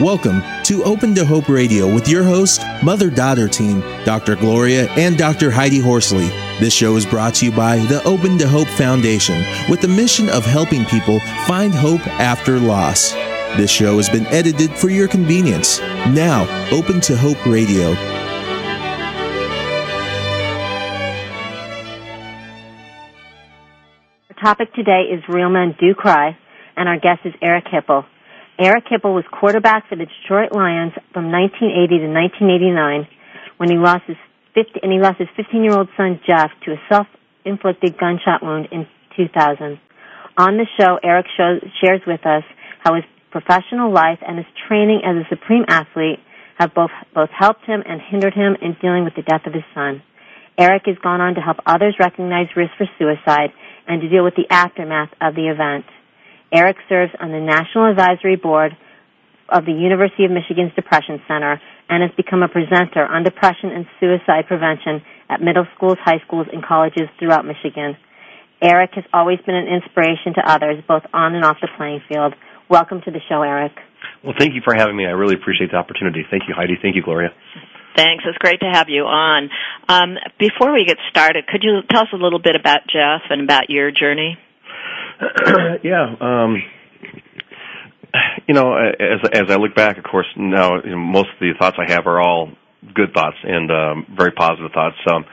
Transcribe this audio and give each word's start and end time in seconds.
Welcome 0.00 0.40
to 0.62 0.82
Open 0.84 1.14
to 1.14 1.26
Hope 1.26 1.50
Radio 1.50 1.92
with 1.94 2.08
your 2.08 2.24
host, 2.24 2.62
mother 2.82 3.10
daughter 3.10 3.46
team, 3.48 3.80
Dr. 4.06 4.34
Gloria 4.34 4.88
and 4.92 5.18
Dr. 5.18 5.50
Heidi 5.50 5.78
Horsley. 5.78 6.28
This 6.58 6.72
show 6.72 6.96
is 6.96 7.04
brought 7.04 7.34
to 7.34 7.44
you 7.44 7.52
by 7.52 7.76
the 7.80 8.02
Open 8.04 8.38
to 8.38 8.48
Hope 8.48 8.66
Foundation 8.68 9.44
with 9.68 9.82
the 9.82 9.88
mission 9.88 10.30
of 10.30 10.46
helping 10.46 10.86
people 10.86 11.20
find 11.46 11.74
hope 11.74 12.00
after 12.06 12.58
loss. 12.58 13.12
This 13.58 13.70
show 13.70 13.98
has 13.98 14.08
been 14.08 14.24
edited 14.28 14.70
for 14.70 14.88
your 14.88 15.06
convenience. 15.06 15.80
Now, 15.80 16.44
Open 16.72 17.02
to 17.02 17.14
Hope 17.14 17.44
Radio. 17.44 17.90
Our 24.30 24.42
topic 24.42 24.72
today 24.72 25.10
is 25.12 25.22
Real 25.28 25.50
Men 25.50 25.76
Do 25.78 25.94
Cry, 25.94 26.38
and 26.74 26.88
our 26.88 26.98
guest 26.98 27.20
is 27.26 27.34
Eric 27.42 27.66
Hipple. 27.66 28.06
Eric 28.60 28.92
Hipple 28.92 29.14
was 29.16 29.24
quarterback 29.32 29.88
for 29.88 29.96
the 29.96 30.04
Detroit 30.04 30.52
Lions 30.52 30.92
from 31.16 31.32
1980 31.32 32.04
to 32.04 32.08
1989 32.12 33.08
when 33.56 33.72
he 33.72 33.80
lost 33.80 34.04
his 34.04 34.20
50, 34.52 34.84
and 34.84 34.92
he 34.92 35.00
lost 35.00 35.16
his 35.16 35.32
15-year-old 35.32 35.88
son 35.96 36.20
Jeff 36.28 36.52
to 36.68 36.76
a 36.76 36.80
self-inflicted 36.92 37.96
gunshot 37.96 38.44
wound 38.44 38.68
in 38.70 38.84
2000. 39.16 39.80
On 40.36 40.60
the 40.60 40.68
show, 40.76 41.00
Eric 41.02 41.24
shows, 41.40 41.64
shares 41.80 42.02
with 42.06 42.20
us 42.28 42.44
how 42.84 42.92
his 42.92 43.04
professional 43.32 43.88
life 43.90 44.20
and 44.20 44.36
his 44.36 44.50
training 44.68 45.00
as 45.08 45.16
a 45.16 45.28
supreme 45.32 45.64
athlete 45.66 46.20
have 46.58 46.74
both 46.74 46.92
both 47.14 47.30
helped 47.32 47.64
him 47.64 47.80
and 47.88 48.02
hindered 48.12 48.34
him 48.34 48.60
in 48.60 48.76
dealing 48.82 49.04
with 49.04 49.16
the 49.16 49.24
death 49.24 49.46
of 49.46 49.54
his 49.54 49.64
son. 49.72 50.02
Eric 50.58 50.82
has 50.84 50.98
gone 51.02 51.22
on 51.22 51.34
to 51.34 51.40
help 51.40 51.56
others 51.64 51.96
recognize 51.98 52.52
risk 52.54 52.72
for 52.76 52.84
suicide 52.98 53.56
and 53.88 54.02
to 54.02 54.08
deal 54.10 54.24
with 54.24 54.36
the 54.36 54.52
aftermath 54.52 55.08
of 55.22 55.34
the 55.34 55.48
event. 55.48 55.86
Eric 56.52 56.76
serves 56.88 57.12
on 57.20 57.30
the 57.30 57.38
National 57.38 57.86
Advisory 57.86 58.36
Board 58.36 58.76
of 59.48 59.64
the 59.66 59.72
University 59.72 60.24
of 60.24 60.30
Michigan's 60.30 60.74
Depression 60.74 61.22
Center 61.26 61.60
and 61.88 62.02
has 62.02 62.10
become 62.16 62.42
a 62.42 62.48
presenter 62.48 63.06
on 63.06 63.22
depression 63.22 63.70
and 63.70 63.86
suicide 63.98 64.46
prevention 64.46 65.02
at 65.28 65.40
middle 65.40 65.66
schools, 65.74 65.98
high 66.02 66.18
schools, 66.26 66.46
and 66.52 66.64
colleges 66.64 67.06
throughout 67.18 67.46
Michigan. 67.46 67.96
Eric 68.62 68.90
has 68.94 69.04
always 69.12 69.38
been 69.46 69.54
an 69.54 69.66
inspiration 69.66 70.34
to 70.34 70.42
others, 70.44 70.82
both 70.86 71.02
on 71.14 71.34
and 71.34 71.44
off 71.44 71.56
the 71.62 71.68
playing 71.76 72.02
field. 72.08 72.34
Welcome 72.68 73.00
to 73.04 73.10
the 73.10 73.20
show, 73.28 73.42
Eric. 73.42 73.72
Well, 74.22 74.34
thank 74.38 74.54
you 74.54 74.60
for 74.64 74.74
having 74.74 74.96
me. 74.96 75.06
I 75.06 75.14
really 75.14 75.34
appreciate 75.34 75.70
the 75.70 75.78
opportunity. 75.78 76.26
Thank 76.30 76.44
you, 76.46 76.54
Heidi. 76.54 76.74
Thank 76.82 76.94
you, 76.94 77.02
Gloria. 77.02 77.30
Thanks. 77.96 78.24
It's 78.26 78.38
great 78.38 78.60
to 78.60 78.70
have 78.70 78.88
you 78.88 79.02
on. 79.02 79.50
Um, 79.88 80.16
before 80.38 80.72
we 80.72 80.84
get 80.86 80.98
started, 81.10 81.46
could 81.46 81.62
you 81.62 81.80
tell 81.90 82.02
us 82.02 82.12
a 82.12 82.16
little 82.16 82.38
bit 82.38 82.54
about 82.54 82.86
Jeff 82.86 83.22
and 83.30 83.42
about 83.42 83.70
your 83.70 83.90
journey? 83.90 84.38
yeah. 85.84 86.14
Um, 86.20 86.62
you 88.48 88.54
know, 88.54 88.74
as 88.74 89.20
as 89.32 89.44
I 89.48 89.56
look 89.56 89.74
back, 89.74 89.98
of 89.98 90.04
course, 90.04 90.26
now 90.36 90.76
you 90.82 90.90
know, 90.90 90.98
most 90.98 91.28
of 91.30 91.40
the 91.40 91.52
thoughts 91.58 91.76
I 91.78 91.90
have 91.92 92.06
are 92.06 92.20
all 92.20 92.50
good 92.94 93.12
thoughts 93.12 93.36
and 93.44 93.70
um, 93.70 94.06
very 94.16 94.32
positive 94.32 94.72
thoughts. 94.72 94.96
Um, 95.10 95.24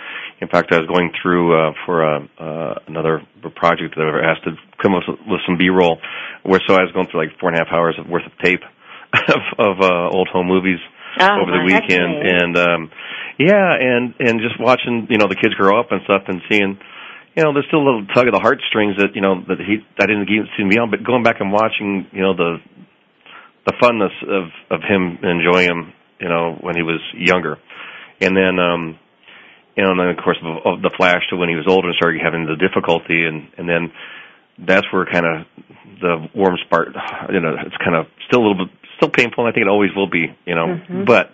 in 0.42 0.48
fact, 0.48 0.72
I 0.72 0.78
was 0.78 0.88
going 0.88 1.12
through 1.22 1.56
uh, 1.56 1.74
for 1.86 2.04
a, 2.04 2.30
uh, 2.38 2.74
another 2.88 3.22
project 3.56 3.96
that 3.96 4.06
I 4.06 4.32
asked 4.32 4.44
to 4.44 4.52
come 4.82 4.94
up 4.94 5.04
with 5.08 5.42
some 5.48 5.58
B-roll, 5.58 5.98
where 6.44 6.62
so 6.68 6.76
I 6.76 6.84
was 6.84 6.92
going 6.94 7.08
through 7.10 7.26
like 7.26 7.40
four 7.40 7.50
and 7.50 7.58
a 7.58 7.64
half 7.64 7.74
hours 7.74 7.96
of 7.98 8.08
worth 8.08 8.26
of 8.26 8.38
tape 8.44 8.62
of, 9.14 9.42
of 9.58 9.82
uh, 9.82 10.10
old 10.14 10.28
home 10.28 10.48
movies 10.48 10.80
oh, 11.20 11.42
over 11.42 11.52
the 11.52 11.64
weekend, 11.66 12.14
and 12.22 12.58
um, 12.58 12.92
yeah, 13.40 13.74
and 13.80 14.14
and 14.20 14.42
just 14.42 14.60
watching 14.60 15.08
you 15.10 15.18
know 15.18 15.28
the 15.28 15.40
kids 15.40 15.56
grow 15.56 15.80
up 15.80 15.92
and 15.92 16.02
stuff, 16.04 16.24
and 16.28 16.42
seeing 16.50 16.78
you 17.38 17.44
know, 17.44 17.54
there's 17.54 17.70
still 17.70 17.86
a 17.86 17.86
little 17.86 18.08
tug 18.08 18.26
of 18.26 18.34
the 18.34 18.42
heartstrings 18.42 18.98
that 18.98 19.14
you 19.14 19.22
know 19.22 19.46
that 19.48 19.62
he 19.62 19.86
I 20.02 20.10
didn't 20.10 20.26
get 20.26 20.50
see 20.58 20.66
me 20.66 20.82
on, 20.82 20.90
but 20.90 21.06
going 21.06 21.22
back 21.22 21.38
and 21.40 21.54
watching, 21.54 22.08
you 22.12 22.22
know, 22.22 22.34
the 22.34 22.58
the 23.68 23.74
funness 23.78 24.16
of 24.26 24.50
of 24.74 24.82
him 24.82 25.22
enjoying 25.22 25.70
him, 25.70 25.94
you 26.20 26.28
know, 26.28 26.58
when 26.60 26.76
he 26.76 26.82
was 26.82 27.00
younger, 27.14 27.62
and 28.20 28.36
then 28.36 28.58
um, 28.58 28.98
you 29.78 29.84
know, 29.84 29.92
and 29.92 30.00
then 30.00 30.10
of 30.10 30.18
course 30.18 30.42
of, 30.42 30.66
of 30.66 30.82
the 30.82 30.90
flash 30.98 31.22
to 31.30 31.38
when 31.38 31.48
he 31.48 31.56
was 31.56 31.70
older 31.70 31.90
and 31.90 31.96
started 31.96 32.20
having 32.26 32.50
the 32.50 32.58
difficulty, 32.58 33.22
and 33.30 33.54
and 33.62 33.70
then 33.70 33.94
that's 34.58 34.90
where 34.92 35.06
kind 35.06 35.26
of 35.30 35.46
the 36.02 36.28
warm 36.34 36.58
spark, 36.66 36.90
you 37.30 37.40
know, 37.40 37.54
it's 37.62 37.78
kind 37.78 37.96
of 37.96 38.08
still 38.26 38.42
a 38.42 38.44
little 38.50 38.66
bit 38.66 38.74
still 38.98 39.14
painful, 39.14 39.46
and 39.46 39.54
I 39.54 39.54
think 39.54 39.68
it 39.68 39.70
always 39.70 39.94
will 39.96 40.10
be, 40.10 40.26
you 40.46 40.56
know, 40.56 40.74
mm-hmm. 40.74 41.06
but 41.06 41.30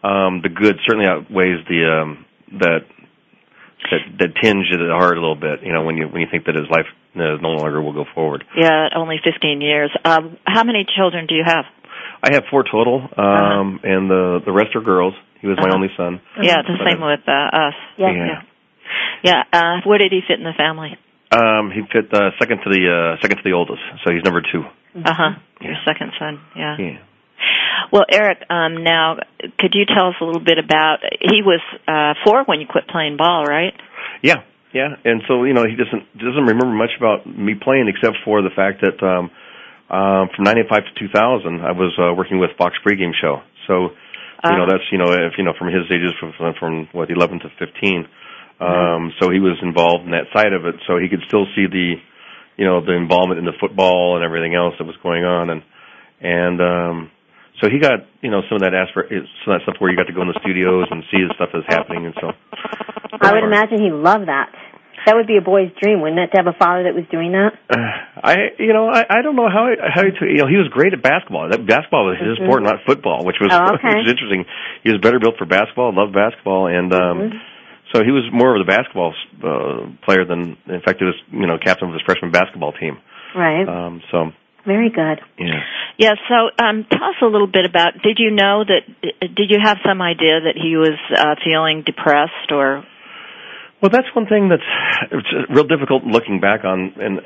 um, 0.00 0.40
the 0.40 0.48
good 0.48 0.80
certainly 0.88 1.06
outweighs 1.06 1.60
the 1.68 1.84
um, 1.84 2.24
that 2.56 2.88
that 3.90 4.02
that 4.18 4.30
tinge 4.42 4.66
at 4.72 4.78
the 4.78 4.92
heart 4.92 5.16
a 5.16 5.20
little 5.20 5.38
bit. 5.38 5.62
You 5.62 5.72
know, 5.72 5.82
when 5.82 5.96
you 5.96 6.06
when 6.06 6.20
you 6.20 6.28
think 6.30 6.46
that 6.46 6.54
his 6.54 6.68
life 6.70 6.86
no 7.14 7.36
longer 7.36 7.82
will 7.82 7.92
go 7.92 8.04
forward. 8.14 8.44
Yeah, 8.56 8.88
only 8.96 9.16
15 9.22 9.60
years. 9.60 9.90
Um, 10.04 10.38
how 10.46 10.64
many 10.64 10.86
children 10.96 11.26
do 11.26 11.34
you 11.34 11.44
have? 11.44 11.64
I 12.22 12.34
have 12.34 12.44
four 12.50 12.62
total, 12.62 13.02
um, 13.02 13.10
uh-huh. 13.18 13.78
and 13.82 14.10
the 14.10 14.40
the 14.46 14.52
rest 14.52 14.76
are 14.76 14.80
girls. 14.80 15.14
He 15.40 15.48
was 15.48 15.58
uh-huh. 15.58 15.68
my 15.68 15.74
only 15.74 15.88
son. 15.96 16.20
Yeah, 16.40 16.62
the 16.62 16.78
same 16.86 17.02
with 17.02 17.26
uh, 17.26 17.66
us. 17.66 17.74
Yeah. 17.98 18.14
Yeah. 18.14 18.42
yeah. 19.24 19.42
Uh, 19.52 19.80
where 19.84 19.98
did 19.98 20.12
he 20.12 20.20
fit 20.26 20.38
in 20.38 20.44
the 20.44 20.54
family? 20.56 20.96
Um, 21.32 21.72
he 21.74 21.82
fit 21.90 22.12
uh, 22.14 22.30
second 22.38 22.60
to 22.62 22.70
the 22.70 22.82
uh, 22.86 23.20
second 23.20 23.38
to 23.38 23.42
the 23.42 23.52
oldest, 23.52 23.82
so 24.04 24.12
he's 24.12 24.22
number 24.22 24.42
2 24.42 24.62
Uh 25.02 25.14
huh. 25.14 25.30
Yeah. 25.60 25.66
Your 25.66 25.76
second 25.84 26.12
son. 26.18 26.38
Yeah. 26.54 26.76
Yeah. 26.78 26.98
Well, 27.92 28.04
Eric, 28.10 28.38
um, 28.48 28.82
now 28.82 29.16
could 29.60 29.74
you 29.74 29.84
tell 29.84 30.08
us 30.08 30.14
a 30.20 30.24
little 30.24 30.40
bit 30.42 30.58
about? 30.58 30.98
He 31.20 31.42
was 31.44 31.60
uh, 31.86 32.14
four 32.24 32.44
when 32.44 32.60
you 32.60 32.66
quit 32.66 32.88
playing 32.88 33.16
ball, 33.18 33.44
right? 33.44 33.74
Yeah, 34.22 34.42
yeah. 34.72 34.96
And 35.04 35.22
so 35.28 35.44
you 35.44 35.52
know 35.52 35.64
he 35.68 35.76
doesn't 35.76 36.08
doesn't 36.16 36.46
remember 36.48 36.72
much 36.72 36.96
about 36.96 37.26
me 37.26 37.52
playing 37.54 37.92
except 37.92 38.16
for 38.24 38.40
the 38.40 38.50
fact 38.56 38.80
that 38.80 38.96
um, 39.04 39.30
um, 39.92 40.30
from 40.34 40.44
'95 40.44 40.88
to 40.88 41.06
2000 41.06 41.60
I 41.60 41.72
was 41.72 41.92
uh, 42.00 42.14
working 42.16 42.38
with 42.38 42.50
Fox 42.56 42.74
pregame 42.80 43.12
show. 43.20 43.42
So 43.68 43.92
you 44.48 44.56
know 44.56 44.64
Uh-huh. 44.64 44.72
that's 44.72 44.88
you 44.90 44.98
know 44.98 45.12
if 45.12 45.36
you 45.36 45.44
know 45.44 45.52
from 45.58 45.68
his 45.68 45.84
ages 45.92 46.16
from 46.18 46.32
from 46.58 46.88
what 46.92 47.10
11 47.10 47.40
to 47.40 47.48
15. 47.60 48.08
Um, 48.62 49.12
so 49.20 49.28
he 49.30 49.40
was 49.40 49.58
involved 49.60 50.04
in 50.04 50.12
that 50.12 50.30
side 50.32 50.52
of 50.52 50.64
it, 50.66 50.76
so 50.86 50.96
he 50.96 51.08
could 51.08 51.22
still 51.26 51.46
see 51.56 51.66
the, 51.66 51.94
you 52.56 52.64
know, 52.64 52.78
the 52.80 52.92
involvement 52.94 53.40
in 53.40 53.44
the 53.44 53.58
football 53.58 54.14
and 54.14 54.24
everything 54.24 54.54
else 54.54 54.74
that 54.78 54.86
was 54.86 54.94
going 55.02 55.24
on, 55.24 55.50
and 55.50 55.62
and 56.20 56.60
um, 56.60 57.10
so 57.62 57.70
he 57.70 57.78
got 57.78 58.02
you 58.20 58.30
know 58.30 58.42
some 58.50 58.56
of 58.58 58.62
that 58.66 58.74
aspir- 58.74 59.08
some 59.08 59.54
of 59.54 59.60
that 59.60 59.62
stuff 59.62 59.76
where 59.78 59.88
you 59.90 59.96
got 59.96 60.10
to 60.10 60.12
go 60.12 60.20
in 60.22 60.28
the 60.28 60.38
studios 60.42 60.88
and 60.90 61.04
see 61.10 61.22
the 61.22 61.32
stuff 61.38 61.50
that's 61.54 61.66
happening, 61.70 62.06
and 62.10 62.14
so. 62.20 62.34
I 63.22 63.32
would 63.32 63.44
imagine 63.46 63.78
he 63.80 63.90
loved 63.94 64.26
that. 64.26 64.50
That 65.06 65.16
would 65.18 65.26
be 65.26 65.36
a 65.36 65.42
boy's 65.42 65.70
dream, 65.82 66.00
wouldn't 66.00 66.18
it, 66.18 66.30
to 66.30 66.36
have 66.38 66.46
a 66.46 66.54
father 66.58 66.84
that 66.86 66.94
was 66.94 67.02
doing 67.10 67.32
that? 67.34 67.54
Uh, 67.70 67.78
I 68.22 68.34
you 68.58 68.72
know 68.74 68.90
I 68.90 69.06
I 69.08 69.22
don't 69.22 69.36
know 69.38 69.48
how 69.48 69.70
how 69.78 70.02
he, 70.02 70.10
you 70.34 70.42
know 70.42 70.50
he 70.50 70.58
was 70.58 70.68
great 70.74 70.92
at 70.92 71.02
basketball. 71.02 71.48
That 71.50 71.62
basketball 71.66 72.06
was 72.10 72.18
his 72.18 72.38
Mhm. 72.38 72.46
sport, 72.46 72.62
not 72.66 72.82
football, 72.86 73.22
which 73.24 73.38
was 73.40 73.50
Oh, 73.54 73.74
okay. 73.78 73.88
which 73.94 74.06
was 74.06 74.10
interesting. 74.10 74.44
He 74.82 74.90
was 74.90 74.98
better 75.00 75.18
built 75.22 75.38
for 75.38 75.46
basketball, 75.46 75.94
loved 75.94 76.14
basketball, 76.14 76.66
and 76.66 76.90
um 76.94 77.16
Mhm. 77.18 77.40
so 77.94 78.02
he 78.04 78.10
was 78.10 78.24
more 78.32 78.54
of 78.56 78.64
the 78.64 78.70
basketball 78.70 79.12
uh, 79.42 79.86
player 80.06 80.24
than 80.24 80.56
in 80.66 80.80
fact 80.82 80.98
he 80.98 81.04
was 81.06 81.18
you 81.30 81.46
know 81.46 81.58
captain 81.58 81.88
of 81.88 81.94
his 81.94 82.02
freshman 82.02 82.30
basketball 82.30 82.72
team. 82.72 82.98
Right. 83.34 83.66
Um 83.68 84.02
so 84.10 84.32
Very 84.66 84.90
good. 84.90 85.20
yeah. 85.38 85.60
Yeah. 85.98 86.14
So, 86.28 86.50
um, 86.64 86.86
tell 86.90 87.04
us 87.10 87.16
a 87.22 87.26
little 87.26 87.46
bit 87.46 87.64
about. 87.68 87.94
Did 88.02 88.18
you 88.18 88.30
know 88.30 88.64
that? 88.64 88.82
Did 89.20 89.50
you 89.50 89.58
have 89.62 89.78
some 89.86 90.00
idea 90.00 90.40
that 90.46 90.54
he 90.56 90.76
was 90.76 90.96
uh, 91.16 91.34
feeling 91.44 91.82
depressed 91.84 92.50
or? 92.50 92.84
Well, 93.82 93.90
that's 93.90 94.06
one 94.14 94.26
thing 94.26 94.48
that's 94.48 94.62
it's 95.10 95.50
real 95.50 95.64
difficult 95.66 96.04
looking 96.04 96.38
back 96.40 96.64
on, 96.64 96.94
and 97.00 97.18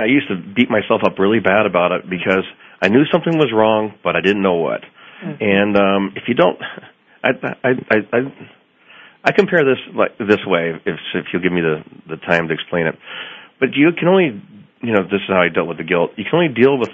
I 0.00 0.06
used 0.06 0.28
to 0.28 0.36
beat 0.36 0.70
myself 0.70 1.02
up 1.04 1.18
really 1.18 1.40
bad 1.40 1.66
about 1.66 1.92
it 1.92 2.08
because 2.08 2.44
I 2.80 2.88
knew 2.88 3.04
something 3.12 3.36
was 3.36 3.52
wrong, 3.54 3.92
but 4.02 4.16
I 4.16 4.22
didn't 4.22 4.40
know 4.42 4.54
what. 4.56 4.80
Mhm. 5.22 5.36
And 5.42 5.76
um, 5.76 6.12
if 6.16 6.24
you 6.26 6.34
don't, 6.34 6.58
I, 7.22 7.28
I, 7.62 7.68
I, 7.90 7.96
I, 8.16 8.18
I 9.24 9.32
compare 9.32 9.60
this 9.64 9.78
like 9.94 10.16
this 10.16 10.40
way, 10.46 10.72
if 10.86 10.96
if 11.14 11.26
you'll 11.32 11.42
give 11.42 11.52
me 11.52 11.60
the 11.60 11.84
the 12.08 12.16
time 12.16 12.48
to 12.48 12.54
explain 12.54 12.86
it. 12.86 12.96
But 13.60 13.74
you 13.74 13.90
can 13.92 14.08
only, 14.08 14.40
you 14.82 14.92
know, 14.92 15.02
this 15.02 15.18
is 15.22 15.28
how 15.28 15.42
I 15.42 15.50
dealt 15.50 15.66
with 15.66 15.78
the 15.78 15.88
guilt. 15.88 16.14
You 16.16 16.24
can 16.24 16.38
only 16.38 16.54
deal 16.54 16.78
with 16.78 16.90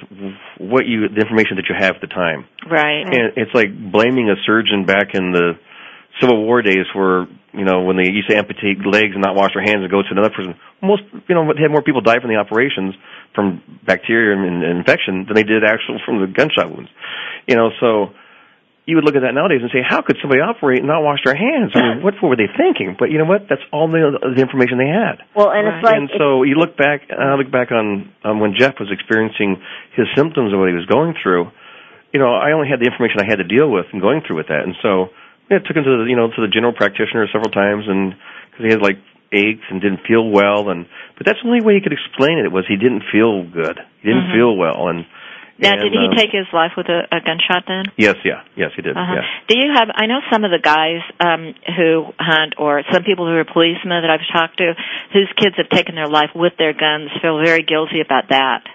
what 0.57 0.87
you, 0.87 1.09
the 1.09 1.21
information 1.21 1.61
that 1.61 1.69
you 1.69 1.77
have 1.77 2.01
at 2.01 2.03
the 2.03 2.09
time. 2.09 2.49
Right. 2.65 3.05
And 3.05 3.37
it's 3.37 3.53
like 3.53 3.69
blaming 3.69 4.33
a 4.33 4.41
surgeon 4.47 4.87
back 4.89 5.13
in 5.13 5.33
the 5.33 5.61
Civil 6.21 6.47
War 6.47 6.63
days 6.63 6.87
where, 6.95 7.27
you 7.53 7.65
know, 7.65 7.83
when 7.83 7.97
they 7.97 8.09
used 8.09 8.31
to 8.31 8.37
amputate 8.37 8.81
legs 8.87 9.13
and 9.13 9.21
not 9.21 9.37
wash 9.37 9.53
their 9.53 9.63
hands 9.63 9.85
and 9.85 9.91
go 9.91 10.01
to 10.01 10.13
another 10.13 10.33
person. 10.33 10.55
Most, 10.81 11.03
you 11.29 11.35
know, 11.35 11.45
had 11.45 11.71
more 11.71 11.83
people 11.83 12.01
die 12.01 12.21
from 12.21 12.31
the 12.31 12.41
operations 12.41 12.95
from 13.35 13.61
bacteria 13.85 14.33
and, 14.33 14.63
and 14.63 14.79
infection 14.79 15.27
than 15.27 15.35
they 15.35 15.43
did 15.43 15.65
actual 15.65 16.01
from 16.07 16.21
the 16.21 16.31
gunshot 16.31 16.71
wounds. 16.71 16.89
You 17.49 17.57
know, 17.57 17.69
so 17.81 18.15
you 18.85 18.97
would 18.97 19.05
look 19.05 19.17
at 19.17 19.25
that 19.25 19.33
nowadays 19.33 19.65
and 19.65 19.73
say, 19.73 19.81
how 19.81 20.05
could 20.05 20.21
somebody 20.21 20.45
operate 20.45 20.85
and 20.85 20.89
not 20.89 21.01
wash 21.01 21.25
their 21.25 21.35
hands? 21.35 21.73
I 21.73 21.81
mean, 21.81 22.03
what, 22.05 22.21
what 22.21 22.37
were 22.37 22.37
they 22.37 22.53
thinking? 22.53 22.97
But 22.99 23.09
you 23.09 23.17
know 23.17 23.25
what? 23.25 23.49
That's 23.49 23.65
all 23.73 23.89
the, 23.89 24.13
the 24.37 24.43
information 24.45 24.77
they 24.77 24.93
had. 24.93 25.25
Well, 25.33 25.49
and 25.49 25.65
it's 25.65 25.81
like 25.81 25.97
and 25.97 26.11
so 26.21 26.45
you 26.45 26.61
look 26.61 26.77
back, 26.77 27.09
I 27.09 27.33
look 27.41 27.49
back 27.51 27.73
on 27.73 28.13
um, 28.25 28.41
when 28.45 28.53
Jeff 28.53 28.77
was 28.77 28.93
experiencing 28.93 29.57
his 29.97 30.05
symptoms 30.13 30.53
of 30.53 30.61
what 30.61 30.69
he 30.69 30.77
was 30.77 30.85
going 30.85 31.17
through. 31.17 31.49
You 32.13 32.21
know, 32.21 32.37
I 32.37 32.53
only 32.53 32.69
had 32.69 32.79
the 32.79 32.87
information 32.87 33.25
I 33.25 33.27
had 33.27 33.41
to 33.41 33.49
deal 33.49 33.73
with 33.73 33.87
and 33.91 34.05
going 34.05 34.21
through 34.21 34.37
with 34.37 34.49
that, 34.53 34.63
and 34.69 34.77
so 34.85 35.09
yeah, 35.51 35.59
I 35.59 35.67
took 35.67 35.75
him 35.77 35.83
to 35.89 36.05
the 36.05 36.07
you 36.07 36.15
know 36.15 36.29
to 36.29 36.41
the 36.45 36.53
general 36.53 36.73
practitioner 36.77 37.27
several 37.33 37.51
times, 37.51 37.89
and 37.89 38.15
because 38.53 38.65
he 38.69 38.71
had 38.71 38.85
like 38.85 39.01
aches 39.33 39.65
and 39.67 39.81
didn't 39.83 40.05
feel 40.07 40.29
well, 40.29 40.69
and 40.71 40.87
but 41.19 41.27
that's 41.27 41.41
the 41.43 41.49
only 41.49 41.65
way 41.65 41.75
he 41.75 41.83
could 41.83 41.97
explain 41.97 42.39
it 42.39 42.53
was 42.53 42.69
he 42.69 42.77
didn't 42.79 43.03
feel 43.11 43.43
good, 43.49 43.81
he 43.99 44.13
didn't 44.13 44.31
Mhm. 44.31 44.37
feel 44.37 44.53
well, 44.55 44.87
and 44.93 45.09
Now, 45.59 45.79
And, 45.79 45.87
did 45.87 45.93
he 45.95 46.07
um, 46.11 46.17
take 46.19 46.35
his 46.35 46.51
life 46.51 46.75
with 46.77 46.91
a, 46.91 47.07
a 47.15 47.23
gunshot 47.23 47.63
then? 47.71 47.87
Yes, 47.95 48.19
yeah, 48.25 48.43
yes, 48.59 48.75
he 48.75 48.83
did. 48.83 48.97
Uh-huh. 48.97 49.23
Yeah. 49.23 49.27
Do 49.47 49.55
you 49.55 49.71
have? 49.71 49.87
I 49.95 50.07
know 50.07 50.19
some 50.33 50.43
of 50.43 50.51
the 50.51 50.59
guys 50.59 50.99
um, 51.23 51.55
who 51.79 52.11
hunt, 52.19 52.59
or 52.59 52.83
some 52.91 53.07
people 53.07 53.27
who 53.27 53.39
are 53.39 53.47
policemen 53.47 54.03
that 54.03 54.11
I've 54.11 54.27
talked 54.35 54.59
to, 54.59 54.75
whose 55.15 55.31
kids 55.39 55.55
have 55.57 55.71
taken 55.71 55.95
their 55.95 56.11
life 56.11 56.35
with 56.35 56.59
their 56.59 56.75
guns, 56.75 57.11
feel 57.23 57.39
very 57.39 57.63
guilty 57.63 58.03
about 58.03 58.35
that. 58.35 58.67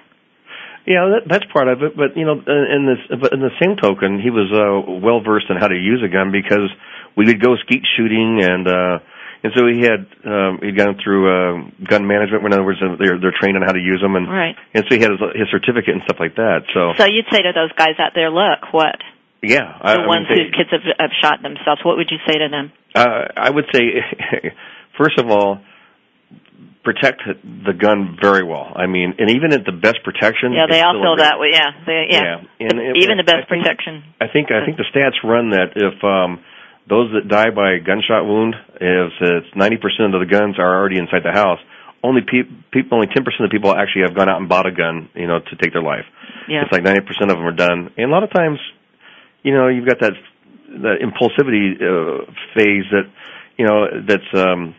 Yeah, 0.87 1.19
that, 1.19 1.27
that's 1.27 1.45
part 1.51 1.67
of 1.67 1.83
it. 1.83 1.97
But 1.99 2.15
you 2.15 2.23
know, 2.23 2.39
uh, 2.39 2.75
in 2.75 2.87
this, 2.87 3.19
but 3.19 3.33
in 3.35 3.43
the 3.43 3.51
same 3.59 3.75
token, 3.75 4.23
he 4.23 4.31
was 4.31 4.47
uh, 4.47 5.03
well 5.03 5.19
versed 5.19 5.51
in 5.51 5.57
how 5.59 5.67
to 5.67 5.75
use 5.75 5.99
a 5.99 6.07
gun 6.07 6.31
because 6.31 6.71
we 7.19 7.27
would 7.27 7.43
go 7.43 7.59
skeet 7.59 7.83
shooting, 7.99 8.39
and 8.39 8.63
uh, 8.67 9.03
and 9.43 9.53
so 9.55 9.67
he 9.67 9.81
had 9.81 10.05
um, 10.25 10.59
he'd 10.61 10.75
gone 10.75 10.97
through 11.03 11.23
uh, 11.27 11.69
gun 11.87 12.05
management. 12.07 12.43
In 12.45 12.53
other 12.53 12.63
words, 12.65 12.79
uh, 12.81 12.95
they're 12.99 13.19
they're 13.19 13.35
trained 13.39 13.55
on 13.57 13.63
how 13.63 13.71
to 13.71 13.79
use 13.79 14.01
them, 14.01 14.15
and 14.15 14.27
Right. 14.27 14.55
and 14.73 14.83
so 14.89 14.95
he 14.95 15.01
had 15.01 15.11
his, 15.11 15.19
his 15.35 15.47
certificate 15.51 15.93
and 15.95 16.03
stuff 16.03 16.17
like 16.19 16.35
that. 16.35 16.67
So, 16.73 16.93
So 16.97 17.05
you'd 17.05 17.27
say 17.31 17.41
to 17.43 17.51
those 17.55 17.71
guys 17.77 17.95
out 17.99 18.11
there, 18.15 18.29
look, 18.29 18.73
what 18.73 18.95
yeah, 19.41 19.71
I, 19.81 19.95
the 19.95 20.03
I 20.03 20.07
ones 20.07 20.27
say, 20.27 20.35
whose 20.43 20.51
kids 20.55 20.69
have, 20.71 20.83
have 20.99 21.11
shot 21.23 21.41
themselves? 21.41 21.79
What 21.85 21.95
would 21.97 22.11
you 22.11 22.19
say 22.27 22.37
to 22.39 22.49
them? 22.51 22.71
uh, 22.95 23.31
I 23.37 23.49
would 23.49 23.65
say, 23.73 24.03
first 24.97 25.17
of 25.19 25.29
all. 25.29 25.61
Protect 26.81 27.21
the 27.43 27.73
gun 27.73 28.17
very 28.21 28.41
well. 28.41 28.71
I 28.73 28.87
mean, 28.87 29.13
and 29.19 29.29
even 29.31 29.51
at 29.51 29.65
the 29.65 29.73
best 29.75 29.99
protection, 30.01 30.53
Yeah, 30.53 30.65
they 30.71 30.79
all 30.81 30.95
feel 30.95 31.17
that 31.17 31.37
way. 31.37 31.49
Yeah, 31.51 31.71
they, 31.85 32.07
yeah. 32.09 32.39
Yeah, 32.57 32.67
and 32.71 32.95
Even 32.97 33.17
the 33.19 33.27
I 33.27 33.35
best 33.35 33.49
think- 33.49 33.63
protection. 33.63 34.03
I 34.21 34.27
think 34.31 34.47
I 34.49 34.63
think 34.65 34.77
the 34.77 34.85
stats 34.87 35.19
run 35.21 35.51
that 35.51 35.75
if 35.75 36.01
um, 36.03 36.39
those 36.87 37.11
that 37.13 37.27
die 37.27 37.49
by 37.51 37.73
a 37.73 37.79
gunshot 37.79 38.25
wound, 38.25 38.55
if 38.79 39.11
it's 39.21 39.55
ninety 39.55 39.77
percent 39.77 40.15
of 40.15 40.21
the 40.21 40.29
guns 40.29 40.57
are 40.57 40.73
already 40.79 40.97
inside 40.97 41.23
the 41.23 41.31
house, 41.33 41.59
only 42.03 42.21
pe- 42.21 42.49
people, 42.71 42.95
only 42.97 43.07
ten 43.13 43.23
percent 43.25 43.43
of 43.45 43.49
the 43.49 43.55
people 43.57 43.75
actually 43.75 44.03
have 44.07 44.15
gone 44.15 44.29
out 44.29 44.39
and 44.39 44.47
bought 44.49 44.65
a 44.65 44.71
gun, 44.71 45.09
you 45.15 45.27
know, 45.27 45.39
to 45.39 45.53
take 45.61 45.73
their 45.73 45.83
life. 45.83 46.05
Yeah. 46.47 46.63
It's 46.63 46.71
like 46.71 46.83
ninety 46.83 47.01
percent 47.01 47.29
of 47.31 47.37
them 47.37 47.45
are 47.45 47.55
done, 47.55 47.91
and 47.97 48.09
a 48.09 48.13
lot 48.13 48.23
of 48.23 48.31
times, 48.31 48.57
you 49.43 49.53
know, 49.53 49.67
you've 49.67 49.87
got 49.87 49.99
that 49.99 50.13
that 50.81 50.97
impulsivity 51.01 51.77
uh, 51.81 52.29
phase 52.55 52.85
that, 52.93 53.09
you 53.57 53.65
know, 53.65 53.85
that's 54.07 54.29
um, 54.37 54.75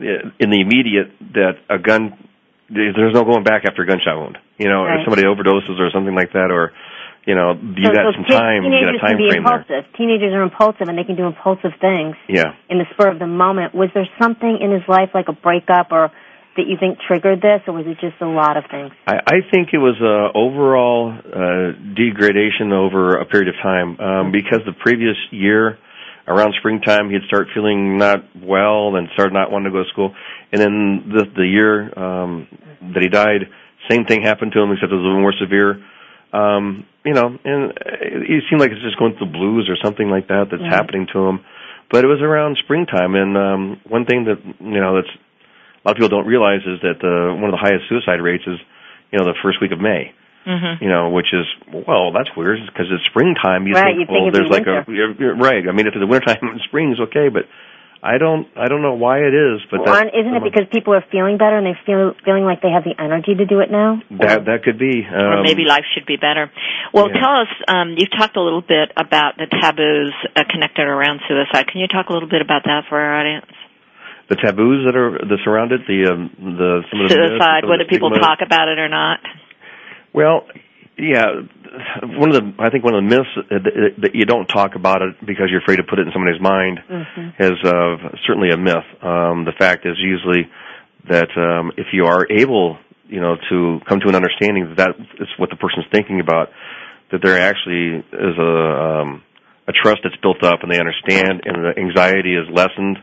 in 0.00 0.50
the 0.50 0.60
immediate 0.60 1.12
that 1.34 1.52
a 1.70 1.78
gun. 1.78 2.16
There's 2.70 3.14
no 3.14 3.24
going 3.24 3.44
back 3.44 3.62
after 3.66 3.80
a 3.82 3.86
gunshot 3.86 4.16
wound. 4.18 4.36
You 4.58 4.68
know, 4.68 4.84
Right. 4.84 5.00
if 5.00 5.04
somebody 5.06 5.24
overdoses 5.24 5.80
or 5.80 5.88
something 5.90 6.14
like 6.14 6.32
that, 6.32 6.50
or 6.50 6.72
you 7.28 7.36
know, 7.36 7.52
you 7.52 7.84
so, 7.84 7.92
got 7.92 8.08
so 8.08 8.12
some 8.16 8.24
kids- 8.24 8.40
time, 8.40 8.64
you 8.64 8.72
Teenagers 8.72 8.88
got 8.88 8.94
a 8.96 9.04
time 9.04 9.10
can 9.12 9.18
be 9.20 9.28
frame 9.28 9.44
there. 9.44 9.60
impulsive. 9.60 9.82
Teenagers 10.00 10.32
are 10.32 10.42
impulsive, 10.48 10.86
and 10.88 10.96
they 10.96 11.04
can 11.04 11.16
do 11.20 11.26
impulsive 11.28 11.72
things 11.78 12.16
Yeah. 12.26 12.56
in 12.72 12.78
the 12.80 12.86
spur 12.96 13.08
of 13.12 13.18
the 13.20 13.26
moment. 13.28 13.74
Was 13.74 13.90
there 13.92 14.08
something 14.20 14.58
in 14.64 14.72
his 14.72 14.82
life, 14.88 15.10
like 15.12 15.28
a 15.28 15.36
breakup, 15.36 15.92
or 15.92 16.10
that 16.56 16.66
you 16.66 16.76
think 16.80 16.98
triggered 17.06 17.40
this, 17.40 17.60
or 17.68 17.74
was 17.74 17.86
it 17.86 18.00
just 18.00 18.16
a 18.20 18.26
lot 18.26 18.56
of 18.56 18.64
things? 18.72 18.90
I, 19.06 19.20
I 19.26 19.36
think 19.52 19.70
it 19.72 19.78
was 19.78 19.94
uh, 20.00 20.32
overall 20.36 21.12
uh, 21.12 21.72
degradation 21.94 22.72
over 22.72 23.20
a 23.20 23.26
period 23.26 23.48
of 23.48 23.56
time 23.62 24.00
um, 24.00 24.32
because 24.32 24.60
the 24.64 24.72
previous 24.72 25.16
year, 25.30 25.78
around 26.26 26.54
springtime, 26.58 27.10
he'd 27.10 27.22
start 27.28 27.48
feeling 27.54 27.98
not 27.98 28.24
well 28.42 28.96
and 28.96 29.08
start 29.14 29.32
not 29.32 29.52
wanting 29.52 29.70
to 29.70 29.78
go 29.78 29.84
to 29.84 29.88
school. 29.90 30.14
And 30.50 30.60
then 30.60 31.12
the, 31.14 31.24
the 31.36 31.46
year 31.46 31.92
um, 31.96 32.48
that 32.94 33.02
he 33.02 33.08
died, 33.08 33.48
same 33.90 34.04
thing 34.06 34.22
happened 34.22 34.52
to 34.52 34.60
him, 34.60 34.72
except 34.72 34.90
it 34.90 34.96
was 34.96 35.04
a 35.04 35.06
little 35.06 35.20
more 35.20 35.34
severe. 35.38 35.80
Um, 36.32 36.84
you 37.04 37.14
know, 37.14 37.38
and 37.44 37.72
it 38.02 38.44
seemed 38.50 38.60
like 38.60 38.70
it's 38.70 38.82
just 38.82 38.98
going 38.98 39.16
through 39.16 39.26
the 39.28 39.32
blues 39.32 39.68
or 39.70 39.76
something 39.82 40.10
like 40.10 40.28
that 40.28 40.48
that's 40.50 40.62
Mhm. 40.62 40.68
happening 40.70 41.06
to 41.12 41.18
him. 41.26 41.40
But 41.90 42.04
it 42.04 42.08
was 42.08 42.20
around 42.20 42.58
springtime, 42.58 43.14
and 43.14 43.36
um, 43.36 43.80
one 43.88 44.04
thing 44.04 44.24
that 44.24 44.36
you 44.60 44.80
know 44.80 44.96
that's 44.96 45.08
a 45.08 45.82
lot 45.88 45.92
of 45.92 45.96
people 45.96 46.10
don't 46.10 46.26
realize 46.26 46.60
is 46.66 46.80
that 46.82 47.00
uh, 47.00 47.32
one 47.34 47.44
of 47.48 47.52
the 47.52 47.62
highest 47.64 47.88
suicide 47.88 48.20
rates 48.20 48.44
is, 48.46 48.58
you 49.10 49.18
know, 49.18 49.24
the 49.24 49.34
first 49.42 49.60
week 49.60 49.72
of 49.72 49.80
May. 49.80 50.12
Mm-hmm. 50.44 50.84
You 50.84 50.90
know, 50.90 51.08
which 51.10 51.32
is 51.32 51.46
well, 51.86 52.12
that's 52.12 52.28
weird 52.36 52.60
because 52.66 52.86
it's 52.92 53.04
springtime. 53.06 53.66
You 53.66 53.74
Right, 53.74 53.96
think, 53.96 54.08
think 54.08 54.10
well, 54.10 54.30
there's 54.30 54.48
like 54.50 54.66
a 54.66 54.84
you're, 54.88 55.12
you're 55.12 55.36
right. 55.36 55.64
I 55.68 55.72
mean, 55.72 55.86
if 55.86 55.92
it's 55.94 56.00
the 56.00 56.06
wintertime 56.06 56.40
in 56.42 56.60
spring 56.68 56.92
is 56.92 57.00
okay, 57.08 57.28
but 57.28 57.44
I 58.02 58.18
don't, 58.18 58.46
I 58.54 58.68
don't 58.70 58.82
know 58.82 58.94
why 58.94 59.26
it 59.26 59.34
is, 59.34 59.58
but 59.70 59.82
Well, 59.82 59.90
that, 59.90 60.06
aren't- 60.06 60.14
isn't 60.14 60.34
it 60.38 60.44
because 60.46 60.66
people 60.70 60.94
are 60.94 61.02
feeling 61.10 61.34
better 61.36 61.58
and 61.58 61.66
they 61.66 61.74
feel 61.84 62.14
feeling 62.24 62.44
like 62.44 62.62
they 62.62 62.70
have 62.70 62.84
the 62.86 62.94
energy 62.94 63.34
to 63.34 63.44
do 63.44 63.58
it 63.58 63.70
now? 63.74 63.98
that 64.22 64.46
that 64.46 64.62
could 64.62 64.78
be, 64.78 65.02
um, 65.02 65.18
or 65.18 65.42
maybe 65.42 65.64
life 65.66 65.82
should 65.94 66.06
be 66.06 66.14
better. 66.16 66.46
Well, 66.94 67.10
yeah. 67.10 67.18
tell 67.20 67.34
us. 67.42 67.52
Um, 67.66 67.96
you've 67.98 68.14
talked 68.14 68.36
a 68.36 68.42
little 68.42 68.62
bit 68.62 68.94
about 68.96 69.36
the 69.36 69.50
taboos 69.50 70.14
uh, 70.36 70.44
connected 70.48 70.86
around 70.86 71.20
suicide. 71.26 71.66
Can 71.66 71.80
you 71.82 71.88
talk 71.88 72.06
a 72.08 72.12
little 72.12 72.28
bit 72.30 72.40
about 72.40 72.62
that 72.70 72.84
for 72.88 72.98
our 72.98 73.18
audience? 73.18 73.50
the 74.28 74.36
taboos 74.36 74.84
that 74.84 74.94
are 74.94 75.12
that 75.24 75.38
surround 75.42 75.72
it, 75.72 75.80
the 75.88 76.04
um, 76.12 76.28
the 76.38 76.84
some 76.92 77.00
of 77.00 77.08
the 77.08 77.16
myths, 77.16 77.32
Suicide, 77.40 77.64
some 77.64 77.64
of 77.64 77.70
whether 77.72 77.84
the 77.84 77.88
people 77.88 78.10
stigma. 78.12 78.26
talk 78.28 78.38
about 78.44 78.68
it 78.68 78.78
or 78.78 78.88
not. 78.88 79.20
Well, 80.12 80.44
yeah, 80.98 81.48
one 82.02 82.34
of 82.34 82.36
the 82.36 82.54
I 82.58 82.70
think 82.70 82.84
one 82.84 82.94
of 82.94 83.02
the 83.02 83.08
myths 83.08 83.34
that, 83.50 84.14
you 84.14 84.24
don't 84.24 84.46
talk 84.46 84.74
about 84.74 85.02
it 85.02 85.14
because 85.24 85.46
you're 85.50 85.60
afraid 85.60 85.76
to 85.76 85.84
put 85.84 85.98
it 85.98 86.06
in 86.06 86.12
somebody's 86.12 86.40
mind 86.40 86.80
Mm-hmm. 86.88 87.42
is 87.42 87.58
uh, 87.64 88.16
certainly 88.26 88.50
a 88.50 88.56
myth. 88.56 88.86
Um, 89.02 89.44
the 89.44 89.52
fact 89.58 89.86
is 89.86 89.96
usually 89.98 90.48
that 91.08 91.28
um, 91.36 91.72
if 91.76 91.86
you 91.92 92.06
are 92.06 92.26
able, 92.30 92.78
you 93.06 93.20
know, 93.20 93.36
to 93.50 93.80
come 93.88 94.00
to 94.00 94.08
an 94.08 94.14
understanding 94.14 94.68
that 94.68 94.76
that 94.76 94.90
is 95.20 95.28
what 95.38 95.50
the 95.50 95.56
person's 95.56 95.86
thinking 95.92 96.20
about, 96.20 96.48
that 97.12 97.20
there 97.22 97.38
actually 97.38 98.04
is 98.12 98.36
a 98.38 98.42
um, 98.42 99.22
a 99.68 99.72
trust 99.72 100.00
that's 100.02 100.16
built 100.22 100.42
up 100.42 100.62
and 100.62 100.72
they 100.72 100.78
understand, 100.80 101.42
and 101.44 101.64
the 101.64 101.72
anxiety 101.76 102.34
is 102.34 102.48
lessened. 102.50 102.98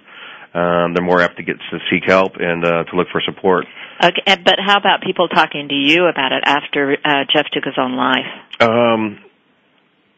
Um, 0.55 0.93
they're 0.95 1.03
more 1.03 1.19
apt 1.21 1.35
to 1.37 1.43
get 1.43 1.57
to 1.59 1.77
seek 1.91 2.03
help 2.07 2.33
and 2.39 2.63
uh, 2.63 2.83
to 2.85 2.95
look 2.95 3.07
for 3.11 3.19
support. 3.25 3.65
Okay, 4.01 4.23
but 4.43 4.55
how 4.65 4.77
about 4.77 5.01
people 5.03 5.27
talking 5.27 5.67
to 5.67 5.75
you 5.75 6.05
about 6.07 6.31
it 6.31 6.43
after 6.45 6.95
uh, 7.03 7.23
Jeff 7.33 7.45
took 7.51 7.65
his 7.65 7.75
own 7.77 7.95
life? 7.97 8.27
Um, 8.61 9.19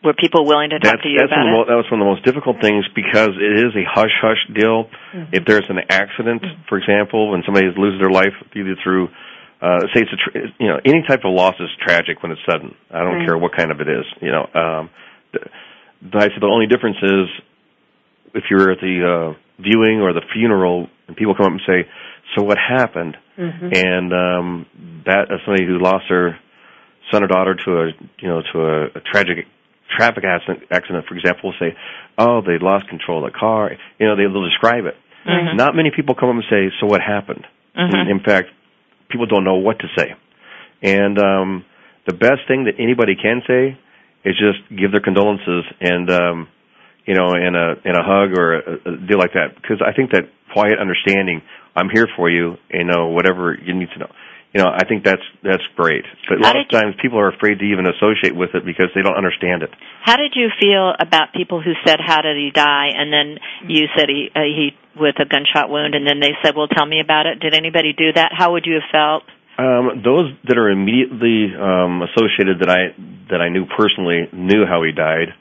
Were 0.03 0.13
people 0.13 0.45
willing 0.45 0.69
to 0.69 0.79
talk 0.79 1.01
to 1.01 1.09
you 1.09 1.17
about 1.25 1.41
one 1.41 1.41
of 1.41 1.45
the, 1.45 1.49
it? 1.49 1.57
mo- 1.57 1.65
that 1.65 1.77
was 1.81 1.85
one 1.89 1.99
of 2.01 2.05
the 2.05 2.11
most 2.13 2.23
difficult 2.23 2.57
things 2.61 2.85
because 2.93 3.33
it 3.33 3.53
is 3.65 3.73
a 3.73 3.81
hush 3.89 4.13
hush 4.21 4.37
deal. 4.53 4.89
If 5.33 5.45
there's 5.45 5.65
an 5.69 5.79
accident, 5.89 6.43
for 6.69 6.77
example, 6.77 7.31
when 7.31 7.41
somebody 7.43 7.67
loses 7.75 7.99
their 7.99 8.11
life 8.13 8.33
either 8.55 8.75
through, 8.83 9.09
uh, 9.61 9.81
say 9.93 10.05
it's 10.05 10.13
a, 10.13 10.17
tr- 10.21 10.37
you 10.61 10.67
know, 10.69 10.77
any 10.85 11.01
type 11.09 11.21
of 11.25 11.33
loss 11.33 11.55
is 11.59 11.69
tragic 11.81 12.21
when 12.21 12.31
it's 12.31 12.41
sudden. 12.45 12.75
I 12.93 12.99
don't 13.01 13.25
Right. 13.25 13.25
care 13.25 13.37
what 13.37 13.57
kind 13.57 13.71
of 13.71 13.81
it 13.81 13.89
is. 13.89 14.05
You 14.21 14.29
know, 14.31 14.45
um, 14.53 14.89
the, 15.33 15.39
the, 16.13 16.17
I 16.17 16.29
said 16.29 16.41
the 16.41 16.45
only 16.53 16.67
difference 16.67 16.97
is 17.01 17.25
if 18.37 18.43
you're 18.51 18.69
at 18.71 18.77
the 18.81 19.33
uh, 19.33 19.37
viewing 19.59 20.01
or 20.01 20.13
the 20.13 20.21
funeral 20.33 20.87
and 21.07 21.15
people 21.15 21.35
come 21.35 21.47
up 21.47 21.51
and 21.53 21.61
say, 21.65 21.89
"So 22.35 22.43
what 22.43 22.57
happened?" 22.57 23.17
Mm-hmm. 23.37 23.69
and 23.71 24.13
um, 24.13 24.65
that 25.05 25.31
as 25.31 25.39
somebody 25.45 25.65
who 25.65 25.77
lost 25.77 26.05
their 26.09 26.39
son 27.11 27.23
or 27.23 27.27
daughter 27.27 27.53
to 27.53 27.71
a 27.71 27.85
you 28.19 28.27
know 28.27 28.41
to 28.53 28.59
a, 28.59 28.85
a 28.97 29.01
tragic 29.11 29.45
traffic 29.95 30.23
accident, 30.25 30.65
accident, 30.71 31.05
for 31.07 31.15
example, 31.15 31.51
will 31.51 31.59
say, 31.59 31.75
"Oh, 32.17 32.41
they 32.41 32.57
lost 32.59 32.89
control 32.89 33.25
of 33.25 33.31
the 33.31 33.37
car." 33.37 33.71
You 33.99 34.07
know, 34.07 34.15
they, 34.15 34.23
they'll 34.23 34.43
describe 34.43 34.85
it. 34.85 34.95
Mhm. 35.25 35.55
Not 35.55 35.75
many 35.75 35.91
people 35.95 36.15
come 36.15 36.29
up 36.29 36.35
and 36.35 36.43
say, 36.49 36.71
"So 36.79 36.87
what 36.87 37.01
happened?" 37.01 37.45
Mhm. 37.77 37.93
In, 37.93 38.07
in 38.17 38.19
fact, 38.19 38.49
people 39.09 39.25
don't 39.25 39.43
know 39.43 39.55
what 39.55 39.79
to 39.79 39.87
say. 39.97 40.15
And 40.81 41.17
um, 41.19 41.65
the 42.05 42.13
best 42.13 42.47
thing 42.47 42.65
that 42.65 42.75
anybody 42.79 43.15
can 43.15 43.41
say 43.47 43.77
is 44.25 44.35
just 44.37 44.59
give 44.69 44.91
their 44.91 45.01
condolences 45.01 45.63
and 45.79 46.09
um, 46.09 46.47
you 47.07 47.15
know, 47.15 47.31
in 47.33 47.55
a 47.55 47.79
in 47.87 47.95
a 47.95 48.03
hug 48.03 48.37
or 48.37 48.59
a, 48.59 48.73
a 48.83 48.91
deal 49.07 49.17
like 49.17 49.33
that. 49.33 49.55
Because 49.55 49.79
I 49.79 49.95
think 49.95 50.11
that 50.11 50.27
quiet 50.51 50.77
understanding, 50.77 51.41
I'm 51.75 51.89
here 51.89 52.05
for 52.15 52.29
you. 52.29 52.59
You 52.69 52.83
know, 52.83 53.07
whatever 53.07 53.55
you 53.55 53.73
need 53.73 53.89
to 53.95 53.99
know. 53.99 54.11
You 54.53 54.63
know, 54.63 54.69
I 54.69 54.87
think 54.87 55.03
that's 55.03 55.23
that's 55.43 55.63
great. 55.75 56.03
But 56.27 56.39
a 56.39 56.43
lot 56.43 56.55
of 56.59 56.67
times 56.69 56.95
people 57.01 57.19
are 57.19 57.31
afraid 57.31 57.59
to 57.59 57.65
even 57.65 57.87
associate 57.87 58.35
with 58.35 58.51
it 58.55 58.65
because 58.65 58.91
they 58.95 59.01
don't 59.01 59.15
understand 59.15 59.63
it. 59.63 59.71
How 60.03 60.15
did 60.15 60.33
you 60.35 60.49
feel 60.59 60.93
about 60.99 61.31
people 61.33 61.61
who 61.61 61.73
said, 61.85 61.99
"How 62.03 62.21
did 62.21 62.37
he 62.37 62.51
die?" 62.51 62.91
and 62.95 63.11
then 63.11 63.39
you 63.67 63.87
said 63.95 64.07
he 64.07 64.29
uh, 64.35 64.43
he 64.43 64.75
with 64.99 65.15
a 65.19 65.25
gunshot 65.25 65.69
wound, 65.69 65.95
and 65.95 66.07
then 66.07 66.19
they 66.19 66.35
said, 66.43 66.55
"Well, 66.55 66.67
tell 66.67 66.85
me 66.85 66.99
about 66.99 67.25
it." 67.25 67.39
Did 67.39 67.55
anybody 67.55 67.93
do 67.93 68.13
that? 68.13 68.31
How 68.35 68.53
would 68.53 68.65
you 68.65 68.79
have 68.79 68.89
felt? 68.91 69.23
Um, 69.57 70.03
those 70.03 70.31
that 70.47 70.57
are 70.57 70.69
immediately 70.69 71.49
um, 71.55 72.03
associated 72.03 72.59
that 72.61 72.69
I 72.69 72.93
that 73.31 73.41
I 73.41 73.49
knew 73.49 73.65
personally 73.65 74.29
knew 74.31 74.65
how 74.65 74.83
he 74.83 74.91
died. 74.91 75.33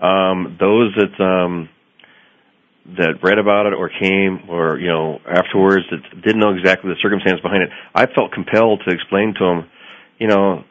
Um, 0.00 0.56
those 0.58 0.94
that 0.96 1.22
um, 1.22 1.68
that 2.98 3.22
read 3.22 3.38
about 3.38 3.66
it 3.66 3.72
or 3.72 3.88
came 3.88 4.50
or 4.50 4.78
you 4.78 4.88
know 4.88 5.18
afterwards 5.26 5.84
that 5.90 6.22
didn't 6.22 6.40
know 6.40 6.52
exactly 6.52 6.90
the 6.90 7.00
circumstance 7.00 7.40
behind 7.40 7.62
it, 7.62 7.70
I 7.94 8.06
felt 8.06 8.32
compelled 8.32 8.82
to 8.86 8.94
explain 8.94 9.34
to 9.38 9.44
them, 9.44 9.70
you 10.18 10.28
know, 10.28 10.64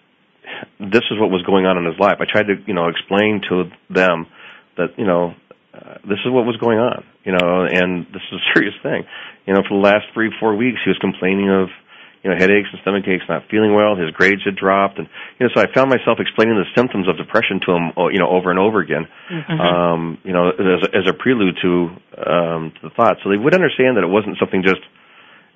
this 0.79 1.03
is 1.09 1.17
what 1.17 1.31
was 1.31 1.41
going 1.43 1.65
on 1.65 1.77
in 1.77 1.85
his 1.85 1.99
life. 1.99 2.17
I 2.19 2.25
tried 2.29 2.47
to 2.47 2.55
you 2.67 2.73
know 2.73 2.87
explain 2.89 3.41
to 3.49 3.71
them 3.89 4.27
that 4.77 4.97
you 4.97 5.05
know 5.05 5.33
uh, 5.73 5.97
this 6.05 6.19
is 6.25 6.29
what 6.31 6.45
was 6.45 6.57
going 6.57 6.77
on, 6.77 7.03
you 7.23 7.31
know, 7.31 7.65
and 7.65 8.05
this 8.13 8.21
is 8.31 8.37
a 8.37 8.43
serious 8.53 8.75
thing. 8.83 9.05
You 9.47 9.53
know, 9.53 9.61
for 9.67 9.75
the 9.75 9.83
last 9.83 10.05
three 10.13 10.31
four 10.39 10.55
weeks, 10.55 10.79
he 10.83 10.89
was 10.89 10.97
complaining 10.99 11.49
of 11.49 11.69
you 12.23 12.31
know, 12.31 12.39
headaches 12.39 12.71
and 12.71 12.79
stomach 12.81 13.03
aches, 13.03 13.27
not 13.27 13.43
feeling 13.51 13.75
well. 13.75 13.99
His 13.99 14.09
grades 14.15 14.41
had 14.47 14.55
dropped, 14.55 14.97
and 14.97 15.11
you 15.37 15.45
know, 15.45 15.51
so 15.53 15.59
I 15.59 15.67
found 15.75 15.91
myself 15.91 16.23
explaining 16.23 16.55
the 16.55 16.67
symptoms 16.71 17.11
of 17.11 17.19
depression 17.19 17.59
to 17.67 17.75
him, 17.75 17.91
oh, 17.99 18.07
you 18.07 18.17
know, 18.17 18.31
over 18.31 18.47
and 18.49 18.57
over 18.57 18.79
again. 18.79 19.11
Mm-hmm. 19.27 19.59
Um, 19.59 20.17
you 20.23 20.31
know, 20.31 20.47
as, 20.55 20.87
a- 20.87 20.93
as 20.95 21.05
a 21.11 21.13
prelude 21.13 21.59
to 21.61 21.91
um, 22.15 22.71
to 22.79 22.87
the 22.87 22.93
thought, 22.95 23.19
so 23.19 23.29
they 23.29 23.35
would 23.35 23.53
understand 23.53 23.99
that 23.99 24.07
it 24.07 24.11
wasn't 24.11 24.39
something 24.39 24.63
just 24.63 24.79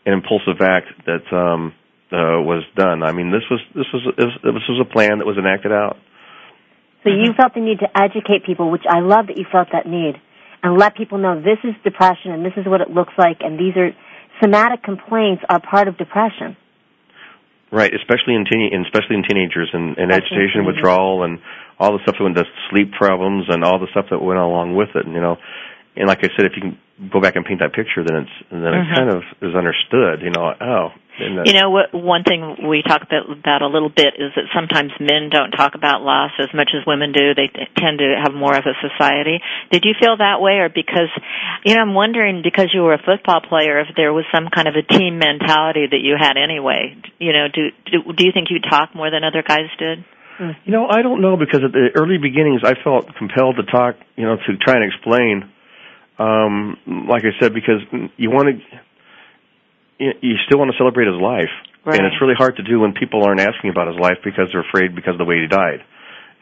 an 0.04 0.12
impulsive 0.12 0.60
act 0.60 0.92
that 1.08 1.24
um, 1.32 1.72
uh, 2.12 2.44
was 2.44 2.68
done. 2.76 3.00
I 3.00 3.16
mean, 3.16 3.32
this 3.32 3.48
was 3.48 3.64
this 3.72 3.88
was 3.96 4.04
this 4.44 4.68
was 4.68 4.84
a 4.84 4.90
plan 4.92 5.24
that 5.24 5.26
was 5.26 5.40
enacted 5.40 5.72
out. 5.72 5.96
So 7.08 7.16
you 7.16 7.32
felt 7.40 7.56
the 7.56 7.64
need 7.64 7.80
to 7.80 7.88
educate 7.96 8.44
people, 8.44 8.72
which 8.72 8.84
I 8.84 9.00
love 9.00 9.28
that 9.32 9.38
you 9.40 9.46
felt 9.50 9.70
that 9.72 9.88
need, 9.88 10.20
and 10.64 10.76
let 10.76 11.00
people 11.00 11.18
know 11.18 11.40
this 11.40 11.64
is 11.64 11.72
depression 11.84 12.36
and 12.36 12.44
this 12.44 12.52
is 12.58 12.68
what 12.68 12.82
it 12.82 12.92
looks 12.92 13.14
like, 13.16 13.40
and 13.40 13.56
these 13.56 13.72
are 13.80 13.96
somatic 14.42 14.84
complaints 14.84 15.44
are 15.50 15.60
part 15.60 15.88
of 15.88 15.98
depression. 15.98 16.56
Right, 17.72 17.92
especially 17.94 18.36
in 18.36 18.46
teen, 18.46 18.72
especially 18.86 19.18
in 19.18 19.24
teenagers 19.28 19.70
and, 19.74 19.98
and 19.98 20.12
agitation, 20.12 20.64
teenagers. 20.64 20.76
withdrawal, 20.76 21.24
and 21.24 21.40
all 21.80 21.92
the 21.92 22.00
stuff 22.04 22.16
that 22.18 22.24
went 22.24 22.38
to 22.38 22.46
sleep 22.70 22.94
problems 22.94 23.46
and 23.50 23.64
all 23.64 23.78
the 23.80 23.88
stuff 23.92 24.06
that 24.10 24.20
went 24.24 24.40
along 24.40 24.76
with 24.76 24.90
it. 24.96 25.06
And, 25.06 25.14
you 25.14 25.22
know, 25.22 25.36
and 25.98 26.08
like 26.08 26.20
I 26.20 26.30
said, 26.38 26.46
if 26.46 26.54
you 26.56 26.62
can 26.62 26.78
go 27.12 27.20
back 27.20 27.36
and 27.36 27.44
paint 27.46 27.60
that 27.60 27.74
picture, 27.74 28.04
then 28.08 28.24
it's 28.24 28.36
then 28.50 28.62
Mhm. 28.62 28.92
it 28.92 28.96
kind 28.96 29.10
of 29.10 29.24
is 29.42 29.54
understood. 29.54 30.22
You 30.22 30.32
know, 30.32 30.54
oh, 30.62 30.94
You 31.20 31.54
know, 31.54 31.70
what, 31.70 31.94
one 31.94 32.24
thing 32.24 32.70
we 32.70 32.84
talk 32.86 33.02
about, 33.02 33.30
about 33.30 33.62
a 33.62 33.68
little 33.68 33.90
bit 33.90 34.16
is 34.18 34.32
that 34.38 34.46
sometimes 34.54 34.94
men 35.00 35.30
don't 35.34 35.52
talk 35.52 35.74
about 35.74 36.02
loss 36.02 36.32
as 36.40 36.54
much 36.54 36.72
as 36.78 36.86
women 36.86 37.12
do. 37.12 37.34
They 37.34 37.50
t- 37.50 37.66
tend 37.78 38.00
to 38.00 38.22
have 38.22 38.34
more 38.34 38.56
of 38.56 38.66
a 38.66 38.76
society. 38.78 39.42
Did 39.72 39.84
you 39.86 39.94
feel 40.00 40.18
that 40.18 40.42
way, 40.42 40.62
or 40.62 40.70
because, 40.70 41.10
you 41.66 41.76
know, 41.76 41.82
I'm 41.82 41.94
wondering 41.94 42.42
because 42.44 42.70
you 42.74 42.82
were 42.82 42.94
a 42.94 43.02
football 43.02 43.42
player, 43.42 43.80
if 43.82 43.96
there 43.96 44.14
was 44.14 44.26
some 44.34 44.48
kind 44.54 44.68
of 44.68 44.76
a 44.76 44.86
team 44.86 45.18
mentality 45.18 45.90
that 45.90 46.02
you 46.02 46.16
had 46.20 46.38
anyway. 46.38 46.94
You 47.20 47.34
know, 47.34 47.48
do 47.50 47.74
do, 47.90 48.14
do 48.14 48.22
you 48.26 48.32
think 48.32 48.50
you 48.50 48.60
talk 48.62 48.94
more 48.94 49.10
than 49.10 49.24
other 49.24 49.42
guys 49.42 49.70
did? 49.80 50.06
You 50.40 50.72
know, 50.72 50.86
I 50.86 51.02
don't 51.02 51.22
know 51.22 51.36
because 51.36 51.62
at 51.66 51.74
the 51.74 51.90
early 51.98 52.18
beginnings, 52.22 52.62
I 52.64 52.76
felt 52.84 53.10
compelled 53.18 53.58
to 53.58 53.66
talk. 53.66 53.96
You 54.16 54.26
know, 54.26 54.38
to 54.38 54.58
try 54.58 54.76
and 54.76 54.86
explain. 54.86 55.50
Um, 56.20 56.78
like 57.10 57.24
I 57.26 57.34
said, 57.40 57.54
because 57.54 57.82
you 58.18 58.32
want 58.32 58.50
to, 58.50 58.80
you, 60.00 60.36
still 60.46 60.60
want 60.60 60.72
to 60.72 60.78
celebrate 60.78 61.08
his 61.08 61.20
life, 61.20 61.52
Right. 61.86 61.98
and 61.98 62.06
it's 62.06 62.20
really 62.20 62.36
hard 62.36 62.58
to 62.58 62.64
do 62.64 62.84
when 62.84 62.92
people 62.92 63.24
aren't 63.24 63.40
asking 63.40 63.72
about 63.72 63.88
his 63.88 63.96
life 63.96 64.20
because 64.20 64.52
they're 64.52 64.66
afraid 64.66 64.92
because 64.92 65.16
of 65.16 65.24
the 65.24 65.30
way 65.30 65.40
he 65.40 65.48
died. 65.48 65.80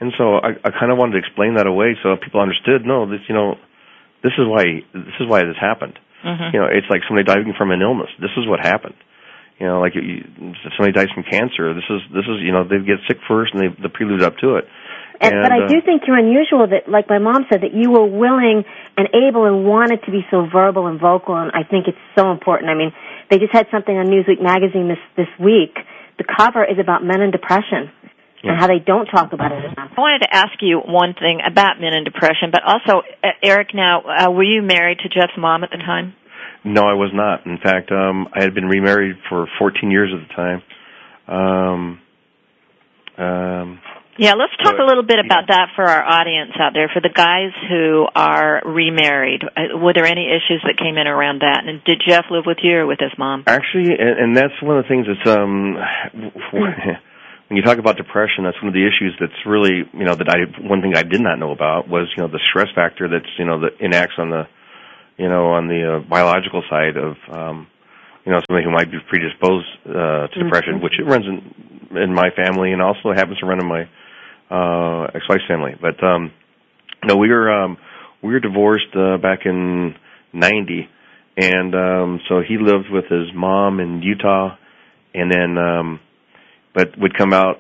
And 0.02 0.12
so 0.18 0.42
I, 0.42 0.58
I 0.60 0.74
kind 0.74 0.92
of 0.92 0.98
wanted 0.98 1.16
to 1.16 1.22
explain 1.22 1.56
that 1.56 1.68
away 1.68 1.96
so 2.04 2.18
people 2.18 2.42
understood. 2.42 2.84
No, 2.84 3.06
this, 3.06 3.22
you 3.30 3.36
know, 3.36 3.56
this 4.26 4.34
is 4.36 4.50
why 4.50 4.82
this 4.92 5.16
is 5.22 5.30
why 5.30 5.46
this 5.46 5.56
happened. 5.56 6.02
Mm-hmm. 6.26 6.50
You 6.52 6.60
know, 6.60 6.68
it's 6.68 6.90
like 6.90 7.06
somebody 7.08 7.24
dying 7.24 7.54
from 7.56 7.70
an 7.72 7.80
illness. 7.80 8.10
This 8.20 8.34
is 8.36 8.50
what 8.50 8.60
happened. 8.60 8.98
You 9.62 9.68
know, 9.70 9.80
like 9.80 9.96
you, 9.96 10.26
somebody 10.76 10.92
dies 10.92 11.14
from 11.14 11.24
cancer, 11.24 11.72
this 11.72 11.88
is 11.88 12.02
this 12.12 12.28
is 12.28 12.44
you 12.44 12.52
know 12.52 12.68
they 12.68 12.82
get 12.84 13.00
sick 13.08 13.22
first 13.24 13.54
and 13.54 13.62
they 13.62 13.70
the 13.72 13.88
prelude 13.88 14.26
up 14.26 14.36
to 14.44 14.58
it. 14.60 14.66
And, 15.22 15.32
but 15.32 15.52
I 15.52 15.64
uh, 15.64 15.68
do 15.72 15.80
think 15.80 16.04
you're 16.08 16.20
unusual 16.20 16.68
that, 16.68 16.92
like 16.92 17.08
my 17.08 17.20
mom 17.20 17.48
said, 17.48 17.64
that 17.64 17.72
you 17.72 17.88
were 17.88 18.04
willing 18.04 18.68
and 18.98 19.08
able 19.16 19.48
and 19.48 19.64
wanted 19.64 20.04
to 20.04 20.12
be 20.12 20.28
so 20.28 20.44
verbal 20.52 20.88
and 20.88 21.00
vocal, 21.00 21.40
and 21.40 21.52
I 21.56 21.64
think 21.64 21.88
it's 21.88 22.02
so 22.20 22.32
important. 22.32 22.68
I 22.68 22.76
mean, 22.76 22.92
they 23.30 23.40
just 23.40 23.54
had 23.54 23.68
something 23.72 23.96
on 23.96 24.08
Newsweek 24.08 24.42
magazine 24.42 24.88
this 24.88 25.02
this 25.18 25.32
week. 25.40 25.78
The 26.18 26.26
cover 26.26 26.64
is 26.64 26.80
about 26.80 27.04
men 27.04 27.22
and 27.22 27.32
depression 27.32 27.92
and 28.44 28.60
how 28.60 28.68
they 28.68 28.80
don't 28.80 29.06
talk 29.08 29.34
about 29.34 29.52
it 29.52 29.66
enough. 29.66 29.92
I 29.98 30.00
wanted 30.00 30.22
to 30.26 30.34
ask 30.34 30.54
you 30.62 30.80
one 30.80 31.14
thing 31.14 31.40
about 31.46 31.80
men 31.80 31.94
and 31.94 32.06
depression, 32.06 32.52
but 32.52 32.62
also, 32.64 33.02
uh, 33.24 33.30
Eric, 33.44 33.70
now, 33.74 34.02
uh, 34.02 34.32
were 34.32 34.44
you 34.44 34.62
married 34.62 35.00
to 35.00 35.10
Jeff's 35.10 35.38
mom 35.38 35.64
at 35.64 35.72
the 35.72 35.78
time? 35.78 36.14
No, 36.64 36.82
I 36.82 36.94
was 36.94 37.12
not. 37.14 37.46
In 37.46 37.58
fact, 37.58 37.92
um, 37.92 38.28
I 38.34 38.42
had 38.42 38.54
been 38.54 38.68
remarried 38.68 39.18
for 39.30 39.48
14 39.60 39.92
years 39.92 40.12
at 40.14 40.28
the 40.28 40.34
time. 40.34 40.62
Um, 41.28 42.02
um, 43.18 43.80
Yeah, 44.18 44.40
let's 44.40 44.56
talk 44.64 44.80
a 44.80 44.88
little 44.88 45.04
bit 45.04 45.20
about 45.20 45.52
that 45.52 45.76
for 45.76 45.84
our 45.84 46.00
audience 46.00 46.56
out 46.56 46.72
there. 46.74 46.88
For 46.88 47.02
the 47.02 47.12
guys 47.12 47.52
who 47.68 48.08
are 48.16 48.64
remarried, 48.64 49.44
uh, 49.44 49.76
were 49.76 49.92
there 49.92 50.06
any 50.06 50.32
issues 50.32 50.64
that 50.64 50.80
came 50.80 50.96
in 50.96 51.06
around 51.06 51.42
that? 51.44 51.68
And 51.68 51.84
did 51.84 52.00
Jeff 52.00 52.32
live 52.32 52.48
with 52.48 52.64
you 52.64 52.80
or 52.80 52.88
with 52.88 53.00
his 53.00 53.12
mom? 53.18 53.44
actually, 53.48 53.92
and, 53.92 54.16
and 54.16 54.38
that's 54.38 54.56
one 54.64 54.78
of 54.78 54.86
the 54.86 54.88
things 54.88 55.04
that's 55.04 55.28
um, 55.28 55.76
when 57.48 57.58
you 57.60 57.62
talk 57.62 57.78
about 57.78 57.98
depression, 57.98 58.48
that's 58.48 58.56
one 58.64 58.72
of 58.72 58.74
the 58.74 58.88
issues 58.88 59.12
that's 59.20 59.36
really 59.46 59.84
you 59.92 60.06
know 60.06 60.16
that 60.16 60.32
I 60.32 60.48
one 60.64 60.80
thing 60.80 60.96
I 60.96 61.04
did 61.04 61.20
not 61.20 61.36
know 61.36 61.52
about 61.52 61.90
was 61.90 62.08
you 62.16 62.24
know 62.24 62.32
the 62.32 62.40
stress 62.50 62.72
factor 62.74 63.12
that's 63.12 63.30
you 63.38 63.44
know 63.44 63.60
that 63.68 63.84
enacts 63.84 64.16
on 64.18 64.30
the 64.32 64.48
you 65.18 65.28
know 65.28 65.52
on 65.60 65.68
the 65.68 65.82
uh, 65.84 66.00
biological 66.08 66.64
side 66.72 66.96
of 66.96 67.20
um, 67.36 67.68
you 68.24 68.32
know 68.32 68.40
somebody 68.48 68.64
who 68.64 68.72
might 68.72 68.88
be 68.88 68.98
predisposed 69.12 69.68
uh, 69.92 70.32
to 70.32 70.40
depression, 70.40 70.80
which 70.80 70.96
it 70.96 71.04
runs 71.04 71.28
in 71.28 72.00
in 72.00 72.14
my 72.16 72.30
family 72.32 72.72
and 72.72 72.82
also 72.82 73.12
happens 73.12 73.38
to 73.40 73.46
run 73.46 73.60
in 73.60 73.68
my 73.68 73.84
uh, 74.50 75.04
ex-wife's 75.16 75.44
family. 75.48 75.72
But 75.80 76.04
um, 76.04 76.32
no, 77.04 77.18
we 77.18 77.30
were 77.30 77.52
um, 77.52 77.78
we 78.24 78.34
were 78.34 78.40
divorced 78.40 78.96
uh, 78.96 79.18
back 79.18 79.40
in 79.46 79.96
'90, 80.34 80.90
and 81.38 81.76
um, 81.76 82.20
so 82.28 82.42
he 82.48 82.58
lived 82.58 82.90
with 82.92 83.06
his 83.06 83.34
mom 83.34 83.80
in 83.80 84.02
Utah, 84.02 84.56
and 85.14 85.32
then 85.32 85.58
um, 85.58 86.00
but 86.74 86.98
would 86.98 87.18
come 87.18 87.34
out. 87.34 87.58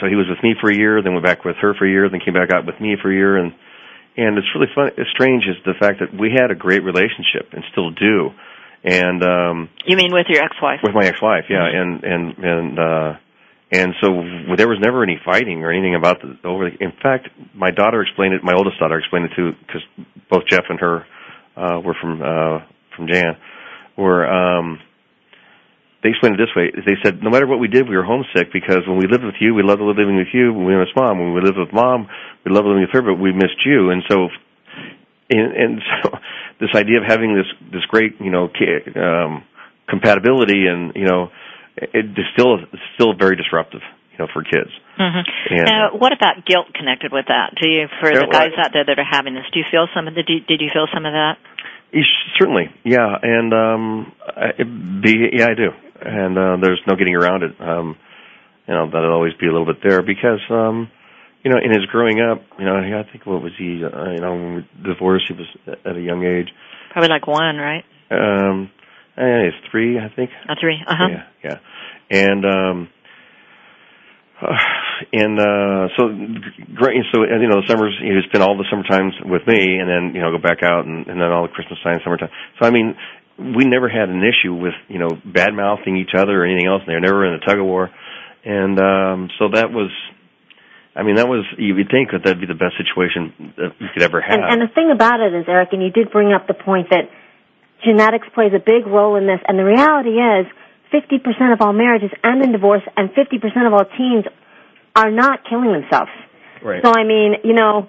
So 0.00 0.08
he 0.08 0.16
was 0.16 0.26
with 0.28 0.42
me 0.42 0.54
for 0.60 0.70
a 0.70 0.74
year, 0.74 1.02
then 1.02 1.12
went 1.12 1.24
back 1.24 1.44
with 1.44 1.56
her 1.60 1.74
for 1.74 1.86
a 1.86 1.90
year, 1.90 2.08
then 2.08 2.20
came 2.24 2.34
back 2.34 2.50
out 2.52 2.66
with 2.66 2.80
me 2.80 2.96
for 3.00 3.12
a 3.12 3.14
year, 3.14 3.36
and 3.36 3.52
and 4.16 4.36
it's 4.38 4.46
really 4.54 4.68
fun. 4.74 4.90
It's 4.96 5.10
strange 5.10 5.44
is 5.44 5.56
the 5.64 5.74
fact 5.78 6.00
that 6.00 6.18
we 6.18 6.30
had 6.32 6.50
a 6.50 6.54
great 6.54 6.82
relationship 6.82 7.52
and 7.52 7.62
still 7.72 7.90
do, 7.90 8.30
and 8.84 9.22
um, 9.22 9.68
You 9.86 9.96
mean 9.96 10.12
with 10.12 10.26
your 10.28 10.42
ex-wife? 10.42 10.80
with 10.82 10.94
my 10.94 11.06
ex-wife, 11.06 11.44
yeah, 11.48 11.66
and 11.66 12.02
and 12.04 12.38
and 12.38 12.78
uh, 12.78 13.12
and 13.72 13.94
so 14.02 14.08
there 14.56 14.68
was 14.68 14.78
never 14.80 15.02
any 15.02 15.18
fighting 15.24 15.64
or 15.64 15.72
anything 15.72 15.94
about 15.94 16.20
the 16.20 16.36
over. 16.46 16.68
The, 16.68 16.76
in 16.84 16.92
fact, 17.02 17.28
my 17.54 17.70
daughter 17.70 18.02
explained 18.02 18.34
it. 18.34 18.44
My 18.44 18.52
oldest 18.52 18.78
daughter 18.78 18.98
explained 18.98 19.32
it 19.32 19.32
too, 19.34 19.52
because 19.66 19.80
both 20.28 20.44
Jeff 20.46 20.64
and 20.68 20.78
her 20.78 21.06
uh, 21.56 21.80
were 21.80 21.96
from 21.98 22.20
uh, 22.20 22.60
from 22.94 23.08
Jan. 23.08 23.40
Were 23.96 24.28
um, 24.28 24.78
they 26.02 26.10
explained 26.10 26.36
it 26.38 26.44
this 26.44 26.54
way? 26.54 26.68
They 26.68 27.00
said 27.02 27.22
no 27.22 27.30
matter 27.30 27.46
what 27.46 27.60
we 27.60 27.68
did, 27.68 27.88
we 27.88 27.96
were 27.96 28.04
homesick 28.04 28.52
because 28.52 28.84
when 28.86 28.98
we 28.98 29.08
lived 29.08 29.24
with 29.24 29.40
you, 29.40 29.54
we 29.54 29.62
loved 29.62 29.80
living 29.80 30.16
with 30.16 30.34
you. 30.34 30.52
When 30.52 30.66
we 30.66 30.76
missed 30.76 30.94
mom, 30.94 31.18
when 31.18 31.32
we 31.32 31.40
lived 31.40 31.56
with 31.56 31.72
mom, 31.72 32.08
we 32.44 32.52
loved 32.52 32.66
living 32.66 32.82
with 32.82 32.92
her, 32.92 33.00
but 33.00 33.16
we 33.16 33.32
missed 33.32 33.64
you. 33.64 33.88
And 33.88 34.02
so, 34.04 34.28
and, 35.30 35.52
and 35.56 35.82
so, 36.04 36.10
this 36.60 36.76
idea 36.76 37.00
of 37.00 37.04
having 37.08 37.34
this 37.34 37.48
this 37.72 37.88
great 37.88 38.20
you 38.20 38.30
know 38.30 38.52
um, 39.00 39.44
compatibility 39.88 40.68
and 40.68 40.92
you 40.94 41.08
know 41.08 41.32
it 41.76 42.06
is 42.18 42.26
still 42.34 42.58
still 42.94 43.14
very 43.14 43.36
disruptive 43.36 43.82
you 44.12 44.18
know 44.18 44.28
for 44.32 44.42
kids. 44.44 44.70
hmm 44.96 45.24
And- 45.50 45.64
now, 45.64 45.96
what 45.96 46.12
about 46.12 46.44
guilt 46.46 46.72
connected 46.74 47.12
with 47.12 47.26
that? 47.28 47.54
Do 47.60 47.68
you, 47.68 47.88
for 48.00 48.10
the 48.12 48.28
guys 48.30 48.52
out 48.58 48.70
there 48.72 48.84
that 48.84 48.98
are 48.98 49.08
having 49.08 49.34
this, 49.34 49.44
do 49.52 49.58
you 49.58 49.66
feel 49.70 49.88
some 49.94 50.08
of 50.08 50.14
the? 50.14 50.22
Did 50.22 50.60
you 50.60 50.70
feel 50.72 50.86
some 50.92 51.06
of 51.06 51.12
that? 51.12 51.38
Certainly, 52.38 52.72
yeah, 52.84 53.16
and 53.20 53.52
um, 53.52 54.12
it 54.58 54.64
be 55.02 55.28
yeah, 55.32 55.48
I 55.50 55.54
do, 55.54 55.68
and 56.00 56.38
uh, 56.38 56.56
there's 56.60 56.80
no 56.86 56.96
getting 56.96 57.14
around 57.14 57.42
it. 57.42 57.52
Um, 57.60 57.96
you 58.66 58.74
know, 58.74 58.86
that'll 58.86 59.12
always 59.12 59.34
be 59.40 59.46
a 59.46 59.52
little 59.52 59.66
bit 59.66 59.82
there 59.82 60.02
because, 60.02 60.40
um, 60.48 60.88
you 61.44 61.50
know, 61.50 61.58
in 61.58 61.70
his 61.70 61.84
growing 61.90 62.20
up, 62.20 62.40
you 62.58 62.64
know, 62.64 62.76
I 62.76 63.02
think 63.10 63.26
what 63.26 63.42
was 63.42 63.52
he? 63.58 63.82
Uh, 63.84 64.12
you 64.12 64.20
know, 64.20 64.32
when 64.32 64.54
we 64.56 64.68
divorced, 64.88 65.26
he 65.28 65.34
was 65.34 65.76
at 65.84 65.96
a 65.96 66.00
young 66.00 66.24
age. 66.24 66.48
Probably 66.92 67.10
like 67.10 67.26
one, 67.26 67.56
right? 67.56 67.84
Um, 68.10 68.70
eh, 69.16 69.50
he's 69.50 69.70
three, 69.70 69.98
I 69.98 70.08
think. 70.14 70.30
A 70.48 70.54
three. 70.60 70.78
Uh 70.86 70.94
huh. 70.96 71.08
Yeah, 71.10 71.24
yeah, 71.44 71.58
and 72.10 72.44
um, 72.44 72.88
uh, 74.42 74.46
and 75.12 75.38
uh, 75.38 75.88
so 75.96 76.08
great. 76.74 77.02
So 77.14 77.22
you 77.22 77.48
know, 77.48 77.62
the 77.62 77.68
summers 77.68 77.98
he 78.02 78.12
would 78.12 78.24
spend 78.28 78.42
all 78.42 78.56
the 78.56 78.66
summer 78.70 78.84
times 78.84 79.14
with 79.24 79.42
me, 79.46 79.78
and 79.78 79.88
then 79.88 80.14
you 80.14 80.20
know 80.20 80.36
go 80.36 80.42
back 80.42 80.62
out, 80.62 80.84
and, 80.84 81.06
and 81.06 81.20
then 81.20 81.28
all 81.30 81.46
the 81.46 81.54
Christmas 81.54 81.78
time, 81.82 82.00
summertime. 82.04 82.30
So 82.60 82.66
I 82.66 82.70
mean, 82.70 82.94
we 83.38 83.64
never 83.64 83.88
had 83.88 84.08
an 84.08 84.22
issue 84.22 84.54
with 84.54 84.74
you 84.88 84.98
know 84.98 85.10
bad 85.24 85.54
mouthing 85.54 85.96
each 85.96 86.14
other 86.16 86.42
or 86.42 86.46
anything 86.46 86.66
else. 86.66 86.82
They 86.86 86.94
were 86.94 87.00
never 87.00 87.26
in 87.26 87.34
a 87.34 87.44
tug 87.44 87.58
of 87.58 87.64
war, 87.64 87.90
and 88.44 88.78
um, 88.78 89.28
so 89.38 89.48
that 89.54 89.70
was. 89.70 89.90
I 90.94 91.04
mean, 91.04 91.16
that 91.16 91.26
was 91.26 91.40
you 91.56 91.74
would 91.76 91.88
think 91.88 92.12
that 92.12 92.20
that'd 92.20 92.38
be 92.38 92.44
the 92.44 92.52
best 92.52 92.76
situation 92.76 93.32
that 93.56 93.72
you 93.80 93.88
could 93.94 94.02
ever 94.02 94.20
have. 94.20 94.44
And, 94.44 94.60
and 94.60 94.68
the 94.68 94.74
thing 94.74 94.92
about 94.92 95.24
it 95.24 95.32
is, 95.32 95.48
Eric, 95.48 95.72
and 95.72 95.80
you 95.80 95.88
did 95.88 96.12
bring 96.12 96.36
up 96.36 96.46
the 96.46 96.52
point 96.52 96.90
that 96.90 97.08
genetics 97.84 98.28
plays 98.34 98.52
a 98.54 98.62
big 98.62 98.86
role 98.86 99.16
in 99.16 99.26
this, 99.26 99.40
and 99.46 99.58
the 99.58 99.64
reality 99.64 100.16
is 100.16 100.46
50% 100.92 101.52
of 101.52 101.60
all 101.60 101.72
marriages 101.72 102.10
end 102.24 102.42
in 102.44 102.52
divorce, 102.52 102.82
and 102.96 103.10
50% 103.10 103.66
of 103.66 103.72
all 103.72 103.84
teens 103.96 104.24
are 104.94 105.10
not 105.10 105.40
killing 105.48 105.72
themselves. 105.72 106.10
right. 106.62 106.82
So, 106.84 106.92
I 106.92 107.04
mean, 107.04 107.34
you 107.44 107.54
know, 107.54 107.88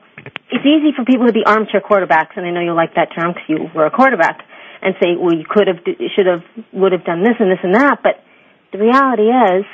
it's 0.50 0.66
easy 0.66 0.96
for 0.96 1.04
people 1.04 1.28
to 1.28 1.34
be 1.34 1.44
armchair 1.46 1.82
quarterbacks, 1.82 2.36
and 2.36 2.46
I 2.46 2.52
know 2.52 2.62
you 2.62 2.74
like 2.74 2.96
that 2.96 3.10
term 3.14 3.34
because 3.34 3.48
you 3.48 3.70
were 3.76 3.86
a 3.86 3.92
quarterback, 3.92 4.42
and 4.82 4.96
say, 5.02 5.16
well, 5.16 5.34
you 5.34 5.46
could 5.48 5.68
have, 5.68 5.80
should 6.16 6.28
have, 6.28 6.44
would 6.74 6.92
have 6.92 7.06
done 7.06 7.24
this 7.24 7.36
and 7.40 7.50
this 7.50 7.60
and 7.64 7.76
that, 7.76 8.04
but 8.04 8.20
the 8.72 8.80
reality 8.80 9.32
is, 9.32 9.66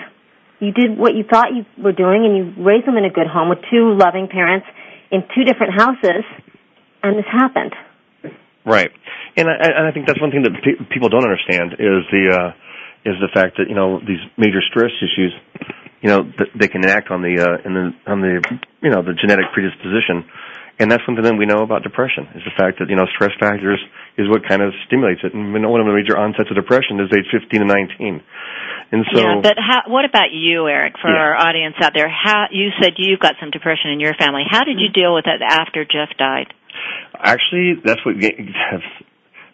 you 0.60 0.72
did 0.74 0.98
what 0.98 1.16
you 1.16 1.24
thought 1.24 1.56
you 1.56 1.66
were 1.82 1.94
doing, 1.94 2.26
and 2.26 2.36
you 2.36 2.64
raised 2.64 2.86
them 2.86 2.98
in 2.98 3.06
a 3.06 3.10
good 3.10 3.28
home 3.28 3.50
with 3.50 3.60
two 3.72 3.96
loving 3.96 4.28
parents 4.28 4.68
in 5.10 5.24
two 5.34 5.44
different 5.44 5.74
houses, 5.74 6.26
and 7.02 7.18
this 7.18 7.26
happened. 7.32 7.74
Right, 8.70 8.92
and 9.36 9.50
I, 9.50 9.56
and 9.58 9.86
I 9.88 9.92
think 9.92 10.06
that's 10.06 10.22
one 10.22 10.30
thing 10.30 10.44
that 10.46 10.54
pe- 10.62 10.78
people 10.94 11.10
don't 11.10 11.26
understand 11.26 11.74
is 11.82 12.06
the 12.14 12.24
uh, 12.30 12.50
is 13.10 13.18
the 13.18 13.34
fact 13.34 13.58
that 13.58 13.66
you 13.68 13.74
know 13.76 13.98
these 14.00 14.22
major 14.38 14.62
stress 14.70 14.94
issues, 15.02 15.34
you 16.06 16.10
know, 16.14 16.22
th- 16.30 16.54
they 16.54 16.68
can 16.70 16.86
act 16.86 17.10
on 17.10 17.26
the 17.26 17.34
uh, 17.42 17.66
in 17.66 17.74
the 17.74 17.86
on 18.06 18.22
the 18.22 18.38
you 18.86 18.92
know 18.94 19.02
the 19.02 19.18
genetic 19.18 19.50
predisposition, 19.58 20.22
and 20.78 20.92
that's 20.92 21.02
something 21.06 21.24
that 21.26 21.34
we 21.34 21.50
know 21.50 21.66
about 21.66 21.82
depression 21.84 22.30
is 22.38 22.44
the 22.46 22.54
fact 22.54 22.78
that 22.80 22.88
you 22.94 22.96
know 22.96 23.10
stress 23.18 23.34
factors 23.40 23.82
is 24.22 24.30
what 24.30 24.46
kind 24.48 24.62
of 24.62 24.70
stimulates 24.86 25.22
it. 25.24 25.34
And 25.34 25.50
one 25.56 25.82
of 25.82 25.88
the 25.88 25.96
major 25.96 26.14
onsets 26.20 26.52
of 26.52 26.56
depression 26.56 27.00
is 27.00 27.10
age 27.10 27.28
15 27.32 27.64
to 27.64 27.68
19. 27.68 28.22
And 28.92 29.06
so, 29.14 29.22
yeah, 29.22 29.36
but 29.42 29.56
how, 29.56 29.86
what 29.86 30.04
about 30.04 30.34
you, 30.34 30.68
Eric? 30.68 30.96
For 31.02 31.10
Yeah. 31.10 31.22
our 31.22 31.36
audience 31.38 31.76
out 31.82 31.94
there, 31.94 32.10
how 32.10 32.48
you 32.52 32.70
said 32.82 32.94
you've 32.98 33.20
got 33.20 33.36
some 33.40 33.52
depression 33.52 33.92
in 33.92 34.00
your 34.00 34.16
family. 34.16 34.44
How 34.50 34.64
did 34.64 34.80
you 34.80 34.90
deal 34.90 35.14
with 35.14 35.26
it 35.28 35.42
after 35.46 35.86
Jeff 35.86 36.10
died? 36.18 36.52
Actually, 37.18 37.82
that's 37.84 38.00
what 38.06 38.16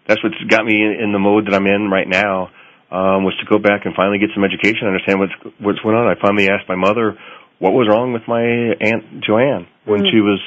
that's 0.08 0.22
what's 0.24 0.38
got 0.50 0.66
me 0.66 0.76
in, 0.76 0.98
in 1.04 1.12
the 1.12 1.20
mode 1.20 1.48
that 1.48 1.54
I'm 1.56 1.66
in 1.68 1.90
right 1.90 2.08
now. 2.08 2.50
Um, 2.92 3.26
was 3.26 3.34
to 3.42 3.46
go 3.50 3.58
back 3.58 3.84
and 3.84 3.96
finally 3.98 4.20
get 4.20 4.30
some 4.36 4.46
education, 4.46 4.88
understand 4.88 5.20
what's 5.20 5.34
what's 5.60 5.80
going 5.80 5.98
on. 5.98 6.08
I 6.08 6.16
finally 6.22 6.48
asked 6.48 6.70
my 6.70 6.76
mother 6.78 7.18
what 7.60 7.74
was 7.74 7.90
wrong 7.90 8.14
with 8.14 8.22
my 8.28 8.44
aunt 8.80 9.24
Joanne 9.26 9.68
when 9.86 10.02
Mm. 10.02 10.12
she 10.12 10.22
was. 10.22 10.40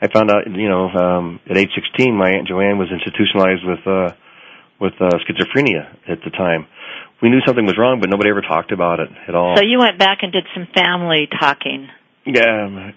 I 0.00 0.08
found 0.08 0.30
out, 0.30 0.44
you 0.46 0.68
know, 0.68 0.88
um, 0.90 1.40
at 1.48 1.56
age 1.56 1.70
16, 1.74 2.14
my 2.14 2.30
aunt 2.30 2.46
Joanne 2.46 2.78
was 2.78 2.88
institutionalized 2.92 3.64
with 3.66 3.82
uh, 3.86 4.10
with 4.80 4.94
uh, 5.00 5.10
schizophrenia 5.26 5.88
at 6.08 6.22
the 6.24 6.30
time. 6.30 6.66
We 7.22 7.30
knew 7.30 7.40
something 7.46 7.64
was 7.64 7.76
wrong, 7.78 8.00
but 8.00 8.10
nobody 8.10 8.30
ever 8.30 8.42
talked 8.42 8.70
about 8.70 9.00
it 9.00 9.08
at 9.28 9.34
all. 9.34 9.56
So 9.56 9.62
you 9.62 9.78
went 9.78 9.98
back 9.98 10.18
and 10.22 10.32
did 10.32 10.44
some 10.54 10.68
family 10.74 11.26
talking. 11.40 11.88
Yeah, 12.26 12.64
um, 12.64 12.94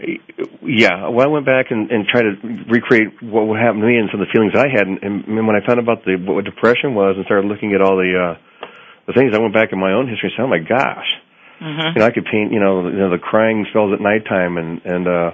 yeah. 0.63 1.09
Well, 1.11 1.27
I 1.27 1.29
went 1.29 1.45
back 1.45 1.67
and, 1.69 1.91
and 1.91 2.07
tried 2.07 2.31
to 2.31 2.35
recreate 2.71 3.19
what 3.21 3.47
would 3.47 3.59
happen 3.59 3.81
to 3.83 3.87
me 3.87 3.99
and 3.99 4.07
some 4.07 4.21
of 4.21 4.27
the 4.27 4.31
feelings 4.31 4.55
I 4.55 4.71
had. 4.71 4.87
And, 4.87 5.03
and 5.03 5.47
when 5.47 5.55
I 5.55 5.59
found 5.67 5.83
out 5.83 5.83
about 5.83 6.05
the 6.07 6.15
what 6.15 6.45
depression 6.47 6.95
was 6.95 7.19
and 7.19 7.25
started 7.25 7.47
looking 7.47 7.75
at 7.75 7.83
all 7.83 7.99
the 7.99 8.15
uh, 8.15 8.35
the 9.07 9.13
things, 9.13 9.35
I 9.35 9.39
went 9.39 9.53
back 9.53 9.75
in 9.75 9.79
my 9.79 9.91
own 9.91 10.07
history 10.07 10.31
and 10.31 10.35
said, 10.39 10.47
"Oh 10.47 10.51
my 10.51 10.63
gosh!" 10.63 11.07
hmm 11.59 11.91
You 11.91 11.99
know, 11.99 12.07
I 12.07 12.11
could 12.15 12.23
paint. 12.23 12.55
You 12.55 12.63
know, 12.63 12.87
you 12.87 13.03
know 13.03 13.11
the 13.11 13.19
crying 13.19 13.67
spells 13.69 13.91
at 13.91 13.99
nighttime 13.99 14.55
and 14.55 14.79
and 14.87 15.03
uh, 15.07 15.31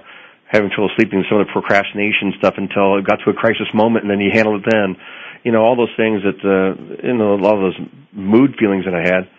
having 0.50 0.74
trouble 0.74 0.90
sleeping, 0.98 1.22
some 1.30 1.38
of 1.38 1.46
the 1.46 1.52
procrastination 1.54 2.34
stuff 2.38 2.54
until 2.58 2.98
it 2.98 3.06
got 3.06 3.22
to 3.22 3.30
a 3.30 3.34
crisis 3.34 3.70
moment, 3.74 4.02
and 4.02 4.10
then 4.10 4.18
you 4.18 4.34
handle 4.34 4.58
it 4.58 4.66
then. 4.66 4.98
You 5.46 5.52
know, 5.52 5.62
all 5.62 5.76
those 5.78 5.94
things 5.94 6.22
that 6.26 6.42
uh, 6.42 6.74
you 6.98 7.14
know, 7.14 7.38
a 7.38 7.42
lot 7.42 7.54
of 7.54 7.62
those 7.62 7.78
mood 8.10 8.58
feelings 8.58 8.90
that 8.90 8.94
I 8.94 9.06
had. 9.06 9.30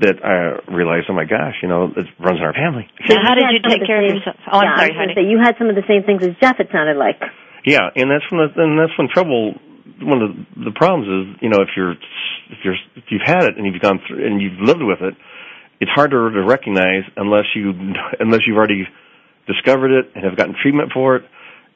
That 0.00 0.24
I 0.24 0.64
realized, 0.72 1.12
oh 1.12 1.14
my 1.14 1.28
gosh, 1.28 1.60
you 1.60 1.68
know, 1.68 1.92
it 1.92 2.08
runs 2.16 2.40
in 2.40 2.44
our 2.44 2.56
family. 2.56 2.88
So 3.04 3.16
how 3.20 3.36
did 3.36 3.52
you 3.52 3.60
take 3.60 3.84
care 3.84 4.00
of 4.00 4.08
yourself? 4.08 4.36
Oh, 4.48 4.58
I'm 4.58 4.64
yeah, 4.64 4.76
sorry, 4.76 4.88
was 4.92 4.96
gonna 4.96 5.16
say, 5.16 5.28
you 5.28 5.36
had 5.36 5.60
some 5.60 5.68
of 5.68 5.76
the 5.76 5.84
same 5.84 6.08
things 6.08 6.24
as 6.24 6.32
Jeff. 6.40 6.56
It 6.56 6.72
sounded 6.72 6.96
like. 6.96 7.20
Yeah, 7.64 7.92
and 7.92 8.08
that's 8.08 8.24
when 8.32 8.40
the, 8.40 8.48
and 8.56 8.80
that's 8.80 8.96
when 8.96 9.08
trouble. 9.12 9.60
One 10.00 10.22
of 10.24 10.32
the, 10.32 10.72
the 10.72 10.74
problems 10.74 11.04
is, 11.04 11.44
you 11.44 11.50
know, 11.52 11.60
if 11.60 11.76
you're 11.76 11.92
if 11.92 12.64
you're 12.64 12.80
if 12.96 13.04
you've 13.12 13.24
had 13.24 13.44
it 13.44 13.60
and 13.60 13.66
you've 13.68 13.82
gone 13.82 14.00
through 14.08 14.24
and 14.24 14.40
you've 14.40 14.60
lived 14.60 14.80
with 14.80 15.04
it, 15.04 15.14
it's 15.80 15.90
harder 15.92 16.32
to 16.32 16.42
recognize 16.44 17.04
unless 17.16 17.44
you 17.54 17.72
unless 18.20 18.40
you've 18.46 18.56
already 18.56 18.88
discovered 19.46 19.92
it 19.92 20.12
and 20.14 20.24
have 20.24 20.36
gotten 20.36 20.54
treatment 20.56 20.92
for 20.92 21.16
it. 21.16 21.24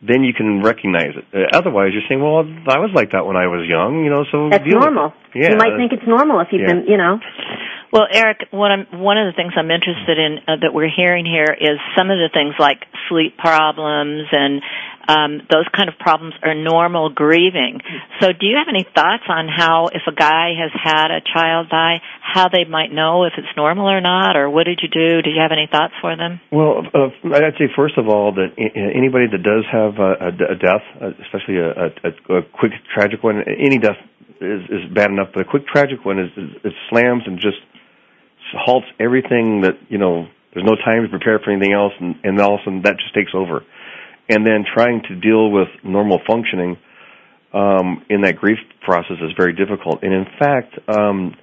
Then 0.04 0.20
you 0.20 0.34
can 0.36 0.60
recognize 0.60 1.16
it. 1.16 1.24
Uh, 1.32 1.56
otherwise, 1.56 1.96
you're 1.96 2.04
saying, 2.08 2.20
"Well, 2.20 2.44
I 2.68 2.76
was 2.76 2.92
like 2.92 3.12
that 3.12 3.24
when 3.24 3.36
I 3.36 3.48
was 3.48 3.64
young," 3.64 4.04
you 4.04 4.12
know. 4.12 4.28
So 4.28 4.52
That's 4.52 4.64
normal. 4.66 5.12
Yeah, 5.34 5.52
you 5.52 5.56
might 5.56 5.80
think 5.80 5.96
it's 5.96 6.06
normal 6.06 6.40
if 6.40 6.48
you've 6.52 6.60
yeah. 6.60 6.76
been, 6.76 6.84
you 6.84 6.98
know. 7.00 7.16
Well, 7.94 8.10
Eric, 8.10 8.50
one 8.50 8.74
of 8.74 8.90
the 9.30 9.38
things 9.38 9.54
I'm 9.54 9.70
interested 9.70 10.18
in 10.18 10.42
uh, 10.50 10.58
that 10.66 10.74
we're 10.74 10.90
hearing 10.90 11.22
here 11.22 11.46
is 11.46 11.78
some 11.94 12.10
of 12.10 12.18
the 12.18 12.26
things 12.34 12.58
like 12.58 12.82
sleep 13.06 13.38
problems 13.38 14.26
and 14.34 14.58
um, 15.06 15.46
those 15.46 15.70
kind 15.70 15.86
of 15.86 15.94
problems 16.02 16.34
are 16.42 16.58
normal 16.58 17.14
grieving. 17.14 17.78
So, 18.18 18.34
do 18.34 18.50
you 18.50 18.58
have 18.58 18.66
any 18.66 18.82
thoughts 18.82 19.22
on 19.28 19.46
how, 19.46 19.86
if 19.94 20.02
a 20.10 20.16
guy 20.16 20.58
has 20.58 20.74
had 20.74 21.14
a 21.14 21.22
child 21.22 21.68
die, 21.70 22.02
how 22.18 22.48
they 22.48 22.64
might 22.64 22.90
know 22.90 23.30
if 23.30 23.34
it's 23.38 23.54
normal 23.54 23.86
or 23.86 24.00
not, 24.00 24.34
or 24.34 24.50
what 24.50 24.64
did 24.64 24.80
you 24.82 24.88
do? 24.90 25.22
Do 25.22 25.30
you 25.30 25.38
have 25.38 25.52
any 25.52 25.68
thoughts 25.70 25.94
for 26.00 26.16
them? 26.16 26.40
Well, 26.50 26.82
uh, 26.90 27.14
I'd 27.30 27.54
say 27.62 27.70
first 27.76 27.94
of 27.94 28.08
all 28.08 28.34
that 28.34 28.58
anybody 28.58 29.30
that 29.30 29.44
does 29.46 29.62
have 29.70 30.02
a, 30.02 30.34
a, 30.50 30.56
death, 30.58 30.82
uh, 30.98 31.14
especially 31.22 31.62
a, 31.62 31.94
a, 32.02 32.38
a 32.38 32.42
quick 32.42 32.72
tragic 32.90 33.22
one, 33.22 33.38
any 33.46 33.78
death 33.78 34.02
is, 34.40 34.66
is 34.66 34.82
bad 34.90 35.12
enough, 35.14 35.28
but 35.32 35.46
a 35.46 35.48
quick 35.48 35.68
tragic 35.68 36.02
one 36.02 36.18
is, 36.18 36.30
is 36.34 36.50
it 36.64 36.72
slams 36.90 37.22
and 37.26 37.38
just 37.38 37.62
halts 38.56 38.86
everything 39.00 39.62
that 39.62 39.78
you 39.88 39.98
know. 39.98 40.26
There's 40.52 40.66
no 40.66 40.76
time 40.76 41.02
to 41.02 41.08
prepare 41.08 41.40
for 41.40 41.50
anything 41.50 41.72
else, 41.72 41.92
and, 41.98 42.14
and 42.22 42.40
all 42.40 42.54
of 42.54 42.60
a 42.60 42.64
sudden 42.64 42.82
that 42.82 42.94
just 42.98 43.12
takes 43.12 43.32
over. 43.34 43.64
And 44.28 44.46
then 44.46 44.64
trying 44.72 45.02
to 45.08 45.16
deal 45.18 45.50
with 45.50 45.66
normal 45.82 46.20
functioning 46.26 46.78
um, 47.52 48.04
in 48.08 48.22
that 48.22 48.36
grief 48.36 48.58
process 48.80 49.16
is 49.20 49.32
very 49.36 49.52
difficult. 49.52 50.02
And 50.02 50.12
in 50.12 50.26
fact, 50.38 50.78
um, 50.88 51.34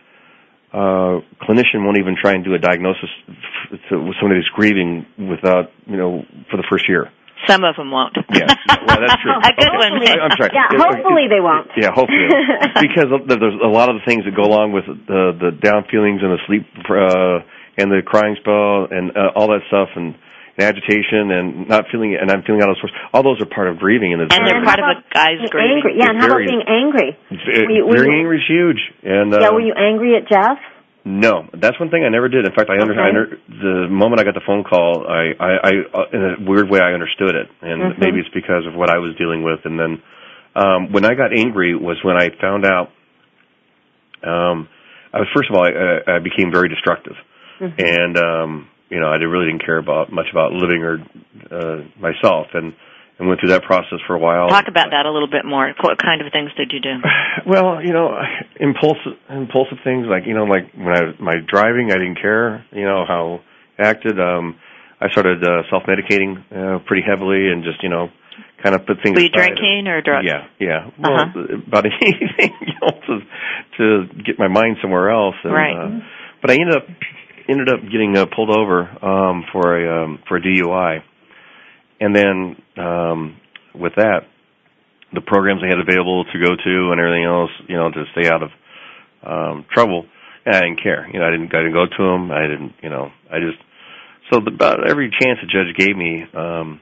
uh, 0.74 1.20
clinician 1.44 1.84
won't 1.84 2.00
even 2.00 2.16
try 2.20 2.34
and 2.34 2.44
do 2.44 2.54
a 2.54 2.58
diagnosis 2.58 3.10
f- 3.28 3.80
to, 3.90 4.02
with 4.02 4.16
somebody 4.20 4.40
who's 4.40 4.52
grieving 4.54 5.06
without, 5.18 5.72
you 5.86 5.98
know, 5.98 6.24
for 6.50 6.58
the 6.58 6.64
first 6.72 6.88
year. 6.88 7.12
Some 7.48 7.64
of 7.64 7.76
them 7.76 7.90
won't. 7.92 8.16
Yeah, 8.34 8.46
well, 8.86 9.00
that's 9.02 9.18
true. 9.22 9.34
a 9.44 9.52
good 9.58 9.68
Okay. 9.70 9.78
one. 9.78 9.94
I- 10.06 10.22
I'm 10.22 10.34
sorry. 10.38 10.52
Yeah, 10.54 10.70
It- 10.70 10.76
it- 10.76 10.82
hopefully 10.82 11.26
they 11.30 11.42
won't. 11.42 11.68
Yeah, 11.76 11.92
hopefully. 11.94 12.28
because 12.86 13.08
there's 13.28 13.58
a 13.64 13.68
lot 13.72 13.90
of 13.90 13.98
the 13.98 14.06
things 14.06 14.26
that 14.26 14.36
go 14.36 14.44
along 14.44 14.72
with 14.74 14.86
the 14.86 15.34
the 15.40 15.52
down 15.58 15.86
feelings 15.90 16.22
and 16.22 16.32
the 16.32 16.42
sleep 16.46 16.66
uh, 16.90 17.42
and 17.82 17.90
the 17.92 18.02
crying 18.06 18.36
spell 18.40 18.88
and 18.92 19.16
uh, 19.18 19.34
all 19.36 19.48
that 19.50 19.62
stuff 19.72 19.90
and, 19.96 20.14
and 20.58 20.64
agitation 20.68 21.32
and 21.32 21.68
not 21.68 21.86
feeling 21.92 22.14
and 22.20 22.30
I'm 22.30 22.44
feeling 22.44 22.62
out 22.62 22.70
of 22.70 22.78
sorts. 22.78 22.94
All 23.14 23.24
those 23.24 23.42
are 23.42 23.48
part 23.50 23.70
of 23.72 23.80
grieving 23.80 24.14
and 24.14 24.22
it's 24.22 24.36
And 24.36 24.46
they're 24.46 24.62
part 24.64 24.80
of 24.80 24.86
a 24.92 25.02
guy's 25.10 25.42
grieving. 25.50 25.82
angry. 25.82 25.94
Yeah, 25.98 26.10
and 26.14 26.18
how 26.22 26.28
about 26.28 26.46
being 26.46 26.64
angry? 26.68 27.10
it's- 27.32 27.48
it- 27.48 27.66
Were 27.68 27.74
you- 27.74 27.86
were 27.88 27.96
being 28.06 28.12
you- 28.12 28.20
angry 28.22 28.38
is 28.38 28.48
huge. 28.48 28.82
And 29.04 29.34
uh, 29.34 29.40
yeah, 29.42 29.50
were 29.50 29.66
you 29.66 29.74
angry 29.74 30.16
at 30.20 30.28
Jeff? 30.30 30.60
No, 31.04 31.48
that's 31.54 31.80
one 31.80 31.90
thing 31.90 32.04
I 32.04 32.10
never 32.10 32.30
did. 32.30 32.46
In 32.46 32.54
fact, 32.54 32.70
I 32.70 32.80
under, 32.80 32.94
Okay. 32.94 33.02
I 33.02 33.10
under 33.10 33.38
the 33.50 33.88
moment 33.90 34.22
I 34.22 34.24
got 34.24 34.36
the 34.36 34.46
phone 34.46 34.64
call, 34.64 35.08
I, 35.10 35.34
I, 35.40 35.52
I 35.64 35.72
uh, 35.94 36.06
in 36.14 36.22
a 36.22 36.50
weird 36.50 36.70
way, 36.70 36.80
I 36.80 36.94
understood 36.94 37.34
it, 37.36 37.50
and 37.62 37.82
Mhm. 37.82 37.98
maybe 37.98 38.20
it's 38.20 38.30
because 38.30 38.68
of 38.68 38.76
what 38.76 38.90
I 38.92 39.00
was 39.00 39.16
dealing 39.16 39.42
with. 39.42 39.66
And 39.66 39.80
then, 39.80 40.02
um, 40.56 40.92
when 40.92 41.04
I 41.06 41.16
got 41.16 41.34
angry 41.34 41.76
was 41.76 41.98
when 42.04 42.18
I 42.18 42.30
found 42.40 42.66
out. 42.66 42.92
Um, 44.24 44.68
I 45.14 45.20
was 45.20 45.28
first 45.36 45.50
of 45.50 45.56
all, 45.58 45.66
I, 45.66 46.16
I 46.18 46.20
became 46.20 46.52
very 46.52 46.70
destructive, 46.70 47.16
Mhm. 47.60 47.74
and 47.80 48.18
um, 48.18 48.68
you 48.90 49.00
know, 49.00 49.08
I 49.08 49.16
really 49.16 49.48
didn't 49.52 49.66
care 49.66 49.78
about 49.78 50.12
much 50.12 50.28
about 50.32 50.54
living 50.54 50.84
or 50.84 51.02
uh, 51.50 51.82
myself, 52.00 52.48
and 52.54 52.74
and 53.20 53.28
went 53.28 53.40
through 53.40 53.50
that 53.50 53.64
process 53.64 54.00
for 54.08 54.16
a 54.16 54.20
while. 54.20 54.50
Talk 54.50 54.68
about 54.68 54.90
that 54.92 55.06
a 55.06 55.12
little 55.12 55.30
bit 55.30 55.46
more. 55.46 55.72
What 55.82 55.98
kind 56.02 56.22
of 56.22 56.32
things 56.32 56.50
did 56.58 56.72
you 56.74 56.80
do? 56.80 56.96
Well, 57.48 57.82
you 57.82 57.94
know, 57.94 58.12
impulsive 58.60 59.14
impulsive 59.30 59.78
things 59.84 60.06
like 60.10 60.28
you 60.28 60.34
know, 60.36 60.44
like 60.44 60.72
when 60.76 60.90
I 60.94 61.02
my 61.20 61.36
driving, 61.48 61.90
I 61.90 61.96
didn't 61.96 62.20
care. 62.22 62.66
You 62.72 62.84
know 62.84 63.06
how 63.08 63.40
I 63.80 63.88
acted. 63.88 64.20
Um, 64.20 64.58
I 65.00 65.10
started 65.10 65.44
uh, 65.44 65.64
self 65.70 65.84
medicating 65.84 66.38
uh, 66.52 66.80
pretty 66.86 67.04
heavily 67.08 67.48
and 67.52 67.64
just 67.64 67.82
you 67.82 67.90
know, 67.90 68.10
kind 68.62 68.76
of 68.76 68.86
put 68.86 68.98
things. 69.02 69.16
Were 69.16 69.22
you 69.22 69.30
aside. 69.34 69.56
drinking 69.56 69.88
or 69.88 70.02
drugs? 70.02 70.28
Yeah, 70.28 70.46
yeah. 70.60 70.90
Well, 71.00 71.16
Uh-huh. 71.20 71.58
about 71.68 71.86
anything 71.86 72.54
to 73.08 73.20
to 73.78 74.14
get 74.24 74.38
my 74.38 74.48
mind 74.48 74.78
somewhere 74.82 75.10
else. 75.10 75.36
And, 75.44 75.54
Right. 75.54 75.76
Uh, 75.76 76.00
but 76.42 76.52
I 76.52 76.56
ended 76.56 76.76
up 76.76 76.84
ended 77.48 77.70
up 77.70 77.80
getting 77.92 78.18
uh, 78.18 78.26
pulled 78.28 78.50
over 78.50 78.82
um, 79.04 79.46
for 79.52 79.78
a 79.78 80.04
um, 80.04 80.20
for 80.28 80.38
a 80.38 80.42
DUI, 80.42 81.00
and 82.00 82.16
then 82.16 82.61
um, 82.78 83.38
with 83.76 83.94
that, 83.96 84.28
the 85.14 85.22
programs 85.22 85.62
they 85.62 85.68
had 85.68 85.80
available 85.80 86.24
to 86.26 86.40
go 86.40 86.56
to 86.56 86.92
and 86.92 87.00
everything 87.00 87.26
else, 87.26 87.52
you 87.68 87.76
know, 87.76 87.92
to 87.92 88.04
stay 88.14 88.30
out 88.30 88.44
of 88.44 88.50
um, 89.24 89.66
trouble. 89.74 90.06
And 90.46 90.56
I 90.56 90.62
didn't 90.62 90.82
care. 90.82 91.08
You 91.12 91.20
know, 91.20 91.28
I 91.28 91.32
didn't. 91.32 91.54
I 91.54 91.62
didn't 91.62 91.74
go 91.74 91.86
to 91.86 92.04
them. 92.04 92.32
I 92.32 92.48
didn't. 92.48 92.74
You 92.82 92.90
know, 92.90 93.12
I 93.30 93.40
just. 93.40 93.62
So 94.32 94.40
the, 94.40 94.52
about 94.54 94.90
every 94.90 95.12
chance 95.12 95.40
the 95.42 95.48
judge 95.52 95.76
gave 95.78 95.96
me, 95.96 96.24
um, 96.34 96.80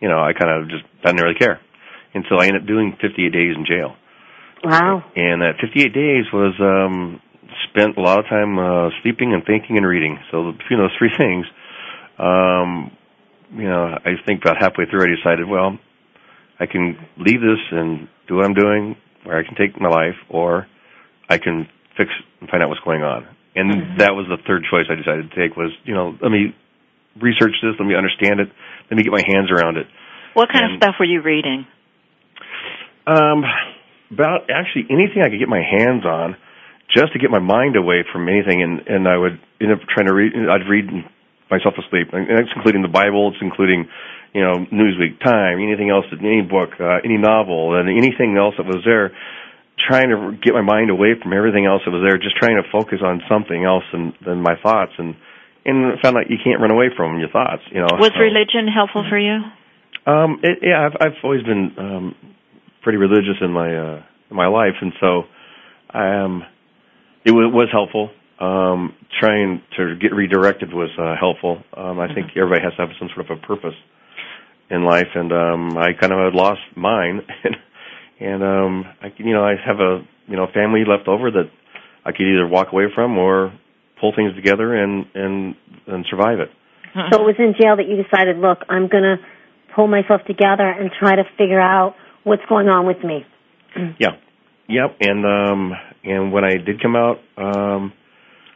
you 0.00 0.08
know, 0.08 0.20
I 0.20 0.32
kind 0.32 0.62
of 0.62 0.68
just 0.68 0.84
I 1.02 1.10
didn't 1.10 1.24
really 1.24 1.38
care 1.38 1.60
until 2.14 2.38
I 2.38 2.46
ended 2.46 2.62
up 2.62 2.68
doing 2.68 2.96
58 3.00 3.32
days 3.32 3.56
in 3.56 3.64
jail. 3.66 3.96
Wow. 4.62 5.04
And 5.16 5.42
that 5.42 5.58
58 5.60 5.92
days 5.92 6.24
was 6.32 6.54
um, 6.60 7.20
spent 7.70 7.96
a 7.96 8.00
lot 8.00 8.18
of 8.18 8.26
time 8.26 8.58
uh, 8.58 8.90
sleeping 9.02 9.32
and 9.32 9.44
thinking 9.44 9.76
and 9.76 9.86
reading. 9.86 10.18
So 10.30 10.52
between 10.52 10.78
those 10.78 10.94
three 10.98 11.10
things, 11.18 11.46
um, 12.18 12.90
you 13.52 13.68
know, 13.68 13.98
I 14.04 14.12
think 14.26 14.42
about 14.42 14.56
halfway 14.60 14.86
through 14.86 15.02
I 15.02 15.16
decided, 15.16 15.48
well, 15.48 15.78
I 16.60 16.66
can 16.66 16.98
leave 17.16 17.40
this 17.40 17.62
and 17.70 18.08
do 18.26 18.36
what 18.36 18.44
I'm 18.44 18.54
doing, 18.54 18.96
where 19.24 19.38
I 19.38 19.44
can 19.44 19.54
take 19.54 19.80
my 19.80 19.88
life, 19.88 20.16
or 20.28 20.66
I 21.28 21.38
can 21.38 21.68
fix 21.96 22.10
and 22.40 22.48
find 22.50 22.62
out 22.62 22.68
what's 22.68 22.80
going 22.84 23.02
on. 23.02 23.26
And 23.54 23.70
Mm-hmm. 23.70 23.98
that 23.98 24.12
was 24.14 24.26
the 24.28 24.38
third 24.46 24.62
choice 24.70 24.86
I 24.90 24.94
decided 24.94 25.30
to 25.30 25.34
take 25.34 25.56
was, 25.56 25.72
you 25.84 25.94
know, 25.94 26.14
let 26.22 26.30
me 26.30 26.54
research 27.20 27.58
this, 27.62 27.74
let 27.78 27.86
me 27.86 27.96
understand 27.96 28.38
it, 28.38 28.48
let 28.90 28.96
me 28.96 29.02
get 29.02 29.10
my 29.10 29.24
hands 29.26 29.50
around 29.50 29.76
it. 29.78 29.86
What 30.34 30.48
kind 30.52 30.70
of 30.70 30.78
stuff 30.78 30.94
were 31.00 31.06
you 31.06 31.22
reading? 31.22 31.66
Um, 33.06 33.42
about 34.12 34.50
actually 34.50 34.86
anything 34.90 35.22
I 35.22 35.28
could 35.30 35.40
get 35.40 35.48
my 35.48 35.62
hands 35.62 36.04
on, 36.04 36.36
just 36.94 37.12
to 37.12 37.18
get 37.18 37.30
my 37.30 37.40
mind 37.40 37.76
away 37.76 38.04
from 38.12 38.28
anything, 38.28 38.62
and 38.62 38.86
and 38.86 39.08
I 39.08 39.16
would 39.16 39.40
end 39.60 39.72
up 39.72 39.80
trying 39.88 40.06
to 40.06 40.14
read. 40.14 40.32
I'd 40.32 40.68
read 40.68 40.86
myself 41.50 41.74
to 41.76 41.82
sleep, 41.90 42.12
and 42.12 42.28
that's 42.28 42.52
including 42.54 42.82
the 42.82 42.92
Bible. 42.92 43.32
It's 43.32 43.40
including, 43.42 43.88
you 44.34 44.42
know, 44.42 44.66
Newsweek, 44.72 45.20
Time, 45.20 45.60
anything 45.60 45.90
else, 45.90 46.04
any 46.12 46.42
book, 46.42 46.76
uh, 46.80 47.00
any 47.04 47.16
novel, 47.16 47.78
and 47.78 47.88
anything 47.88 48.36
else 48.36 48.54
that 48.58 48.66
was 48.66 48.84
there. 48.84 49.12
Trying 49.78 50.10
to 50.10 50.36
get 50.42 50.54
my 50.54 50.62
mind 50.62 50.90
away 50.90 51.14
from 51.22 51.32
everything 51.32 51.64
else 51.64 51.82
that 51.86 51.92
was 51.92 52.02
there, 52.02 52.18
just 52.18 52.36
trying 52.36 52.58
to 52.58 52.66
focus 52.70 52.98
on 52.98 53.22
something 53.30 53.64
else 53.64 53.84
than 53.92 54.12
than 54.26 54.42
my 54.42 54.56
thoughts, 54.60 54.92
and 54.98 55.14
and 55.64 56.00
found 56.02 56.16
out 56.16 56.28
you 56.28 56.36
can't 56.42 56.60
run 56.60 56.72
away 56.72 56.90
from 56.96 57.18
your 57.20 57.28
thoughts. 57.30 57.62
You 57.70 57.80
know, 57.80 57.88
Was 57.94 58.10
so, 58.10 58.20
religion 58.20 58.66
helpful 58.66 59.04
for 59.08 59.18
you? 59.18 59.38
Um, 60.06 60.40
it, 60.42 60.58
yeah, 60.62 60.84
I've 60.86 60.96
I've 61.00 61.18
always 61.22 61.42
been 61.44 61.72
um, 61.78 62.14
pretty 62.82 62.98
religious 62.98 63.38
in 63.40 63.52
my 63.52 63.70
uh, 63.70 64.02
in 64.30 64.36
my 64.36 64.48
life, 64.48 64.74
and 64.80 64.92
so 65.00 65.22
I 65.90 66.24
um, 66.24 66.42
it 67.24 67.30
w- 67.30 67.54
was 67.54 67.68
helpful. 67.70 68.10
Um, 68.40 68.94
trying 69.18 69.62
to 69.76 69.96
get 69.96 70.14
redirected 70.14 70.72
was 70.72 70.90
uh, 70.98 71.14
helpful. 71.18 71.62
Um, 71.76 71.98
I 71.98 72.06
mm-hmm. 72.06 72.14
think 72.14 72.26
everybody 72.36 72.62
has 72.62 72.72
to 72.76 72.86
have 72.86 72.90
some 72.98 73.08
sort 73.14 73.28
of 73.30 73.38
a 73.38 73.46
purpose 73.46 73.74
in 74.70 74.84
life, 74.84 75.08
and 75.14 75.32
um, 75.32 75.76
I 75.76 75.92
kind 75.98 76.12
of 76.12 76.18
had 76.18 76.34
lost 76.34 76.60
mine, 76.76 77.20
and 77.44 77.56
and 78.20 78.42
um, 78.42 78.84
I 79.02 79.08
you 79.16 79.32
know 79.32 79.44
I 79.44 79.54
have 79.64 79.80
a 79.80 80.06
you 80.28 80.36
know 80.36 80.46
family 80.54 80.84
left 80.86 81.08
over 81.08 81.30
that 81.32 81.50
I 82.04 82.12
could 82.12 82.26
either 82.26 82.46
walk 82.46 82.68
away 82.72 82.84
from 82.94 83.18
or 83.18 83.52
pull 84.00 84.12
things 84.14 84.34
together 84.36 84.74
and 84.74 85.06
and 85.14 85.54
and 85.86 86.06
survive 86.08 86.38
it. 86.38 86.50
So 87.10 87.20
it 87.20 87.24
was 87.24 87.36
in 87.38 87.54
jail 87.60 87.76
that 87.76 87.86
you 87.86 88.02
decided, 88.02 88.38
look, 88.38 88.58
I'm 88.68 88.88
going 88.88 89.04
to 89.04 89.16
pull 89.74 89.86
myself 89.86 90.22
together 90.26 90.66
and 90.66 90.90
try 90.98 91.16
to 91.16 91.24
figure 91.36 91.60
out 91.60 91.94
what's 92.24 92.42
going 92.48 92.68
on 92.68 92.86
with 92.86 93.02
me. 93.04 93.24
yeah. 94.00 94.16
Yep. 94.68 94.96
And 95.00 95.24
um 95.24 95.72
and 96.04 96.32
when 96.32 96.44
I 96.44 96.54
did 96.58 96.82
come 96.82 96.96
out 96.96 97.18
um 97.36 97.92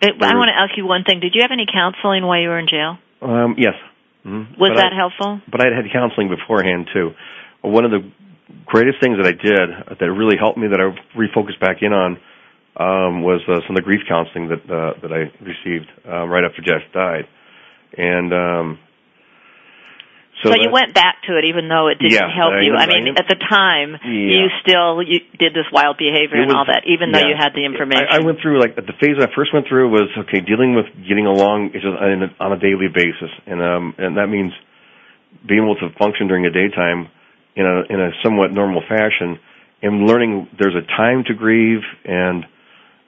it, 0.02 0.14
I 0.20 0.34
want 0.34 0.50
to 0.50 0.58
ask 0.58 0.76
you 0.76 0.86
one 0.86 1.04
thing. 1.04 1.20
Did 1.20 1.32
you 1.34 1.42
have 1.42 1.52
any 1.52 1.66
counseling 1.66 2.26
while 2.26 2.40
you 2.40 2.48
were 2.48 2.58
in 2.58 2.68
jail? 2.68 2.98
Um 3.22 3.54
yes. 3.56 3.74
Mm-hmm. 4.26 4.60
Was 4.60 4.70
but 4.70 4.82
that 4.82 4.92
I, 4.92 4.96
helpful? 4.96 5.40
But 5.50 5.60
I 5.62 5.74
had 5.74 5.86
counseling 5.92 6.28
beforehand 6.28 6.88
too. 6.92 7.10
One 7.62 7.84
of 7.84 7.90
the 7.90 8.02
greatest 8.66 9.00
things 9.00 9.16
that 9.18 9.26
I 9.26 9.32
did 9.32 9.98
that 9.98 10.10
really 10.12 10.36
helped 10.38 10.58
me 10.58 10.68
that 10.68 10.80
I 10.80 10.90
refocused 11.18 11.60
back 11.60 11.82
in 11.82 11.92
on 11.92 12.18
um, 12.76 13.22
was 13.22 13.40
uh, 13.48 13.60
some 13.66 13.76
of 13.76 13.82
the 13.82 13.86
grief 13.86 14.00
counseling 14.08 14.48
that 14.48 14.62
uh, 14.64 14.94
that 15.02 15.12
I 15.12 15.30
received 15.44 15.90
uh, 16.08 16.26
right 16.26 16.44
after 16.44 16.62
Jeff 16.62 16.80
died, 16.92 17.28
and 17.96 18.32
um, 18.32 18.78
so, 20.42 20.50
so 20.50 20.58
you 20.58 20.74
went 20.74 20.90
back 20.90 21.22
to 21.30 21.38
it, 21.38 21.46
even 21.46 21.70
though 21.70 21.86
it 21.86 22.02
didn't 22.02 22.18
yeah, 22.18 22.26
help 22.26 22.58
I, 22.58 22.66
you. 22.66 22.74
I, 22.74 22.82
I 22.82 22.86
mean, 22.90 23.14
I, 23.14 23.22
at 23.22 23.30
the 23.30 23.38
time, 23.38 23.94
yeah. 24.02 24.42
you 24.42 24.50
still 24.66 24.98
you 24.98 25.22
did 25.38 25.54
this 25.54 25.70
wild 25.70 26.02
behavior 26.02 26.42
it 26.42 26.50
and 26.50 26.52
all 26.52 26.66
that, 26.66 26.82
even 26.90 27.10
yeah. 27.10 27.22
though 27.22 27.28
you 27.30 27.36
had 27.38 27.54
the 27.54 27.62
information. 27.62 28.10
I, 28.10 28.26
went 28.26 28.42
through 28.42 28.58
like 28.58 28.74
the 28.74 28.96
phase 28.98 29.22
I 29.22 29.30
first 29.38 29.54
went 29.54 29.70
through 29.70 29.94
was 29.94 30.10
okay, 30.26 30.42
dealing 30.42 30.74
with 30.74 30.90
getting 31.06 31.30
along 31.30 31.70
just 31.70 31.86
on 31.86 32.26
a, 32.26 32.28
on 32.42 32.50
a 32.52 32.58
daily 32.58 32.90
basis, 32.90 33.30
and 33.46 33.62
um, 33.62 33.94
and 34.02 34.18
that 34.18 34.26
means 34.26 34.50
being 35.46 35.62
able 35.62 35.78
to 35.78 35.94
function 35.94 36.26
during 36.26 36.42
the 36.42 36.50
daytime 36.50 37.06
in 37.54 37.62
a 37.62 37.86
in 37.86 38.02
a 38.02 38.10
somewhat 38.26 38.50
normal 38.50 38.82
fashion, 38.82 39.38
and 39.78 40.10
learning 40.10 40.50
there's 40.58 40.74
a 40.74 40.82
time 40.98 41.22
to 41.30 41.38
grieve, 41.38 41.86
and 42.02 42.42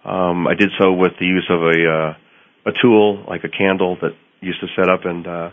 um, 0.06 0.46
I 0.46 0.54
did 0.54 0.70
so 0.78 0.94
with 0.94 1.18
the 1.18 1.26
use 1.26 1.50
of 1.50 1.66
a 1.66 1.78
uh, 1.82 2.70
a 2.70 2.72
tool 2.78 3.26
like 3.26 3.42
a 3.42 3.50
candle 3.50 3.98
that 4.06 4.14
used 4.38 4.62
to 4.62 4.70
set 4.78 4.86
up 4.86 5.02
and. 5.02 5.26
uh 5.26 5.50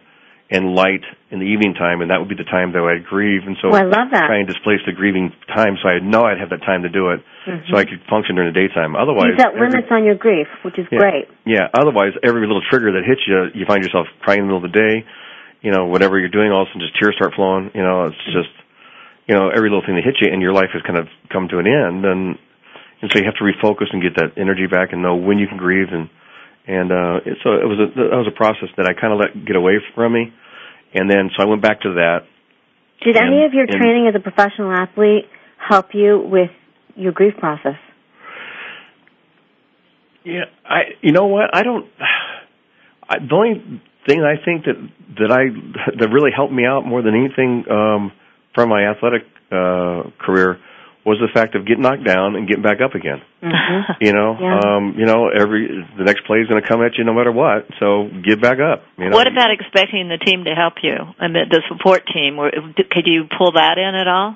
and 0.51 0.75
light 0.75 1.07
in 1.31 1.39
the 1.39 1.47
evening 1.47 1.71
time, 1.79 2.03
and 2.03 2.11
that 2.11 2.19
would 2.19 2.27
be 2.27 2.35
the 2.35 2.45
time 2.51 2.75
that 2.75 2.83
I'd 2.83 3.07
grieve. 3.07 3.47
And 3.47 3.55
so 3.63 3.71
oh, 3.71 3.79
I 3.79 3.87
love 3.87 4.11
that. 4.11 4.27
try 4.27 4.43
and 4.43 4.45
displace 4.45 4.83
the 4.83 4.91
grieving 4.91 5.31
time, 5.47 5.79
so 5.79 5.87
I 5.87 6.03
know 6.03 6.27
I'd 6.27 6.43
have 6.43 6.51
that 6.51 6.59
time 6.67 6.83
to 6.83 6.91
do 6.91 7.15
it, 7.15 7.23
mm-hmm. 7.47 7.71
so 7.71 7.79
I 7.79 7.87
could 7.87 8.03
function 8.11 8.35
during 8.35 8.51
the 8.51 8.59
daytime. 8.59 8.99
Otherwise, 8.99 9.31
you 9.31 9.39
set 9.39 9.55
limits 9.55 9.87
on 9.87 10.03
your 10.03 10.19
grief, 10.19 10.51
which 10.67 10.75
is 10.75 10.91
yeah, 10.91 10.99
great. 10.99 11.25
Yeah. 11.47 11.71
Otherwise, 11.71 12.19
every 12.19 12.43
little 12.43 12.59
trigger 12.67 12.91
that 12.99 13.07
hits 13.07 13.23
you, 13.23 13.47
you 13.55 13.63
find 13.63 13.79
yourself 13.79 14.11
crying 14.19 14.43
in 14.43 14.51
the 14.51 14.51
middle 14.51 14.59
of 14.59 14.67
the 14.67 14.75
day. 14.75 15.07
You 15.63 15.71
know, 15.71 15.87
whatever 15.87 16.19
you're 16.19 16.33
doing, 16.33 16.51
all 16.51 16.67
of 16.67 16.67
a 16.67 16.75
sudden 16.75 16.83
just 16.83 16.99
tears 16.99 17.15
start 17.15 17.31
flowing. 17.31 17.71
You 17.71 17.85
know, 17.87 18.11
it's 18.11 18.25
just, 18.35 18.51
you 19.31 19.39
know, 19.39 19.55
every 19.55 19.71
little 19.71 19.87
thing 19.87 19.95
that 19.95 20.03
hits 20.03 20.19
you, 20.19 20.27
and 20.27 20.43
your 20.43 20.51
life 20.51 20.75
has 20.75 20.83
kind 20.83 20.99
of 20.99 21.07
come 21.31 21.47
to 21.47 21.63
an 21.63 21.67
end, 21.69 22.03
and 22.03 22.35
and 22.99 23.07
so 23.07 23.23
you 23.23 23.25
have 23.25 23.39
to 23.39 23.47
refocus 23.47 23.87
and 23.95 24.03
get 24.03 24.19
that 24.19 24.35
energy 24.35 24.67
back 24.67 24.91
and 24.91 24.99
know 24.99 25.15
when 25.15 25.39
you 25.39 25.47
can 25.47 25.57
grieve 25.57 25.95
and 25.95 26.11
and 26.67 26.91
uh 26.93 27.17
so 27.41 27.57
it 27.57 27.65
was 27.65 27.81
a 27.81 27.87
that 27.97 28.21
was 28.21 28.29
a 28.29 28.37
process 28.37 28.69
that 28.77 28.85
I 28.85 28.93
kind 28.93 29.09
of 29.09 29.17
let 29.17 29.33
get 29.41 29.55
away 29.55 29.81
from 29.95 30.13
me 30.13 30.29
and 30.93 31.09
then, 31.09 31.29
so 31.35 31.43
I 31.43 31.45
went 31.45 31.61
back 31.61 31.81
to 31.81 31.93
that. 31.93 32.19
Did 33.03 33.17
and, 33.17 33.33
any 33.33 33.45
of 33.45 33.53
your 33.53 33.65
training 33.65 34.07
as 34.07 34.15
a 34.15 34.19
professional 34.19 34.71
athlete 34.71 35.25
help 35.57 35.93
you 35.93 36.19
with 36.19 36.51
your 36.95 37.11
grief 37.11 37.33
process? 37.37 37.77
Yeah, 40.23 40.45
I. 40.65 40.81
You 41.01 41.11
know 41.11 41.27
what? 41.27 41.49
I 41.53 41.63
don't. 41.63 41.89
I, 43.09 43.17
the 43.19 43.33
only 43.33 43.81
thing 44.05 44.21
I 44.21 44.43
think 44.43 44.65
that 44.65 44.77
that 45.17 45.31
I 45.31 45.49
that 45.99 46.09
really 46.09 46.31
helped 46.35 46.53
me 46.53 46.65
out 46.65 46.85
more 46.85 47.01
than 47.01 47.15
anything 47.15 47.65
um, 47.71 48.11
from 48.53 48.69
my 48.69 48.85
athletic 48.85 49.23
uh, 49.51 50.11
career 50.19 50.59
was 51.05 51.17
the 51.17 51.29
fact 51.33 51.55
of 51.55 51.65
getting 51.65 51.81
knocked 51.81 52.05
down 52.05 52.35
and 52.35 52.47
getting 52.47 52.61
back 52.61 52.77
up 52.83 52.93
again. 52.93 53.21
Mm-hmm. 53.41 54.05
You 54.05 54.13
know, 54.13 54.37
yeah. 54.37 54.59
um, 54.61 54.95
you 54.97 55.05
know, 55.05 55.29
every 55.29 55.67
the 55.97 56.03
next 56.03 56.25
play 56.25 56.39
is 56.39 56.47
going 56.47 56.61
to 56.61 56.67
come 56.67 56.81
at 56.83 56.97
you 56.97 57.03
no 57.03 57.13
matter 57.13 57.31
what. 57.31 57.65
So 57.79 58.09
get 58.23 58.41
back 58.41 58.59
up. 58.61 58.83
You 58.97 59.09
know? 59.09 59.15
What 59.17 59.27
about 59.27 59.49
expecting 59.49 60.09
the 60.09 60.21
team 60.23 60.45
to 60.45 60.53
help 60.53 60.75
you? 60.83 60.93
I 60.93 61.27
mean, 61.27 61.49
the 61.49 61.61
support 61.69 62.03
team. 62.13 62.37
Could 62.91 63.05
you 63.05 63.25
pull 63.37 63.53
that 63.53 63.77
in 63.81 63.95
at 63.97 64.07
all? 64.07 64.35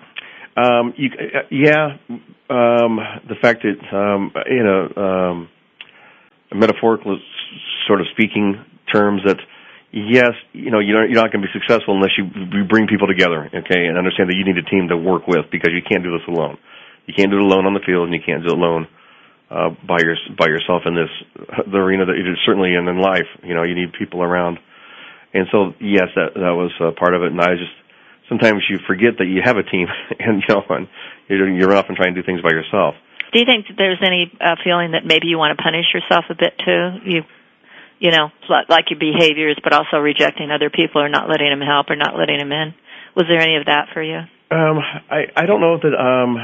Um, 0.57 0.93
you, 0.97 1.09
uh, 1.13 1.45
yeah, 1.51 1.97
um, 2.49 2.97
the 3.27 3.35
fact 3.41 3.63
that 3.63 3.77
um, 3.95 4.31
you 4.49 4.63
know, 4.63 4.89
um, 4.95 5.49
metaphorical 6.53 7.19
sort 7.87 8.01
of 8.01 8.07
speaking 8.13 8.63
terms 8.91 9.21
that 9.25 9.37
yes, 9.95 10.35
you 10.51 10.69
know, 10.69 10.83
you're 10.83 11.07
not 11.15 11.31
going 11.31 11.39
to 11.39 11.47
be 11.47 11.55
successful 11.55 11.95
unless 11.95 12.11
you, 12.19 12.27
you 12.27 12.67
bring 12.67 12.85
people 12.85 13.07
together, 13.07 13.47
okay, 13.47 13.87
and 13.87 13.97
understand 13.97 14.27
that 14.27 14.35
you 14.35 14.43
need 14.43 14.59
a 14.59 14.67
team 14.67 14.91
to 14.91 14.97
work 14.99 15.23
with 15.25 15.47
because 15.49 15.71
you 15.71 15.79
can't 15.81 16.03
do 16.03 16.11
this 16.11 16.27
alone. 16.27 16.59
You 17.07 17.15
can't 17.15 17.31
do 17.31 17.39
it 17.39 17.47
alone 17.47 17.65
on 17.65 17.73
the 17.73 17.85
field, 17.87 18.11
and 18.11 18.13
you 18.13 18.19
can't 18.19 18.43
do 18.43 18.51
it 18.51 18.57
alone 18.59 18.91
uh, 19.47 19.71
by 19.87 20.03
your 20.03 20.19
by 20.35 20.51
yourself 20.51 20.83
in 20.85 20.99
this 20.99 21.11
the 21.71 21.79
arena 21.79 22.05
that 22.05 22.19
you're 22.19 22.35
certainly 22.45 22.75
in 22.75 22.83
in 22.91 22.99
life. 22.99 23.29
You 23.41 23.55
know, 23.55 23.63
you 23.63 23.73
need 23.73 23.95
people 23.95 24.21
around, 24.21 24.59
and 25.33 25.47
so 25.51 25.71
yes, 25.79 26.11
that 26.19 26.35
that 26.35 26.55
was 26.59 26.75
uh, 26.83 26.91
part 26.99 27.15
of 27.15 27.23
it. 27.23 27.31
And 27.31 27.39
I 27.39 27.55
just 27.55 27.71
sometimes 28.27 28.67
you 28.67 28.83
forget 28.83 29.15
that 29.23 29.31
you 29.31 29.39
have 29.45 29.55
a 29.55 29.63
team, 29.63 29.87
and 30.19 30.43
you 30.43 30.49
know, 30.51 30.65
and 30.75 30.87
you're, 31.29 31.49
you're 31.55 31.73
off 31.73 31.85
and 31.87 31.95
trying 31.95 32.15
to 32.15 32.21
do 32.21 32.25
things 32.25 32.41
by 32.41 32.51
yourself. 32.51 32.99
Do 33.31 33.39
you 33.39 33.45
think 33.45 33.67
there's 33.77 34.01
any 34.03 34.31
uh, 34.41 34.55
feeling 34.63 34.91
that 34.91 35.05
maybe 35.05 35.27
you 35.27 35.37
want 35.37 35.55
to 35.55 35.61
punish 35.61 35.87
yourself 35.93 36.25
a 36.29 36.35
bit 36.35 36.57
too? 36.59 36.83
You 37.05 37.21
you 37.99 38.11
know, 38.11 38.29
like 38.49 38.89
your 38.89 38.99
behaviors, 38.99 39.57
but 39.63 39.73
also 39.73 39.97
rejecting 39.97 40.51
other 40.51 40.69
people 40.69 41.01
or 41.01 41.09
not 41.09 41.29
letting 41.29 41.49
them 41.49 41.65
help 41.65 41.89
or 41.89 41.95
not 41.95 42.17
letting 42.17 42.37
them 42.39 42.51
in. 42.51 42.73
Was 43.15 43.25
there 43.29 43.39
any 43.39 43.55
of 43.57 43.65
that 43.65 43.87
for 43.93 44.03
you? 44.03 44.19
Um, 44.51 44.79
I 45.09 45.31
I 45.35 45.45
don't 45.45 45.61
know 45.61 45.77
that 45.81 45.95
um 45.95 46.37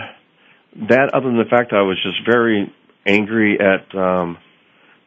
that 0.88 1.12
other 1.14 1.28
than 1.28 1.38
the 1.38 1.50
fact 1.50 1.72
that 1.72 1.78
I 1.78 1.84
was 1.84 1.98
just 2.02 2.26
very 2.26 2.74
angry 3.06 3.60
at 3.60 3.94
um 3.96 4.38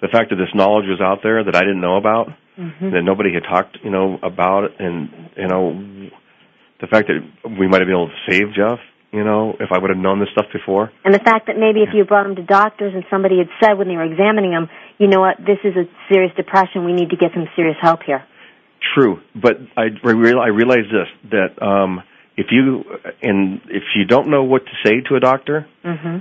the 0.00 0.08
fact 0.08 0.30
that 0.30 0.36
this 0.36 0.54
knowledge 0.54 0.86
was 0.86 1.00
out 1.00 1.20
there 1.22 1.42
that 1.42 1.56
I 1.56 1.60
didn't 1.60 1.80
know 1.80 1.96
about, 1.96 2.28
mm-hmm. 2.58 2.90
that 2.90 3.02
nobody 3.02 3.32
had 3.32 3.44
talked, 3.44 3.78
you 3.82 3.90
know, 3.90 4.18
about 4.22 4.64
it, 4.64 4.72
and 4.78 5.08
you 5.36 5.48
know, 5.48 6.10
the 6.80 6.86
fact 6.86 7.08
that 7.08 7.50
we 7.58 7.66
might 7.66 7.80
have 7.80 7.88
been 7.88 7.96
able 7.96 8.08
to 8.08 8.30
save 8.30 8.54
Jeff 8.54 8.78
you 9.14 9.22
know, 9.22 9.54
if 9.60 9.70
I 9.70 9.78
would 9.78 9.90
have 9.90 9.98
known 9.98 10.18
this 10.18 10.28
stuff 10.32 10.50
before. 10.52 10.90
And 11.04 11.14
the 11.14 11.22
fact 11.22 11.46
that 11.46 11.54
maybe 11.56 11.86
if 11.86 11.94
you 11.94 12.04
brought 12.04 12.26
him 12.26 12.34
to 12.34 12.42
doctors 12.42 12.92
and 12.94 13.04
somebody 13.08 13.38
had 13.38 13.46
said 13.62 13.78
when 13.78 13.86
they 13.86 13.94
were 13.94 14.04
examining 14.04 14.50
him, 14.50 14.68
you 14.98 15.06
know 15.06 15.20
what, 15.20 15.38
this 15.38 15.62
is 15.62 15.76
a 15.78 15.86
serious 16.10 16.34
depression, 16.34 16.84
we 16.84 16.92
need 16.92 17.10
to 17.10 17.16
get 17.16 17.30
some 17.32 17.46
serious 17.54 17.76
help 17.80 18.02
here. 18.02 18.26
True, 18.94 19.22
but 19.34 19.54
I, 19.76 19.94
I 20.04 20.50
realize 20.50 20.90
this, 20.90 21.30
that 21.30 21.62
um, 21.62 22.02
if 22.36 22.46
you, 22.50 22.82
and 23.22 23.62
if 23.70 23.84
you 23.94 24.04
don't 24.04 24.28
know 24.30 24.42
what 24.42 24.62
to 24.66 24.72
say 24.84 25.00
to 25.08 25.14
a 25.14 25.20
doctor, 25.20 25.66
mm-hmm. 25.84 26.18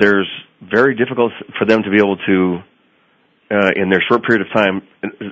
there's 0.00 0.28
very 0.60 0.96
difficult 0.96 1.32
for 1.58 1.64
them 1.64 1.84
to 1.84 1.90
be 1.90 1.98
able 1.98 2.16
to, 2.26 2.58
uh, 3.50 3.70
in 3.76 3.88
their 3.88 4.02
short 4.08 4.24
period 4.24 4.44
of 4.44 4.52
time, 4.52 4.82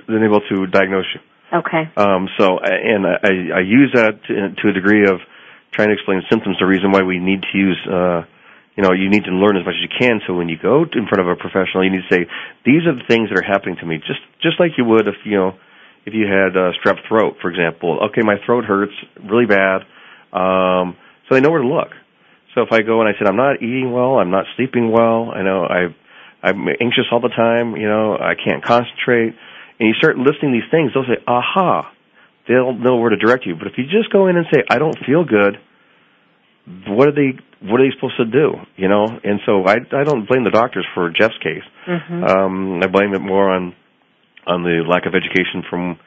then 0.07 0.23
able 0.23 0.41
to 0.49 0.65
diagnose 0.67 1.05
you. 1.13 1.59
Okay. 1.59 1.91
Um, 1.97 2.29
so, 2.39 2.57
and 2.63 3.05
I, 3.05 3.59
I 3.59 3.61
use 3.67 3.91
that 3.93 4.23
to, 4.27 4.55
to 4.63 4.69
a 4.69 4.73
degree 4.73 5.03
of, 5.03 5.19
trying 5.71 5.87
to 5.89 5.93
explain 5.93 6.21
symptoms, 6.29 6.57
the 6.59 6.65
reason 6.65 6.91
why 6.91 7.01
we 7.01 7.19
need 7.19 7.41
to 7.41 7.57
use, 7.57 7.79
uh, 7.87 8.23
you 8.75 8.83
know, 8.83 8.91
you 8.91 9.09
need 9.09 9.23
to 9.25 9.31
learn 9.31 9.57
as 9.57 9.65
much 9.65 9.75
as 9.75 9.83
you 9.83 9.91
can. 9.91 10.21
So 10.27 10.33
when 10.33 10.49
you 10.49 10.57
go 10.61 10.83
in 10.83 11.07
front 11.07 11.19
of 11.19 11.27
a 11.27 11.35
professional, 11.35 11.83
you 11.83 11.91
need 11.91 12.03
to 12.07 12.13
say, 12.13 12.27
these 12.65 12.83
are 12.87 12.95
the 12.95 13.07
things 13.07 13.29
that 13.29 13.39
are 13.39 13.47
happening 13.47 13.77
to 13.79 13.85
me, 13.85 13.97
just 13.99 14.19
just 14.41 14.59
like 14.59 14.71
you 14.77 14.85
would 14.85 15.07
if 15.07 15.15
you 15.25 15.37
know, 15.37 15.55
if 16.05 16.13
you 16.13 16.27
had 16.27 16.55
uh, 16.55 16.71
strep 16.79 16.99
throat, 17.07 17.37
for 17.41 17.49
example. 17.49 17.99
Okay, 18.11 18.21
my 18.21 18.35
throat 18.45 18.65
hurts 18.65 18.93
really 19.23 19.45
bad, 19.45 19.83
um, 20.33 20.95
so 21.27 21.35
they 21.35 21.41
know 21.41 21.51
where 21.51 21.61
to 21.61 21.67
look. 21.67 21.91
So 22.55 22.63
if 22.63 22.71
I 22.71 22.81
go 22.81 22.99
and 22.99 23.07
I 23.07 23.13
said 23.17 23.27
I'm 23.27 23.37
not 23.39 23.63
eating 23.63 23.91
well, 23.91 24.19
I'm 24.19 24.31
not 24.31 24.45
sleeping 24.55 24.91
well, 24.91 25.31
I 25.31 25.43
know 25.43 25.63
I 25.63 25.95
I'm 26.43 26.67
anxious 26.67 27.05
all 27.11 27.21
the 27.21 27.29
time, 27.29 27.75
you 27.75 27.87
know, 27.87 28.17
I 28.17 28.33
can't 28.33 28.63
concentrate, 28.63 29.35
and 29.79 29.87
you 29.87 29.93
start 29.93 30.17
listing 30.17 30.51
these 30.51 30.67
things, 30.71 30.91
they'll 30.93 31.05
say, 31.05 31.21
aha, 31.27 31.91
they'll 32.47 32.73
know 32.73 32.97
where 32.97 33.09
to 33.09 33.17
direct 33.17 33.45
you. 33.45 33.55
But 33.55 33.67
if 33.67 33.73
you 33.77 33.85
just 33.85 34.11
go 34.11 34.27
in 34.27 34.37
and 34.37 34.45
say, 34.53 34.63
"I 34.69 34.77
don't 34.77 34.97
feel 35.05 35.23
good," 35.23 35.57
what 36.87 37.07
are 37.07 37.15
they? 37.15 37.37
What 37.61 37.79
are 37.79 37.85
they 37.85 37.93
supposed 37.95 38.17
to 38.17 38.25
do? 38.25 38.53
You 38.75 38.87
know. 38.87 39.05
And 39.05 39.39
so 39.45 39.65
I 39.65 39.77
I 39.91 40.03
don't 40.03 40.27
blame 40.27 40.43
the 40.43 40.51
doctors 40.51 40.85
for 40.93 41.09
Jeff's 41.09 41.37
case. 41.39 41.65
Mm-hmm. 41.87 42.23
Um, 42.23 42.79
I 42.83 42.87
blame 42.87 43.13
it 43.13 43.21
more 43.21 43.49
on 43.49 43.75
on 44.47 44.63
the 44.63 44.83
lack 44.87 45.05
of 45.05 45.13
education 45.13 45.63
from 45.69 45.99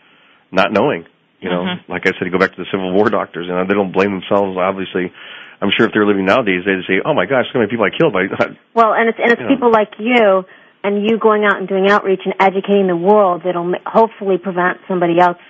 not 0.50 0.72
knowing. 0.72 1.06
You 1.40 1.50
know, 1.50 1.62
mm-hmm. 1.62 1.92
like 1.92 2.06
I 2.06 2.16
said, 2.16 2.24
you 2.24 2.32
go 2.32 2.38
back 2.38 2.56
to 2.56 2.62
the 2.62 2.70
Civil 2.72 2.94
War 2.94 3.10
doctors, 3.10 3.46
and 3.50 3.68
they 3.68 3.74
don't 3.74 3.92
blame 3.92 4.16
themselves. 4.16 4.56
Obviously, 4.56 5.12
I'm 5.60 5.68
sure 5.76 5.86
if 5.86 5.92
they're 5.92 6.06
living 6.06 6.24
nowadays, 6.24 6.64
they'd 6.64 6.86
say, 6.88 7.04
"Oh 7.04 7.12
my 7.12 7.26
gosh, 7.26 7.46
so 7.52 7.58
many 7.58 7.70
people 7.70 7.84
I 7.84 7.92
killed 7.92 8.14
by." 8.14 8.32
well, 8.74 8.94
and 8.94 9.08
it's 9.08 9.18
and 9.20 9.32
it's 9.32 9.42
people 9.44 9.68
know. 9.70 9.76
like 9.76 9.92
you 9.98 10.44
and 10.84 11.04
you 11.04 11.18
going 11.18 11.44
out 11.44 11.58
and 11.58 11.66
doing 11.68 11.88
outreach 11.88 12.20
and 12.24 12.34
educating 12.38 12.86
the 12.86 12.96
world 12.96 13.42
that'll 13.44 13.72
hopefully 13.84 14.36
prevent 14.36 14.78
somebody 14.86 15.18
else 15.18 15.40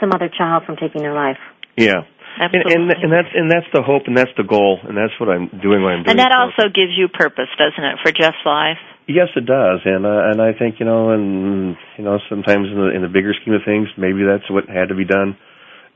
some 0.00 0.12
other 0.14 0.28
child 0.28 0.64
from 0.64 0.76
taking 0.76 1.02
their 1.02 1.14
life. 1.14 1.38
Yeah. 1.76 2.04
Absolutely. 2.40 2.72
And, 2.72 2.88
and 2.88 3.02
and 3.04 3.12
that's 3.12 3.32
and 3.34 3.50
that's 3.50 3.68
the 3.74 3.82
hope 3.82 4.08
and 4.08 4.16
that's 4.16 4.32
the 4.40 4.44
goal 4.44 4.80
and 4.80 4.96
that's 4.96 5.12
what 5.20 5.28
I'm 5.28 5.52
doing. 5.60 5.84
What 5.84 5.92
I'm 5.92 6.02
doing. 6.04 6.16
And 6.16 6.18
that 6.18 6.32
for. 6.32 6.40
also 6.48 6.72
gives 6.72 6.96
you 6.96 7.08
purpose, 7.12 7.52
doesn't 7.60 7.84
it, 7.84 8.00
for 8.00 8.10
Jeff's 8.10 8.40
life? 8.46 8.80
Yes, 9.06 9.28
it 9.34 9.44
does, 9.44 9.82
and 9.84 10.06
uh, 10.06 10.30
and 10.30 10.40
I 10.40 10.56
think 10.56 10.78
you 10.78 10.86
know, 10.86 11.10
and 11.10 11.76
you 11.98 12.04
know, 12.04 12.18
sometimes 12.30 12.68
in 12.70 12.78
the 12.78 12.88
in 12.94 13.02
the 13.02 13.12
bigger 13.12 13.34
scheme 13.34 13.52
of 13.52 13.60
things, 13.66 13.88
maybe 13.98 14.22
that's 14.24 14.48
what 14.48 14.70
had 14.70 14.88
to 14.88 14.94
be 14.94 15.04
done, 15.04 15.36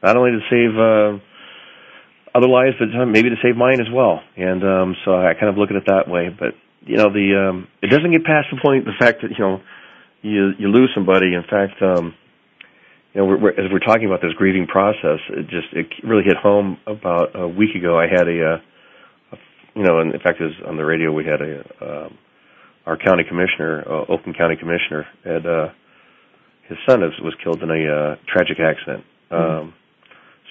not 0.02 0.16
only 0.16 0.32
to 0.32 0.42
save 0.50 0.74
uh, 0.74 1.16
other 2.34 2.48
lives, 2.50 2.74
but 2.82 2.90
maybe 3.06 3.30
to 3.30 3.40
save 3.40 3.56
mine 3.56 3.80
as 3.80 3.86
well. 3.88 4.20
And 4.36 4.60
um, 4.64 4.96
so 5.04 5.14
I 5.14 5.32
kind 5.38 5.48
of 5.48 5.56
look 5.56 5.70
at 5.70 5.76
it 5.76 5.86
that 5.86 6.10
way. 6.10 6.28
But 6.28 6.58
you 6.82 6.96
know, 6.96 7.08
the 7.08 7.48
um, 7.48 7.68
it 7.80 7.88
doesn't 7.88 8.10
get 8.10 8.24
past 8.24 8.48
the 8.50 8.60
point 8.60 8.84
the 8.84 8.98
fact 8.98 9.22
that 9.22 9.30
you 9.30 9.38
know 9.38 9.62
you 10.22 10.52
you 10.58 10.68
lose 10.68 10.90
somebody. 10.92 11.32
In 11.32 11.44
fact, 11.48 11.80
um, 11.80 12.12
you 13.16 13.22
know, 13.22 13.28
we're, 13.28 13.40
we're, 13.40 13.50
as 13.52 13.72
we're 13.72 13.78
talking 13.78 14.04
about 14.04 14.20
this 14.20 14.34
grieving 14.36 14.66
process, 14.66 15.20
it 15.30 15.48
just 15.48 15.72
it 15.72 15.86
really 16.04 16.22
hit 16.22 16.36
home 16.36 16.76
about 16.86 17.32
a 17.34 17.48
week 17.48 17.74
ago. 17.74 17.98
I 17.98 18.04
had 18.12 18.28
a, 18.28 18.44
uh, 18.44 18.58
a 19.32 19.36
you 19.74 19.84
know, 19.84 20.00
and 20.00 20.12
in 20.12 20.20
fact, 20.20 20.38
it 20.38 20.44
was 20.44 20.60
on 20.68 20.76
the 20.76 20.84
radio. 20.84 21.10
We 21.10 21.24
had 21.24 21.40
a 21.40 21.64
um, 21.80 22.18
our 22.84 22.98
county 22.98 23.24
commissioner, 23.26 23.82
uh, 23.88 24.12
Oakland 24.12 24.36
County 24.36 24.56
commissioner, 24.56 25.06
had 25.24 25.46
uh, 25.46 25.68
his 26.68 26.76
son 26.86 27.00
was, 27.00 27.16
was 27.22 27.34
killed 27.42 27.62
in 27.62 27.70
a 27.70 27.88
uh, 27.88 28.16
tragic 28.28 28.60
accident, 28.60 29.02
um, 29.30 29.72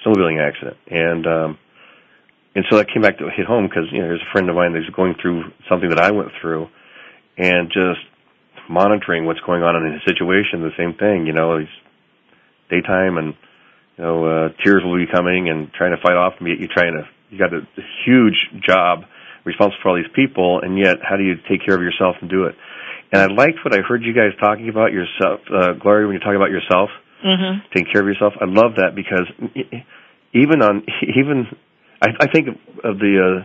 snowmobiling 0.02 0.42
accident, 0.42 0.76
and 0.90 1.24
um, 1.24 1.58
and 2.56 2.64
so 2.68 2.78
that 2.78 2.88
came 2.92 3.02
back 3.02 3.18
to 3.18 3.30
hit 3.30 3.46
home 3.46 3.68
because 3.68 3.86
you 3.92 4.02
know 4.02 4.08
there's 4.08 4.26
a 4.26 4.32
friend 4.32 4.50
of 4.50 4.56
mine 4.56 4.74
that's 4.74 4.90
going 4.90 5.14
through 5.22 5.44
something 5.70 5.90
that 5.90 6.00
I 6.00 6.10
went 6.10 6.30
through, 6.42 6.66
and 7.38 7.68
just 7.68 8.02
monitoring 8.68 9.24
what's 9.24 9.38
going 9.46 9.62
on 9.62 9.86
in 9.86 9.92
his 9.92 10.02
situation, 10.02 10.66
the 10.66 10.74
same 10.76 10.94
thing. 10.98 11.26
You 11.26 11.32
know, 11.32 11.58
he's 11.58 11.70
daytime 12.70 13.18
and 13.18 13.34
you 13.96 14.04
know 14.04 14.24
uh, 14.26 14.48
tears 14.64 14.82
will 14.84 14.96
be 14.96 15.10
coming 15.10 15.48
and 15.48 15.72
trying 15.72 15.94
to 15.94 16.02
fight 16.02 16.16
off. 16.16 16.34
You 16.40 16.54
you 16.58 16.68
trying 16.68 16.94
to 16.94 17.08
you 17.30 17.38
got 17.38 17.52
a, 17.52 17.58
a 17.58 17.84
huge 18.04 18.36
job 18.66 19.04
responsible 19.44 19.78
for 19.82 19.88
all 19.90 19.96
these 19.96 20.10
people, 20.14 20.60
and 20.62 20.78
yet 20.78 20.96
how 21.02 21.16
do 21.16 21.22
you 21.22 21.36
take 21.48 21.64
care 21.64 21.74
of 21.74 21.82
yourself 21.82 22.16
and 22.20 22.30
do 22.30 22.44
it? 22.44 22.54
And 23.12 23.22
I 23.22 23.26
liked 23.26 23.62
what 23.64 23.72
I 23.72 23.82
heard 23.86 24.02
you 24.02 24.12
guys 24.12 24.34
talking 24.40 24.68
about 24.68 24.90
yourself, 24.92 25.40
uh, 25.46 25.72
Gloria, 25.78 26.06
when 26.06 26.14
you 26.14 26.20
talk 26.20 26.34
about 26.34 26.50
yourself, 26.50 26.90
Mm-hmm. 27.24 27.66
taking 27.74 27.90
care 27.90 28.02
of 28.02 28.08
yourself. 28.08 28.34
I 28.40 28.44
love 28.44 28.76
that 28.76 28.94
because 28.94 29.26
even 30.34 30.62
on 30.62 30.84
even 31.16 31.46
I, 32.02 32.08
I 32.20 32.26
think 32.30 32.48
of 32.84 32.98
the 32.98 33.12
uh, 33.18 33.44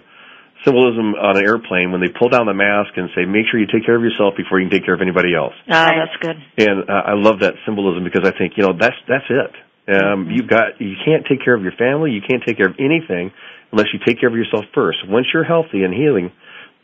symbolism 0.65 1.15
on 1.15 1.37
an 1.37 1.43
airplane 1.45 1.91
when 1.91 2.01
they 2.01 2.09
pull 2.09 2.29
down 2.29 2.45
the 2.45 2.53
mask 2.53 2.93
and 2.97 3.09
say, 3.15 3.25
"Make 3.25 3.47
sure 3.49 3.59
you 3.59 3.67
take 3.67 3.85
care 3.85 3.95
of 3.95 4.03
yourself 4.03 4.35
before 4.37 4.59
you 4.59 4.69
can 4.69 4.77
take 4.79 4.85
care 4.85 4.93
of 4.93 5.01
anybody 5.01 5.33
else." 5.35 5.53
Ah, 5.69 5.89
Right. 5.89 5.97
that's 6.05 6.17
good. 6.21 6.37
And 6.69 6.89
uh, 6.89 7.11
I 7.11 7.13
love 7.13 7.39
that 7.39 7.55
symbolism 7.65 8.03
because 8.03 8.27
I 8.27 8.31
think 8.37 8.53
you 8.57 8.63
know 8.63 8.73
that's 8.77 8.97
that's 9.07 9.25
it. 9.29 9.51
Um, 9.91 10.29
you've 10.29 10.47
got 10.47 10.79
you 10.79 10.95
can't 11.03 11.25
take 11.25 11.43
care 11.43 11.55
of 11.55 11.63
your 11.63 11.73
family, 11.73 12.11
you 12.11 12.21
can't 12.21 12.43
take 12.45 12.57
care 12.57 12.67
of 12.67 12.75
anything 12.79 13.31
unless 13.71 13.87
you 13.93 13.99
take 14.05 14.19
care 14.19 14.29
of 14.29 14.35
yourself 14.35 14.65
first. 14.73 14.99
Once 15.07 15.27
you're 15.33 15.43
healthy 15.43 15.83
and 15.83 15.93
healing, 15.93 16.31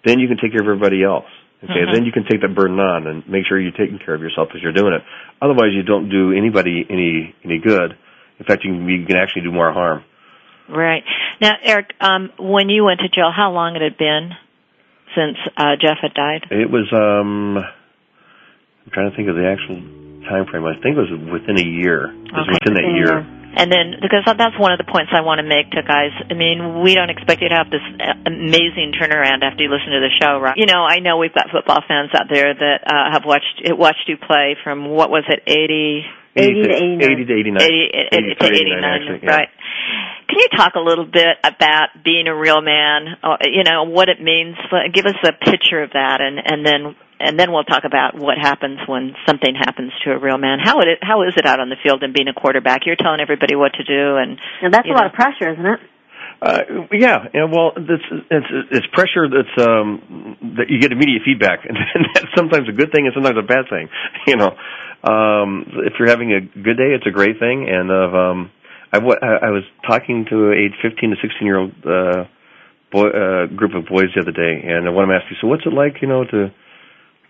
then 0.06 0.20
you 0.20 0.28
can 0.28 0.38
take 0.38 0.52
care 0.52 0.62
of 0.62 0.68
everybody 0.68 1.04
else. 1.04 1.30
Okay, 1.63 1.74
Mhm. 1.86 1.94
then 1.94 2.06
you 2.06 2.12
can 2.12 2.24
take 2.26 2.42
that 2.42 2.54
burden 2.54 2.80
on 2.80 3.08
and 3.08 3.28
make 3.28 3.46
sure 3.48 3.60
you're 3.60 3.72
taking 3.72 3.98
care 3.98 4.13
of 4.13 4.22
yourself 4.22 4.50
as 4.56 4.62
you're 4.62 4.74
doing 4.74 4.94
it. 4.94 5.02
Otherwise, 5.42 5.74
you 5.74 5.84
don't 5.84 6.10
do 6.10 6.32
anybody 6.32 6.86
any 6.90 7.34
any 7.44 7.58
good. 7.60 7.96
In 8.40 8.46
fact, 8.46 8.63
you 8.63 8.72
can, 8.74 8.88
you 8.88 9.06
can 9.06 9.16
actually 9.18 9.42
do 9.44 9.52
more 9.52 9.72
harm. 9.72 10.04
Right. 10.69 11.03
Now, 11.41 11.53
Eric, 11.63 11.93
um, 12.01 12.32
when 12.39 12.69
you 12.69 12.84
went 12.84 12.99
to 12.99 13.10
jail, 13.10 13.32
how 13.36 13.51
long 13.51 13.73
had 13.73 13.84
it 13.84 13.97
been 13.97 14.32
since 15.15 15.38
uh, 15.56 15.75
Jeff 15.80 15.97
had 16.01 16.13
died? 16.13 16.45
It 16.51 16.69
was 16.69 16.91
um, 16.91 17.58
I'm 17.58 18.91
trying 18.91 19.10
to 19.12 19.15
think 19.15 19.30
of 19.30 19.36
the 19.36 19.47
actual 19.47 19.80
time 20.27 20.45
frame. 20.47 20.63
I 20.63 20.75
think 20.84 20.99
it 20.99 21.03
was 21.08 21.13
within 21.32 21.60
a 21.60 21.67
year. 21.67 22.12
It 22.12 22.32
was 22.36 22.47
Okay. 22.47 22.58
within 22.60 22.73
that 22.75 22.88
year. 22.95 23.15
And 23.58 23.71
then, 23.71 23.97
because 24.03 24.21
that's 24.27 24.60
one 24.60 24.69
of 24.71 24.77
the 24.77 24.86
points 24.86 25.10
I 25.15 25.25
want 25.25 25.39
to 25.41 25.47
make 25.47 25.71
to 25.71 25.82
guys. 25.82 26.13
I 26.30 26.36
mean, 26.36 26.84
we 26.84 26.93
don't 26.93 27.10
expect 27.10 27.41
you 27.41 27.49
to 27.49 27.58
have 27.58 27.71
this 27.73 27.82
uh, 27.97 28.13
amazing 28.30 28.93
turnaround 28.93 29.41
after 29.41 29.63
you 29.65 29.71
listen 29.71 29.89
to 29.97 30.03
the 30.03 30.13
show, 30.21 30.38
right? 30.38 30.53
You 30.56 30.67
know, 30.67 30.86
I 30.86 30.99
know 30.99 31.17
we've 31.17 31.34
got 31.34 31.49
football 31.49 31.82
fans 31.88 32.12
out 32.13 32.30
there 32.30 32.53
that 32.53 32.80
uh, 32.86 33.12
have 33.12 33.25
watched 33.25 33.63
watched 33.73 34.06
you 34.06 34.17
play 34.17 34.56
from 34.63 34.86
what 34.86 35.10
was 35.10 35.23
it, 35.27 35.41
eighty 35.47 36.06
80 36.38 36.53
to 36.53 36.69
89. 36.69 37.01
80 37.01 37.25
to 37.25 37.34
89. 37.34 37.58
80, 37.58 37.89
80 38.13 38.36
to 38.38 38.45
89, 38.45 38.84
actually, 38.86 39.19
yeah. 39.25 39.36
right. 39.36 39.49
Can 40.28 40.40
you 40.40 40.50
talk 40.58 40.76
a 40.76 40.80
little 40.84 41.06
bit 41.06 41.40
about 41.44 42.04
being 42.04 42.28
a 42.28 42.36
real 42.36 42.62
man? 42.62 43.16
Uh, 43.24 43.38
you 43.44 43.63
know 43.63 43.84
what 43.84 44.10
it 44.10 44.22
means. 44.22 44.56
Give 44.94 45.06
us 45.06 45.16
a 45.24 45.32
picture 45.32 45.82
of 45.82 45.92
that, 45.94 46.20
and 46.20 46.38
and 46.44 46.66
then 46.66 46.96
and 47.20 47.40
then 47.40 47.52
we'll 47.52 47.63
talk 47.63 47.84
about 47.86 48.16
what 48.16 48.38
happens 48.38 48.80
when 48.88 49.16
something 49.26 49.56
happens 49.56 49.92
to 50.04 50.12
a 50.12 50.20
real 50.20 50.38
man. 50.38 50.60
How 50.62 50.80
it 50.80 51.00
how 51.02 51.24
is 51.24 51.34
it 51.38 51.46
out 51.46 51.60
on 51.60 51.70
the 51.70 51.78
field 51.82 52.04
and 52.04 52.13
being 52.13 52.28
a 52.28 52.34
quarterback? 52.34 52.82
You're 52.86 53.00
telling 53.00 53.22
everybody 53.22 53.56
what 53.56 53.74
to 53.80 53.84
do, 53.84 54.18
and 54.18 54.38
Now 54.62 54.70
that's 54.70 54.86
a 54.86 54.90
you 54.90 54.96
lot 54.96 55.04
know. 55.04 55.10
of 55.10 55.13
pressure, 55.13 55.52
isn't 55.54 55.66
it? 55.66 55.80
Uh, 56.40 56.60
yeah, 56.92 57.26
yeah. 57.34 57.46
Well, 57.50 57.72
it's 57.78 58.04
it's 58.30 58.52
it's 58.70 58.88
pressure 58.94 59.26
that's 59.32 59.68
um 59.68 60.38
that 60.58 60.70
you 60.70 60.80
get 60.80 60.92
immediate 60.92 61.24
feedback, 61.26 61.66
and 61.68 61.78
that's 62.13 62.28
sometimes 62.36 62.70
a 62.70 62.74
good 62.74 62.92
thing 62.92 63.08
and 63.08 63.13
sometimes 63.16 63.38
a 63.38 63.48
bad 63.48 63.66
thing. 63.70 63.90
You 64.28 64.36
know, 64.36 64.52
um, 65.08 65.66
if 65.88 65.94
you're 65.98 66.10
having 66.10 66.34
a 66.34 66.42
good 66.42 66.76
day, 66.76 66.92
it's 66.94 67.08
a 67.08 67.12
great 67.12 67.40
thing. 67.40 67.66
And 67.70 67.90
of 67.90 68.13
um, 68.13 68.52
I, 68.93 69.00
wa- 69.00 69.19
I 69.21 69.47
I 69.47 69.50
was 69.52 69.63
talking 69.88 70.26
to 70.30 70.52
a 70.52 70.69
15 70.82 71.10
to 71.12 71.15
16 71.21 71.45
year 71.45 71.58
old 71.60 71.71
uh, 71.86 72.23
boy 72.91 73.08
uh, 73.12 73.45
group 73.47 73.76
of 73.76 73.86
boys 73.88 74.10
the 74.15 74.21
other 74.21 74.32
day, 74.32 74.63
and 74.63 74.86
one 74.95 75.04
of 75.04 75.10
them 75.10 75.15
asked 75.17 75.30
me, 75.32 75.38
"So 75.41 75.47
what's 75.47 75.65
it 75.65 75.73
like, 75.73 76.02
you 76.02 76.08
know, 76.08 76.23
to 76.23 76.52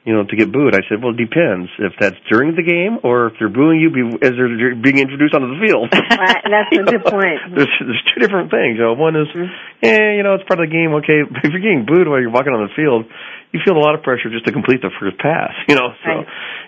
you 0.05 0.13
know, 0.15 0.23
to 0.23 0.35
get 0.37 0.51
booed?" 0.53 0.75
I 0.75 0.85
said, 0.87 1.01
"Well, 1.01 1.11
it 1.11 1.19
depends 1.19 1.67
if 1.79 1.93
that's 1.99 2.15
during 2.29 2.55
the 2.55 2.61
game 2.63 2.99
or 3.03 3.27
if 3.27 3.33
they're 3.39 3.49
booing 3.49 3.81
you 3.81 3.89
be, 3.89 4.05
as 4.21 4.37
they're 4.37 4.75
being 4.77 4.99
introduced 5.01 5.33
onto 5.33 5.49
the 5.57 5.59
field." 5.65 5.89
Right, 5.91 6.43
that's 6.45 6.71
a 6.77 6.83
good 6.93 7.03
know, 7.03 7.11
point. 7.11 7.39
There's 7.57 7.73
there's 7.81 8.03
two 8.13 8.21
different 8.21 8.51
things. 8.53 8.77
You 8.77 8.85
know, 8.87 8.93
one 8.93 9.15
is, 9.17 9.27
Mhm. 9.33 9.49
eh, 9.83 10.11
you 10.17 10.23
know, 10.23 10.35
it's 10.37 10.45
part 10.45 10.61
of 10.61 10.69
the 10.69 10.73
game. 10.73 10.93
Okay, 11.01 11.25
but 11.25 11.41
if 11.45 11.49
you're 11.51 11.65
getting 11.65 11.85
booed 11.89 12.07
while 12.07 12.21
you're 12.21 12.29
walking 12.31 12.53
on 12.53 12.69
the 12.69 12.73
field, 12.77 13.09
you 13.51 13.59
feel 13.65 13.75
a 13.75 13.83
lot 13.83 13.95
of 13.97 14.03
pressure 14.05 14.29
just 14.29 14.45
to 14.45 14.53
complete 14.53 14.79
the 14.85 14.93
first 15.01 15.17
pass. 15.17 15.51
You 15.67 15.73
know, 15.75 15.89
so 16.05 16.21
Right. 16.21 16.27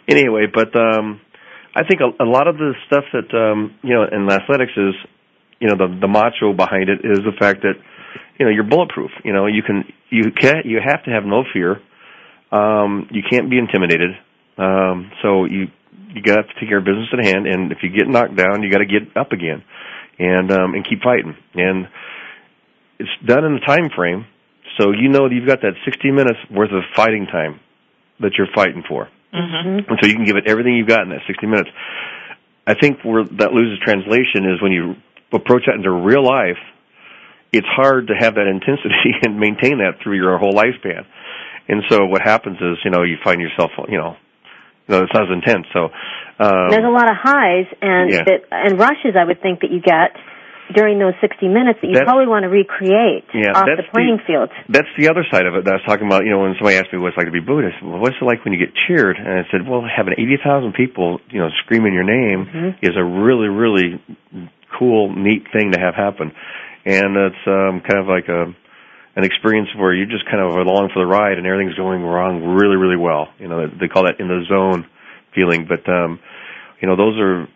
anyway, 0.10 0.47
but 0.52 0.73
um, 0.75 1.21
I 1.75 1.84
think 1.84 2.01
a, 2.01 2.23
a 2.23 2.25
lot 2.25 2.47
of 2.47 2.58
the 2.58 2.73
stuff 2.88 3.03
that 3.13 3.34
um, 3.36 3.75
you 3.84 3.93
know 3.93 4.03
in 4.03 4.29
athletics 4.29 4.73
is, 4.75 4.95
you 5.60 5.67
know, 5.67 5.75
the 5.77 5.99
the 6.01 6.08
macho 6.08 6.53
behind 6.53 6.89
it 6.89 6.99
is 7.03 7.19
the 7.19 7.34
fact 7.39 7.62
that 7.62 7.75
you 8.39 8.45
know 8.45 8.51
you're 8.51 8.63
bulletproof. 8.63 9.12
You 9.23 9.34
know, 9.34 9.45
you 9.45 9.62
can 9.63 9.86
you 10.10 10.32
can 10.32 10.63
you 10.65 10.79
have 10.84 11.03
to 11.05 11.12
have 11.12 11.25
no 11.25 11.43
fear. 11.53 11.82
Um, 12.51 13.08
you 13.12 13.21
can't 13.29 13.49
be 13.49 13.58
intimidated. 13.60 14.12
Um, 14.58 15.12
so 15.21 15.45
you 15.45 15.67
you 16.10 16.21
got 16.21 16.38
to 16.38 16.43
take 16.60 16.69
care 16.69 16.79
of 16.79 16.86
business 16.86 17.08
at 17.13 17.23
hand, 17.23 17.45
and 17.45 17.71
if 17.71 17.79
you 17.84 17.89
get 17.89 18.08
knocked 18.08 18.36
down, 18.36 18.63
you 18.63 18.71
got 18.71 18.79
to 18.79 18.89
get 18.89 19.15
up 19.15 19.32
again, 19.32 19.63
and 20.17 20.51
um, 20.51 20.73
and 20.73 20.88
keep 20.88 21.01
fighting. 21.01 21.36
And 21.53 21.88
it's 22.97 23.10
done 23.25 23.45
in 23.45 23.53
a 23.55 23.65
time 23.65 23.89
frame, 23.95 24.25
so 24.79 24.91
you 24.91 25.10
know 25.10 25.29
that 25.29 25.36
you've 25.36 25.47
got 25.47 25.62
that 25.62 25.73
60 25.86 26.12
minutes 26.12 26.39
worth 26.51 26.71
of 26.71 26.84
fighting 26.95 27.27
time 27.27 27.60
that 28.19 28.34
you're 28.38 28.51
fighting 28.53 28.84
for, 28.88 29.08
hmm 29.32 29.86
and 29.88 29.98
so 30.02 30.08
you 30.08 30.15
can 30.15 30.26
give 30.26 30.38
it 30.38 30.46
everything 30.48 30.76
you've 30.76 30.88
got 30.88 31.02
in 31.02 31.10
that 31.10 31.22
60 31.28 31.46
minutes. 31.48 31.70
I 32.65 32.74
think 32.76 33.04
where 33.04 33.24
that 33.24 33.52
loses 33.54 33.80
translation 33.84 34.46
is 34.46 34.62
when 34.62 34.72
you 34.72 34.96
approach 35.34 35.63
that 35.68 35.76
into 35.76 35.92
real 35.92 36.24
life. 36.24 36.60
It's 37.52 37.68
hard 37.68 38.08
to 38.08 38.13
have 38.13 38.36
that 38.36 38.46
intensity 38.46 39.10
and 39.24 39.39
maintain 39.39 39.80
that 39.80 40.02
through 40.04 40.18
your 40.18 40.38
whole 40.38 40.54
lifespan. 40.54 41.06
And 41.68 41.84
so 41.89 42.06
what 42.06 42.22
happens 42.22 42.58
is, 42.58 42.78
you 42.84 42.92
know, 42.92 43.04
you 43.04 43.18
find 43.24 43.42
yourself, 43.42 43.72
you 43.89 43.98
know, 43.98 44.18
you 44.88 44.96
know, 44.96 45.04
it's 45.04 45.13
not 45.13 45.24
as 45.24 45.34
intense. 45.34 45.68
So, 45.74 45.89
um, 46.39 46.70
There's 46.70 46.86
a 46.86 46.89
lot 46.94 47.10
of 47.10 47.18
highs 47.18 47.68
and 47.82 48.10
Yeah. 48.10 48.24
that, 48.26 48.42
and 48.52 48.80
rushes. 48.80 49.15
I 49.15 49.24
would 49.24 49.42
think 49.42 49.62
that 49.62 49.70
you 49.72 49.80
get 49.80 50.18
during 50.73 50.99
those 50.99 51.13
60 51.21 51.47
minutes 51.47 51.79
that 51.82 51.88
you 51.88 51.93
That's- 51.93 52.05
probably 52.08 52.27
want 52.27 52.43
to 52.43 52.49
recreate 52.49 53.25
Yeah, 53.34 53.51
off 53.58 53.65
the 53.65 53.84
playing 53.91 54.17
the- 54.17 54.23
field. 54.23 54.49
that's 54.69 54.88
the 54.97 55.10
other 55.10 55.23
side 55.32 55.45
of 55.45 55.55
it 55.55 55.65
that 55.65 55.71
I 55.71 55.77
was 55.77 55.84
talking 55.86 56.05
about. 56.05 56.25
You 56.25 56.32
know, 56.32 56.39
when 56.39 56.53
somebody 56.55 56.77
asked 56.77 56.93
me 56.93 56.99
what 56.99 57.10
it's 57.10 57.17
like 57.17 57.25
to 57.25 57.32
be 57.32 57.41
said, 57.41 57.73
"Well, 57.82 57.99
what's 57.99 58.15
it 58.21 58.23
like 58.25 58.43
when 58.45 58.53
you 58.53 58.60
get 58.60 58.73
cheered?" 58.88 59.17
And 59.17 59.27
I 59.27 59.45
said, 59.51 59.67
"Well, 59.67 59.82
having 59.82 60.13
eighty 60.17 60.38
thousand 60.38 60.73
people, 60.73 61.19
you 61.32 61.39
know, 61.39 61.49
screaming 61.65 61.93
your 61.93 62.03
name 62.03 62.45
Mhm. 62.45 62.75
is 62.82 62.95
a 62.95 63.03
really, 63.03 63.47
really 63.49 63.99
cool, 64.77 65.10
neat 65.13 65.47
thing 65.51 65.71
to 65.71 65.79
have 65.79 65.95
happen." 65.95 66.32
And 66.86 67.17
it's 67.17 67.47
um, 67.47 67.82
kind 67.82 67.99
of 67.99 68.08
like 68.08 68.29
a 68.29 68.53
an 69.15 69.25
experience 69.25 69.67
where 69.75 69.91
you're 69.93 70.05
just 70.05 70.25
kind 70.29 70.39
of 70.39 70.55
along 70.55 70.89
for 70.93 70.99
the 70.99 71.05
ride 71.05 71.38
and 71.38 71.45
everything's 71.45 71.75
going 71.75 72.03
wrong 72.03 72.55
really, 72.55 72.77
really 72.77 72.95
well. 72.95 73.27
You 73.39 73.47
know, 73.49 73.67
they 73.67 73.88
call 73.89 74.03
that 74.03 74.19
in 74.19 74.27
the 74.29 74.45
zone 74.47 74.86
feeling. 75.36 75.65
But 75.65 75.89
um, 75.91 76.19
you 76.79 76.88
know, 76.88 76.95
those 76.95 77.19
are 77.19 77.47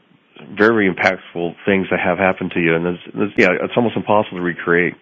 very 0.58 0.90
impactful 0.90 1.56
things 1.66 1.88
that 1.92 2.00
have 2.00 2.18
happened 2.18 2.52
to 2.52 2.60
you, 2.60 2.76
and 2.76 2.86
it's, 2.88 3.04
it's, 3.08 3.34
yeah, 3.38 3.50
it's 3.62 3.74
almost 3.76 3.96
impossible 3.96 4.38
to 4.38 4.44
recreate. 4.44 4.94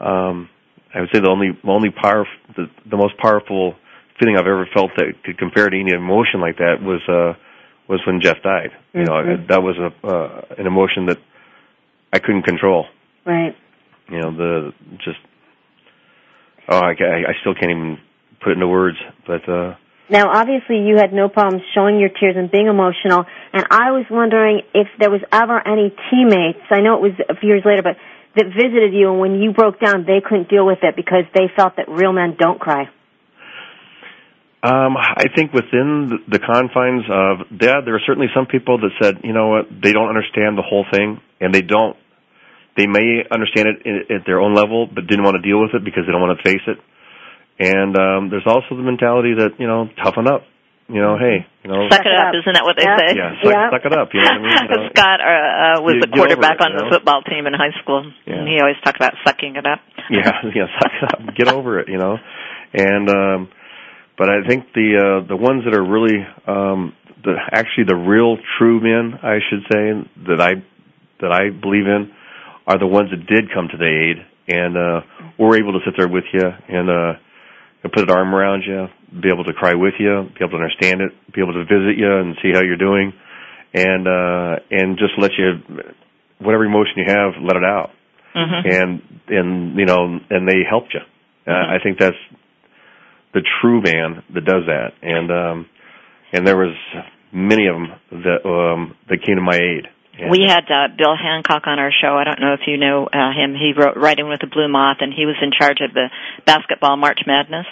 Um, 0.00 0.48
I 0.94 1.00
would 1.00 1.10
say 1.12 1.20
the 1.20 1.28
only 1.30 1.50
the 1.62 1.70
only 1.70 1.90
power 1.90 2.26
the, 2.56 2.66
the 2.88 2.96
most 2.96 3.16
powerful 3.18 3.74
feeling 4.18 4.36
I've 4.36 4.46
ever 4.46 4.66
felt 4.74 4.90
that 4.96 5.22
could 5.24 5.38
compare 5.38 5.68
to 5.68 5.78
any 5.78 5.92
emotion 5.92 6.40
like 6.40 6.58
that 6.58 6.82
was 6.82 7.00
uh 7.08 7.38
was 7.88 8.00
when 8.06 8.20
Jeff 8.20 8.42
died. 8.42 8.70
You 8.92 9.04
know, 9.04 9.12
Mhm. 9.22 9.48
that 9.48 9.62
was 9.62 9.76
a 9.78 10.06
uh, 10.06 10.42
an 10.58 10.66
emotion 10.66 11.06
that 11.06 11.18
I 12.12 12.18
couldn't 12.18 12.42
control. 12.42 12.86
Right. 13.24 13.56
You 14.10 14.20
know, 14.20 14.30
the 14.36 14.72
just 14.98 15.18
oh, 16.68 16.78
I, 16.78 16.90
I 16.90 17.34
still 17.40 17.54
can't 17.54 17.70
even 17.70 17.98
put 18.40 18.50
it 18.50 18.54
into 18.54 18.68
words. 18.68 18.98
But 19.26 19.48
uh 19.48 19.74
Now, 20.10 20.28
obviously, 20.28 20.82
you 20.82 20.96
had 20.96 21.12
no 21.12 21.28
problems 21.28 21.62
showing 21.72 22.00
your 22.00 22.08
tears 22.10 22.34
and 22.36 22.50
being 22.50 22.66
emotional, 22.66 23.24
and 23.52 23.64
I 23.70 23.92
was 23.92 24.06
wondering 24.10 24.62
if 24.74 24.88
there 24.98 25.10
was 25.10 25.20
ever 25.30 25.56
any 25.56 25.94
teammates. 26.10 26.66
I 26.70 26.80
know 26.80 26.96
it 26.96 27.02
was 27.02 27.16
a 27.28 27.36
few 27.36 27.50
years 27.50 27.62
later, 27.64 27.82
but 27.82 27.94
that 28.34 28.46
visited 28.46 28.92
you, 28.92 29.10
and 29.10 29.20
when 29.20 29.40
you 29.40 29.52
broke 29.52 29.78
down, 29.78 30.04
they 30.06 30.20
couldn't 30.20 30.48
deal 30.48 30.66
with 30.66 30.82
it 30.82 30.96
because 30.96 31.24
they 31.34 31.46
felt 31.54 31.76
that 31.76 31.88
real 31.88 32.12
men 32.12 32.34
don't 32.38 32.58
cry? 32.58 32.90
Um, 34.62 34.96
I 34.98 35.24
think 35.34 35.54
within 35.54 36.20
the 36.28 36.38
confines 36.38 37.06
of 37.08 37.46
yeah, 37.62 37.80
there 37.80 37.94
are 37.94 38.04
certainly 38.04 38.28
some 38.34 38.44
people 38.44 38.78
that 38.78 38.90
said, 39.00 39.24
you 39.24 39.32
know 39.32 39.48
what, 39.48 39.70
they 39.70 39.92
don't 39.92 40.10
understand 40.10 40.58
the 40.58 40.66
whole 40.66 40.84
thing, 40.90 41.20
and 41.40 41.54
they 41.54 41.62
don't. 41.62 41.96
They 42.76 42.86
may 42.86 43.24
understand 43.30 43.68
it 43.68 44.10
at 44.10 44.26
their 44.26 44.40
own 44.40 44.54
level, 44.54 44.86
but 44.86 45.06
didn't 45.06 45.24
want 45.24 45.36
to 45.40 45.42
deal 45.42 45.60
with 45.60 45.70
it 45.74 45.84
because 45.84 46.04
they 46.06 46.12
don't 46.12 46.20
want 46.20 46.38
to 46.38 46.42
face 46.42 46.62
it. 46.66 46.78
And 47.60 47.92
um, 47.92 48.20
there's 48.32 48.48
also 48.48 48.72
the 48.72 48.82
mentality 48.82 49.36
that 49.36 49.60
you 49.60 49.68
know, 49.68 49.88
toughen 50.02 50.24
up. 50.26 50.48
You 50.90 50.98
know, 50.98 51.14
hey, 51.14 51.46
you 51.62 51.70
know, 51.70 51.86
suck 51.86 52.02
it 52.02 52.10
up. 52.18 52.34
Isn't 52.34 52.56
that 52.56 52.66
what 52.66 52.74
they 52.74 52.82
yeah. 52.82 52.98
say? 52.98 53.14
Yeah, 53.14 53.30
suck, 53.38 53.52
yeah. 53.52 53.70
suck 53.70 53.84
it 53.86 53.94
up. 53.94 54.10
You 54.10 54.26
know 54.26 54.26
what 54.26 54.42
I 54.42 54.42
mean? 54.42 54.58
You 54.66 54.76
know? 54.80 54.90
Scott 54.90 55.20
uh, 55.22 55.30
uh, 55.30 55.76
was 55.86 55.94
You 55.94 56.02
the 56.02 56.10
quarterback 56.10 56.58
it, 56.58 56.66
on 56.66 56.72
the 56.74 56.82
know? 56.82 56.90
football 56.90 57.22
team 57.22 57.46
in 57.46 57.54
high 57.54 57.70
school, 57.78 58.10
Yeah. 58.26 58.42
and 58.42 58.48
he 58.48 58.58
always 58.58 58.74
talked 58.82 58.98
about 58.98 59.14
sucking 59.22 59.54
it 59.54 59.66
up. 59.68 59.78
yeah, 60.10 60.34
yeah, 60.50 60.66
suck 60.82 60.90
it 60.98 61.04
up, 61.14 61.20
get 61.36 61.46
over 61.46 61.78
it, 61.78 61.86
you 61.86 61.98
know. 61.98 62.18
And 62.74 63.06
um 63.06 63.48
but 64.18 64.28
I 64.28 64.42
think 64.48 64.72
the 64.74 64.88
uh 64.98 65.28
the 65.28 65.36
ones 65.36 65.62
that 65.62 65.76
are 65.78 65.84
really 65.86 66.18
um 66.48 66.92
the 67.22 67.38
actually 67.52 67.84
the 67.86 67.94
real 67.94 68.36
true 68.58 68.80
men, 68.82 69.14
I 69.22 69.38
should 69.46 69.62
say, 69.70 69.94
that 70.26 70.40
I 70.42 70.58
that 71.20 71.30
I 71.30 71.54
believe 71.54 71.86
in 71.86 72.10
are 72.66 72.78
the 72.78 72.88
ones 72.90 73.10
that 73.14 73.26
did 73.30 73.52
come 73.54 73.68
to 73.70 73.76
the 73.78 73.86
aid 73.86 74.18
and 74.48 74.74
uh 74.76 75.00
were 75.38 75.54
able 75.54 75.78
to 75.78 75.80
sit 75.86 75.94
there 75.96 76.08
with 76.08 76.24
you 76.32 76.42
and 76.42 76.90
uh 76.90 77.12
and 77.82 77.92
put 77.92 78.02
an 78.02 78.10
arm 78.10 78.34
around 78.34 78.62
you, 78.66 78.86
be 79.20 79.28
able 79.32 79.44
to 79.44 79.52
cry 79.52 79.74
with 79.74 79.94
you, 79.98 80.28
be 80.38 80.44
able 80.44 80.58
to 80.58 80.62
understand 80.64 81.00
it, 81.00 81.12
be 81.32 81.40
able 81.40 81.54
to 81.54 81.64
visit 81.64 81.96
you 81.96 82.10
and 82.10 82.36
see 82.42 82.50
how 82.52 82.62
you're 82.62 82.76
doing 82.76 83.12
and 83.72 84.08
uh 84.08 84.56
and 84.70 84.98
just 84.98 85.12
let 85.18 85.30
you 85.38 85.60
whatever 86.38 86.64
emotion 86.64 86.94
you 86.96 87.04
have, 87.06 87.32
let 87.42 87.56
it 87.56 87.64
out 87.64 87.90
hmm 88.34 88.66
and 88.68 89.02
and 89.28 89.78
you 89.78 89.86
know 89.86 90.18
and 90.30 90.48
they 90.48 90.62
helped 90.68 90.94
you. 90.94 91.00
Uh, 91.46 91.50
Mhm. 91.52 91.70
I 91.70 91.82
think 91.82 91.98
that's 91.98 92.16
the 93.32 93.42
true 93.60 93.80
man 93.80 94.22
that 94.34 94.44
does 94.44 94.66
that, 94.66 94.92
and 95.02 95.30
um, 95.30 95.66
and 96.32 96.46
there 96.46 96.56
was 96.56 96.74
many 97.32 97.66
of 97.66 97.74
them 97.74 97.88
that 98.22 98.48
um, 98.48 98.96
that 99.08 99.22
came 99.24 99.36
to 99.36 99.42
my 99.42 99.56
aid. 99.56 99.86
And, 100.20 100.30
We 100.30 100.44
had 100.46 100.64
uh, 100.68 100.88
Bill 100.96 101.16
Hancock 101.16 101.66
on 101.66 101.78
our 101.78 101.90
show. 101.90 102.16
I 102.16 102.24
don't 102.24 102.40
know 102.40 102.54
if 102.54 102.60
you 102.66 102.76
know 102.76 103.06
uh, 103.06 103.32
him. 103.32 103.54
He 103.54 103.72
wrote 103.76 103.96
Riding 103.96 104.28
with 104.28 104.40
the 104.40 104.46
Blue 104.46 104.68
Moth, 104.68 104.98
and 105.00 105.12
he 105.12 105.26
was 105.26 105.36
in 105.40 105.50
charge 105.56 105.80
of 105.80 105.94
the 105.94 106.10
basketball 106.44 106.96
March 106.96 107.20
Madness. 107.26 107.66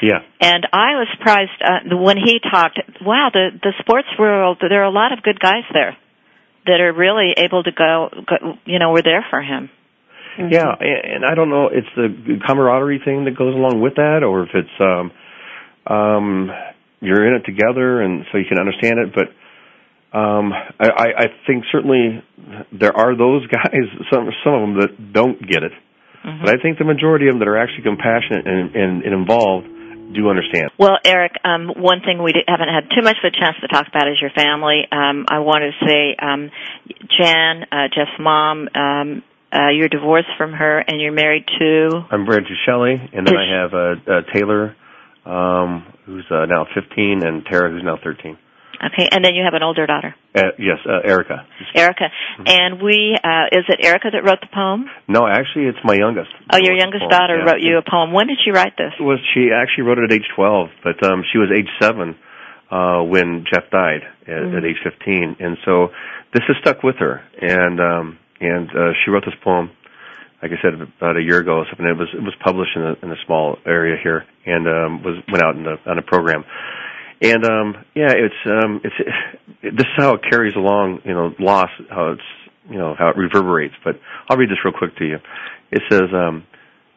yeah, 0.00 0.20
And 0.40 0.66
I 0.72 0.96
was 0.96 1.08
surprised 1.16 1.58
uh, 1.60 1.96
when 1.96 2.16
he 2.16 2.40
talked. 2.40 2.80
Wow, 3.00 3.30
the 3.32 3.50
the 3.62 3.72
sports 3.80 4.08
world. 4.18 4.58
There 4.60 4.80
are 4.80 4.90
a 4.90 4.90
lot 4.90 5.12
of 5.12 5.22
good 5.22 5.38
guys 5.38 5.64
there 5.72 5.96
that 6.66 6.80
are 6.80 6.92
really 6.92 7.34
able 7.36 7.62
to 7.62 7.72
go. 7.72 8.08
go 8.26 8.58
you 8.64 8.78
know, 8.78 8.90
were 8.90 9.02
there 9.02 9.24
for 9.30 9.42
him. 9.42 9.70
yeah, 10.38 10.72
and, 10.80 11.22
and 11.22 11.24
I 11.24 11.34
don't 11.34 11.50
know. 11.50 11.68
It's 11.68 11.92
the 11.94 12.40
camaraderie 12.46 13.02
thing 13.04 13.24
that 13.24 13.36
goes 13.36 13.54
along 13.54 13.80
with 13.80 13.96
that, 13.96 14.22
or 14.24 14.44
if 14.44 14.50
it's 14.54 14.76
um, 14.80 15.12
um, 15.86 16.50
you're 17.00 17.26
in 17.26 17.34
it 17.34 17.44
together, 17.44 18.00
and 18.00 18.24
so 18.30 18.38
you 18.38 18.44
can 18.48 18.58
understand 18.58 18.98
it. 18.98 19.14
But 19.14 19.34
um, 20.12 20.52
I, 20.52 20.88
I 20.88 21.06
I 21.24 21.26
think 21.46 21.64
certainly 21.72 22.22
there 22.72 22.94
are 22.96 23.16
those 23.16 23.46
guys, 23.52 23.86
some 24.12 24.28
some 24.44 24.54
of 24.54 24.60
them 24.60 24.74
that 24.80 25.12
don't 25.12 25.40
get 25.40 25.62
it. 25.62 25.72
Mhm. 26.24 26.40
But 26.44 26.50
I 26.54 26.62
think 26.62 26.78
the 26.78 26.84
majority 26.84 27.26
of 27.26 27.32
them 27.34 27.40
that 27.40 27.48
are 27.48 27.58
actually 27.58 27.82
compassionate 27.82 28.46
and, 28.46 28.76
and, 28.76 29.02
and 29.02 29.12
involved 29.12 29.66
do 30.14 30.28
understand. 30.28 30.70
Well, 30.78 30.98
Eric, 31.04 31.32
um, 31.44 31.68
one 31.76 32.00
thing 32.00 32.22
we 32.22 32.32
haven't 32.46 32.68
had 32.68 32.90
too 32.94 33.02
much 33.02 33.16
of 33.22 33.32
a 33.32 33.34
chance 33.34 33.56
to 33.62 33.68
talk 33.68 33.88
about 33.88 34.06
is 34.08 34.20
your 34.20 34.30
family. 34.30 34.86
Um, 34.92 35.24
I 35.28 35.40
want 35.40 35.64
to 35.64 35.86
say, 35.86 36.14
um, 36.20 36.50
Jan, 37.18 37.64
uh, 37.72 37.88
Jeff's 37.88 38.18
mom, 38.20 38.68
um, 38.74 39.22
uh, 39.52 39.70
you're 39.74 39.88
divorced 39.88 40.28
from 40.38 40.52
her 40.52 40.78
and 40.78 41.00
you're 41.00 41.12
married 41.12 41.44
to. 41.58 42.04
I'm 42.10 42.24
married 42.24 42.46
to 42.46 42.54
Shelley, 42.66 42.94
and 43.12 43.26
then 43.26 43.34
Is- 43.34 43.40
I 43.40 43.62
have 43.62 43.74
uh, 43.74 44.12
uh, 44.12 44.20
Taylor, 44.32 44.76
um, 45.26 45.86
who's 46.06 46.24
uh, 46.30 46.46
now 46.46 46.66
15, 46.74 47.22
and 47.24 47.44
Tara, 47.46 47.70
who's 47.70 47.82
now 47.84 47.96
13. 48.02 48.36
Okay, 48.84 49.08
and 49.12 49.24
then 49.24 49.34
you 49.36 49.44
have 49.44 49.54
an 49.54 49.62
older 49.62 49.86
daughter, 49.86 50.14
Uh, 50.34 50.50
yes, 50.58 50.78
uh, 50.86 51.00
Erica. 51.04 51.46
Erica. 51.74 52.10
And 52.46 52.82
we, 52.82 53.14
uh, 53.22 53.46
is 53.52 53.64
it 53.68 53.78
Erica 53.84 54.10
that 54.10 54.24
wrote 54.24 54.40
the 54.40 54.48
poem? 54.52 54.90
No, 55.06 55.26
actually, 55.26 55.66
it's 55.66 55.78
my 55.84 55.94
youngest. 55.94 56.30
Oh, 56.52 56.58
your 56.58 56.74
youngest 56.74 57.04
daughter 57.08 57.38
Yeah. 57.38 57.44
wrote 57.44 57.60
you 57.60 57.78
a 57.78 57.82
poem. 57.88 58.10
When 58.12 58.26
did 58.26 58.38
she 58.44 58.50
write 58.50 58.76
this? 58.76 58.92
Was 58.98 59.20
she 59.34 59.50
actually 59.52 59.84
wrote 59.84 59.98
it 59.98 60.04
at 60.10 60.12
age 60.12 60.26
12, 60.34 60.70
but 60.82 60.98
um, 61.06 61.22
she 61.30 61.38
was 61.38 61.50
age 61.54 61.68
seven 61.80 62.16
uh, 62.72 63.02
when 63.04 63.44
Jeff 63.52 63.70
died 63.70 64.02
at, 64.26 64.28
Mm-hmm. 64.28 64.56
at 64.56 64.64
age 64.64 64.78
15, 64.82 65.36
and 65.38 65.56
so 65.64 65.92
this 66.34 66.42
has 66.48 66.56
stuck 66.60 66.82
with 66.82 66.96
her. 66.96 67.22
And 67.40 67.78
um, 67.80 68.18
and 68.40 68.68
uh, 68.70 68.92
she 69.04 69.10
wrote 69.12 69.24
this 69.24 69.34
poem, 69.44 69.70
like 70.42 70.50
I 70.50 70.58
said, 70.60 70.74
about 70.74 71.16
a 71.16 71.22
year 71.22 71.38
ago. 71.38 71.58
or 71.58 71.66
Something 71.70 71.86
it 71.86 71.96
was 71.96 72.08
it 72.14 72.22
was 72.22 72.34
published 72.42 72.74
in 72.74 72.82
a, 72.82 72.94
in 73.04 73.12
a 73.12 73.16
small 73.26 73.58
area 73.64 73.96
here, 74.02 74.24
and 74.46 74.66
um, 74.66 75.02
was 75.04 75.22
went 75.30 75.44
out 75.44 75.54
in 75.54 75.66
a, 75.68 75.76
on 75.88 75.98
a 75.98 76.02
program. 76.02 76.44
And 77.22 77.44
um, 77.44 77.84
yeah, 77.94 78.12
it's 78.12 78.34
um, 78.46 78.80
it's 78.82 78.94
it, 79.62 79.76
this 79.76 79.86
is 79.86 79.96
how 79.96 80.14
it 80.14 80.22
carries 80.28 80.54
along. 80.56 81.02
You 81.04 81.14
know, 81.14 81.34
loss, 81.38 81.70
how 81.88 82.12
it's 82.12 82.22
you 82.68 82.78
know 82.78 82.94
how 82.98 83.10
it 83.10 83.16
reverberates. 83.16 83.74
But 83.84 84.00
I'll 84.28 84.36
read 84.36 84.50
this 84.50 84.58
real 84.64 84.74
quick 84.76 84.96
to 84.96 85.04
you. 85.04 85.18
It 85.70 85.82
says. 85.90 86.10
Um, 86.12 86.44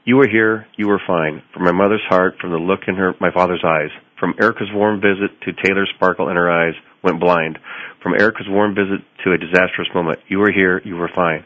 you 0.07 0.17
were 0.17 0.29
here, 0.29 0.67
you 0.77 0.87
were 0.87 1.01
fine. 1.07 1.41
From 1.51 1.63
my 1.63 1.71
mother's 1.71 2.03
heart, 2.07 2.35
from 2.39 2.51
the 2.51 2.57
look 2.57 2.81
in 2.87 2.93
her 2.93 3.15
my 3.19 3.31
father's 3.33 3.63
eyes. 3.65 3.89
From 4.19 4.35
Erica's 4.39 4.69
warm 4.71 5.01
visit 5.01 5.33
to 5.41 5.63
Taylor's 5.63 5.91
sparkle 5.95 6.29
in 6.29 6.35
her 6.35 6.49
eyes, 6.49 6.75
went 7.03 7.19
blind. 7.19 7.57
From 8.03 8.13
Erica's 8.13 8.47
warm 8.47 8.75
visit 8.75 9.01
to 9.23 9.33
a 9.33 9.37
disastrous 9.37 9.89
moment. 9.95 10.19
You 10.27 10.37
were 10.37 10.51
here, 10.51 10.79
you 10.85 10.95
were 10.95 11.09
fine. 11.15 11.43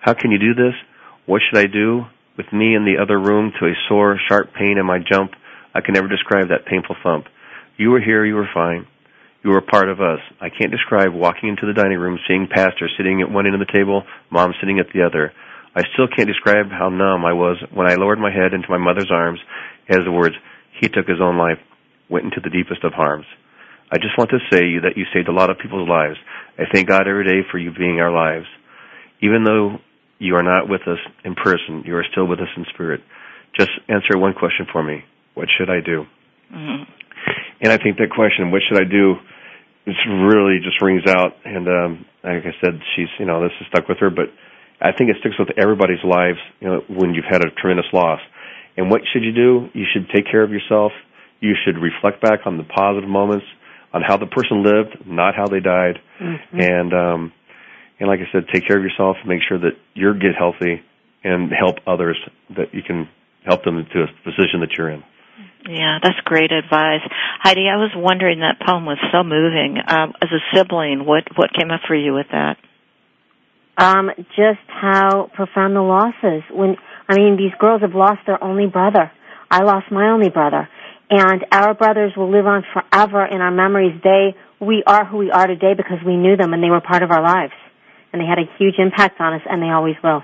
How 0.00 0.12
can 0.12 0.30
you 0.30 0.38
do 0.38 0.52
this? 0.52 0.74
What 1.24 1.40
should 1.40 1.58
I 1.58 1.66
do? 1.66 2.04
With 2.36 2.52
me 2.52 2.74
in 2.74 2.84
the 2.84 3.00
other 3.02 3.18
room 3.18 3.52
to 3.58 3.66
a 3.66 3.72
sore, 3.88 4.20
sharp 4.28 4.52
pain 4.52 4.76
in 4.76 4.84
my 4.84 4.98
jump, 4.98 5.32
I 5.74 5.80
can 5.80 5.94
never 5.94 6.08
describe 6.08 6.48
that 6.48 6.66
painful 6.66 6.96
thump. 7.02 7.24
You 7.76 7.90
were 7.90 8.00
here, 8.00 8.24
you 8.24 8.34
were 8.34 8.48
fine. 8.54 8.86
You 9.42 9.50
were 9.50 9.58
a 9.58 9.62
part 9.62 9.88
of 9.88 10.00
us. 10.00 10.20
I 10.40 10.48
can't 10.48 10.70
describe 10.70 11.12
walking 11.12 11.50
into 11.50 11.66
the 11.66 11.74
dining 11.74 11.98
room, 11.98 12.18
seeing 12.26 12.48
Pastor 12.48 12.88
sitting 12.96 13.20
at 13.20 13.30
one 13.30 13.46
end 13.46 13.54
of 13.54 13.60
the 13.60 13.72
table, 13.72 14.02
Mom 14.30 14.54
sitting 14.60 14.78
at 14.78 14.86
the 14.94 15.02
other. 15.04 15.32
I 15.76 15.82
still 15.92 16.06
can't 16.08 16.28
describe 16.28 16.70
how 16.70 16.88
numb 16.88 17.24
I 17.24 17.32
was 17.32 17.58
when 17.72 17.90
I 17.90 17.96
lowered 17.96 18.18
my 18.18 18.30
head 18.30 18.54
into 18.54 18.70
my 18.70 18.78
mother's 18.78 19.10
arms 19.10 19.40
as 19.88 19.98
the 20.04 20.12
words, 20.12 20.34
he 20.80 20.88
took 20.88 21.06
his 21.06 21.20
own 21.20 21.36
life, 21.36 21.58
went 22.08 22.24
into 22.24 22.40
the 22.40 22.50
deepest 22.50 22.84
of 22.84 22.92
harms. 22.92 23.26
I 23.92 23.98
just 23.98 24.16
want 24.16 24.30
to 24.30 24.38
say 24.50 24.78
that 24.80 24.96
you 24.96 25.04
saved 25.12 25.28
a 25.28 25.32
lot 25.32 25.50
of 25.50 25.58
people's 25.58 25.88
lives. 25.88 26.16
I 26.58 26.64
thank 26.72 26.88
God 26.88 27.06
every 27.06 27.24
day 27.24 27.46
for 27.50 27.58
you 27.58 27.70
being 27.70 28.00
our 28.00 28.10
lives. 28.10 28.46
Even 29.20 29.44
though 29.44 29.78
you 30.18 30.36
are 30.36 30.42
not 30.42 30.68
with 30.68 30.82
us 30.88 30.98
in 31.24 31.34
person, 31.34 31.82
you 31.84 31.96
are 31.96 32.06
still 32.10 32.26
with 32.26 32.40
us 32.40 32.48
in 32.56 32.64
spirit. 32.72 33.02
Just 33.58 33.70
answer 33.88 34.16
one 34.16 34.32
question 34.32 34.66
for 34.72 34.82
me. 34.82 35.04
What 35.34 35.48
should 35.58 35.70
I 35.70 35.80
do? 35.80 36.06
Mhm. 36.52 36.86
And 37.64 37.72
I 37.72 37.78
think 37.80 37.96
that 37.96 38.12
question, 38.12 38.52
what 38.52 38.60
should 38.68 38.76
I 38.76 38.84
do, 38.84 39.16
it's 39.86 40.04
really 40.06 40.60
just 40.60 40.80
rings 40.84 41.08
out. 41.08 41.32
And 41.44 41.66
um, 41.66 42.04
like 42.22 42.44
I 42.44 42.52
said, 42.60 42.76
she's, 42.94 43.08
you 43.18 43.24
know, 43.24 43.42
this 43.42 43.52
has 43.58 43.66
stuck 43.68 43.88
with 43.88 43.98
her, 44.04 44.10
but 44.10 44.28
I 44.80 44.92
think 44.92 45.08
it 45.08 45.16
sticks 45.20 45.38
with 45.38 45.48
everybody's 45.56 46.04
lives, 46.04 46.38
you 46.60 46.68
know, 46.68 46.84
when 46.88 47.14
you've 47.14 47.28
had 47.28 47.40
a 47.40 47.50
tremendous 47.56 47.88
loss. 47.92 48.20
And 48.76 48.90
what 48.90 49.00
should 49.12 49.24
you 49.24 49.32
do? 49.32 49.68
You 49.72 49.86
should 49.92 50.10
take 50.12 50.28
care 50.30 50.42
of 50.42 50.50
yourself. 50.50 50.92
You 51.40 51.54
should 51.64 51.80
reflect 51.80 52.20
back 52.20 52.40
on 52.44 52.58
the 52.58 52.64
positive 52.64 53.08
moments, 53.08 53.46
on 53.92 54.02
how 54.02 54.16
the 54.16 54.26
person 54.26 54.62
lived, 54.62 55.06
not 55.06 55.34
how 55.34 55.46
they 55.46 55.60
died. 55.60 56.00
Mhm. 56.20 56.38
And 56.52 56.92
um, 56.92 57.32
and 58.00 58.08
like 58.08 58.20
I 58.20 58.28
said, 58.32 58.48
take 58.52 58.66
care 58.66 58.76
of 58.76 58.82
yourself. 58.82 59.16
Make 59.24 59.40
sure 59.48 59.58
that 59.58 59.78
you 59.94 60.12
get 60.14 60.34
healthy, 60.36 60.82
and 61.22 61.50
help 61.52 61.76
others 61.86 62.18
that 62.56 62.74
you 62.74 62.82
can 62.82 63.08
help 63.44 63.64
them 63.64 63.86
to 63.92 64.02
a 64.02 64.06
position 64.24 64.60
that 64.60 64.76
you're 64.76 64.90
in. 64.90 65.02
Yeah, 65.68 65.98
that's 66.02 66.20
great 66.24 66.52
advice, 66.52 67.00
Heidi. 67.40 67.68
I 67.68 67.76
was 67.76 67.90
wondering 67.96 68.40
that 68.40 68.60
poem 68.64 68.84
was 68.86 68.98
so 69.12 69.22
moving. 69.24 69.78
Um, 69.78 70.12
as 70.22 70.28
a 70.30 70.40
sibling, 70.54 71.06
what 71.06 71.24
what 71.36 71.50
came 71.52 71.70
up 71.70 71.80
for 71.88 71.94
you 71.94 72.12
with 72.14 72.26
that? 72.32 72.56
um, 73.76 74.10
just 74.36 74.62
how 74.68 75.30
profound 75.34 75.74
the 75.74 75.82
loss 75.82 76.14
is. 76.22 76.42
When 76.50 76.76
I 77.08 77.16
mean, 77.16 77.36
these 77.36 77.52
girls 77.58 77.82
have 77.82 77.94
lost 77.94 78.20
their 78.26 78.42
only 78.42 78.66
brother. 78.66 79.10
I 79.50 79.62
lost 79.62 79.90
my 79.90 80.08
only 80.10 80.30
brother, 80.30 80.68
and 81.10 81.44
our 81.52 81.74
brothers 81.74 82.12
will 82.16 82.30
live 82.30 82.46
on 82.46 82.64
forever 82.72 83.24
in 83.24 83.40
our 83.40 83.50
memories. 83.50 84.00
They, 84.02 84.34
we 84.60 84.82
are 84.86 85.04
who 85.04 85.18
we 85.18 85.30
are 85.30 85.46
today 85.46 85.74
because 85.76 85.98
we 86.04 86.16
knew 86.16 86.36
them 86.36 86.52
and 86.54 86.62
they 86.62 86.70
were 86.70 86.80
part 86.80 87.02
of 87.02 87.10
our 87.10 87.22
lives, 87.22 87.52
and 88.12 88.20
they 88.20 88.26
had 88.26 88.38
a 88.38 88.48
huge 88.58 88.76
impact 88.78 89.20
on 89.20 89.34
us, 89.34 89.42
and 89.48 89.62
they 89.62 89.68
always 89.68 89.96
will. 90.02 90.22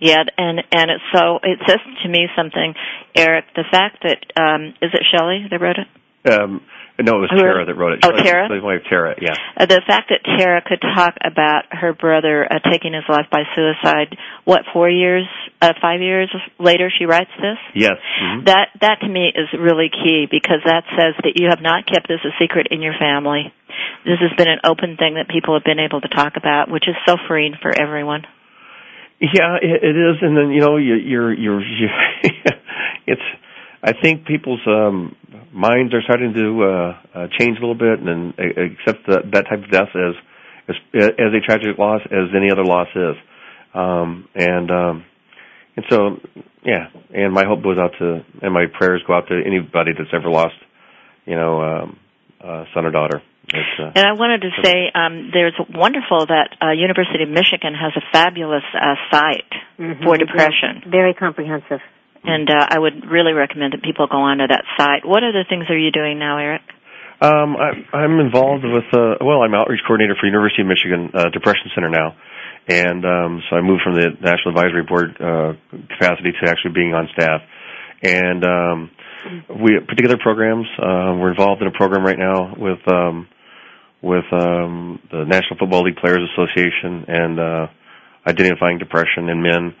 Yeah, 0.00 0.22
and 0.36 0.60
and 0.72 0.90
it's 0.90 1.04
so 1.14 1.38
it 1.42 1.58
says 1.66 1.80
to 2.02 2.08
me 2.08 2.26
something, 2.36 2.74
Eric. 3.14 3.46
The 3.56 3.64
fact 3.70 4.04
that 4.04 4.18
um, 4.40 4.74
is 4.80 4.90
it 4.94 5.02
Shelley 5.10 5.46
that 5.50 5.60
wrote 5.60 5.76
it? 5.78 5.88
Um, 6.30 6.60
no, 7.00 7.22
it 7.22 7.30
was 7.30 7.30
Who 7.30 7.38
Tara 7.38 7.64
that 7.64 7.74
wrote 7.78 7.92
it. 7.94 8.00
Oh, 8.02 8.10
Shelley- 8.10 8.22
Tara? 8.22 8.48
Shelley's 8.48 8.62
wife, 8.62 8.82
Tara. 8.90 9.14
Yeah. 9.22 9.34
Uh, 9.56 9.66
the 9.66 9.80
fact 9.86 10.10
that 10.10 10.26
Tara 10.26 10.62
could 10.66 10.82
talk 10.82 11.14
about 11.24 11.62
her 11.70 11.94
brother 11.94 12.42
uh, 12.42 12.58
taking 12.70 12.92
his 12.92 13.04
life 13.08 13.26
by 13.30 13.42
suicide. 13.54 14.18
What 14.44 14.62
four 14.72 14.90
years, 14.90 15.24
uh, 15.62 15.74
five 15.80 16.00
years 16.00 16.28
later, 16.58 16.90
she 16.90 17.06
writes 17.06 17.30
this. 17.38 17.58
Yes. 17.74 17.98
Mhm. 18.22 18.46
That 18.46 18.68
that 18.80 19.00
to 19.02 19.08
me 19.08 19.30
is 19.34 19.46
really 19.58 19.90
key 19.90 20.26
because 20.30 20.58
that 20.66 20.84
says 20.98 21.14
that 21.22 21.38
you 21.38 21.48
have 21.50 21.62
not 21.62 21.86
kept 21.86 22.08
this 22.08 22.20
a 22.24 22.34
secret 22.38 22.68
in 22.70 22.82
your 22.82 22.94
family. 22.98 23.52
This 24.04 24.18
has 24.18 24.32
been 24.36 24.48
an 24.48 24.60
open 24.64 24.96
thing 24.96 25.14
that 25.14 25.28
people 25.28 25.54
have 25.54 25.64
been 25.64 25.78
able 25.78 26.00
to 26.00 26.08
talk 26.08 26.34
about, 26.36 26.68
which 26.70 26.88
is 26.88 26.94
so 27.06 27.16
freeing 27.28 27.54
for 27.62 27.70
everyone. 27.70 28.26
Yeah, 29.20 29.56
it, 29.60 29.82
it 29.82 29.96
is, 29.96 30.16
and 30.22 30.36
then 30.36 30.50
you 30.50 30.60
know 30.60 30.76
you, 30.76 30.94
you're 30.94 31.32
you're 31.32 31.60
you, 31.60 31.88
it's. 33.06 33.22
I 33.80 33.92
think 33.92 34.26
people's 34.26 34.60
um, 34.66 35.14
minds 35.52 35.94
are 35.94 36.02
starting 36.02 36.34
to 36.34 36.62
uh, 36.64 36.98
uh, 37.14 37.26
change 37.38 37.58
a 37.58 37.60
little 37.60 37.76
bit, 37.76 38.00
and, 38.00 38.34
and 38.36 38.72
accept 38.72 39.06
that 39.06 39.30
that 39.32 39.44
type 39.48 39.64
of 39.64 39.70
death 39.70 39.90
as 39.94 40.14
as, 40.68 40.76
as 41.18 41.32
a 41.34 41.40
tragic 41.44 41.78
loss 41.78 42.00
as 42.06 42.28
any 42.36 42.50
other 42.50 42.64
loss 42.64 42.88
is. 42.94 43.16
Um, 43.74 44.28
and 44.34 44.70
um, 44.70 45.04
and 45.78 45.86
so, 45.90 46.16
yeah. 46.64 46.88
And 47.14 47.32
my 47.32 47.44
hope 47.46 47.62
goes 47.62 47.78
out 47.78 47.92
to, 48.00 48.24
and 48.42 48.52
my 48.52 48.66
prayers 48.66 49.00
go 49.06 49.14
out 49.14 49.28
to 49.28 49.40
anybody 49.46 49.92
that's 49.96 50.10
ever 50.12 50.28
lost, 50.28 50.56
you 51.24 51.36
know, 51.36 51.60
um, 51.62 51.98
uh, 52.42 52.64
son 52.74 52.84
or 52.84 52.90
daughter. 52.90 53.22
Uh, 53.78 53.92
and 53.94 54.04
I 54.06 54.12
wanted 54.12 54.42
to 54.42 54.50
say, 54.62 54.90
um, 54.94 55.30
there's 55.32 55.54
wonderful 55.70 56.26
that 56.26 56.56
uh, 56.60 56.72
University 56.72 57.22
of 57.22 57.30
Michigan 57.30 57.74
has 57.74 57.92
a 57.96 58.02
fabulous 58.12 58.66
uh, 58.74 58.94
site 59.10 59.52
mm-hmm. 59.78 60.02
for 60.04 60.18
depression. 60.18 60.90
Very 60.90 61.14
comprehensive. 61.14 61.80
And 62.24 62.50
uh, 62.50 62.66
I 62.68 62.78
would 62.78 63.06
really 63.06 63.32
recommend 63.32 63.72
that 63.72 63.82
people 63.82 64.06
go 64.10 64.18
onto 64.18 64.46
that 64.46 64.64
site. 64.76 65.06
What 65.06 65.22
other 65.22 65.44
things 65.48 65.70
are 65.70 65.78
you 65.78 65.92
doing 65.92 66.18
now, 66.18 66.38
Eric? 66.38 66.62
Um, 67.20 67.56
I, 67.56 67.96
I'm 67.96 68.20
involved 68.20 68.64
with, 68.64 68.86
uh, 68.92 69.18
well, 69.20 69.42
I'm 69.42 69.54
outreach 69.54 69.80
coordinator 69.86 70.14
for 70.18 70.26
University 70.26 70.62
of 70.62 70.68
Michigan 70.68 71.10
uh, 71.14 71.30
Depression 71.30 71.70
Center 71.74 71.90
now. 71.90 72.14
And 72.68 73.04
um, 73.04 73.42
so 73.48 73.56
I 73.56 73.62
moved 73.62 73.82
from 73.82 73.94
the 73.94 74.12
National 74.20 74.50
Advisory 74.54 74.84
Board 74.84 75.16
uh, 75.16 75.54
capacity 75.94 76.32
to 76.32 76.50
actually 76.50 76.74
being 76.74 76.92
on 76.92 77.08
staff. 77.14 77.40
And 78.02 78.44
um, 78.44 78.90
we 79.62 79.80
put 79.80 79.96
together 79.96 80.18
programs. 80.20 80.66
Uh, 80.78 81.16
we're 81.18 81.30
involved 81.30 81.62
in 81.62 81.68
a 81.68 81.72
program 81.72 82.04
right 82.04 82.18
now 82.18 82.54
with 82.56 82.78
um, 82.86 83.26
with 84.02 84.24
um, 84.32 85.00
the 85.10 85.24
National 85.24 85.58
Football 85.58 85.84
League 85.84 85.96
Players 85.96 86.20
Association 86.32 87.04
and 87.08 87.40
uh, 87.40 87.66
identifying 88.26 88.78
depression 88.78 89.28
in 89.28 89.42
men 89.42 89.74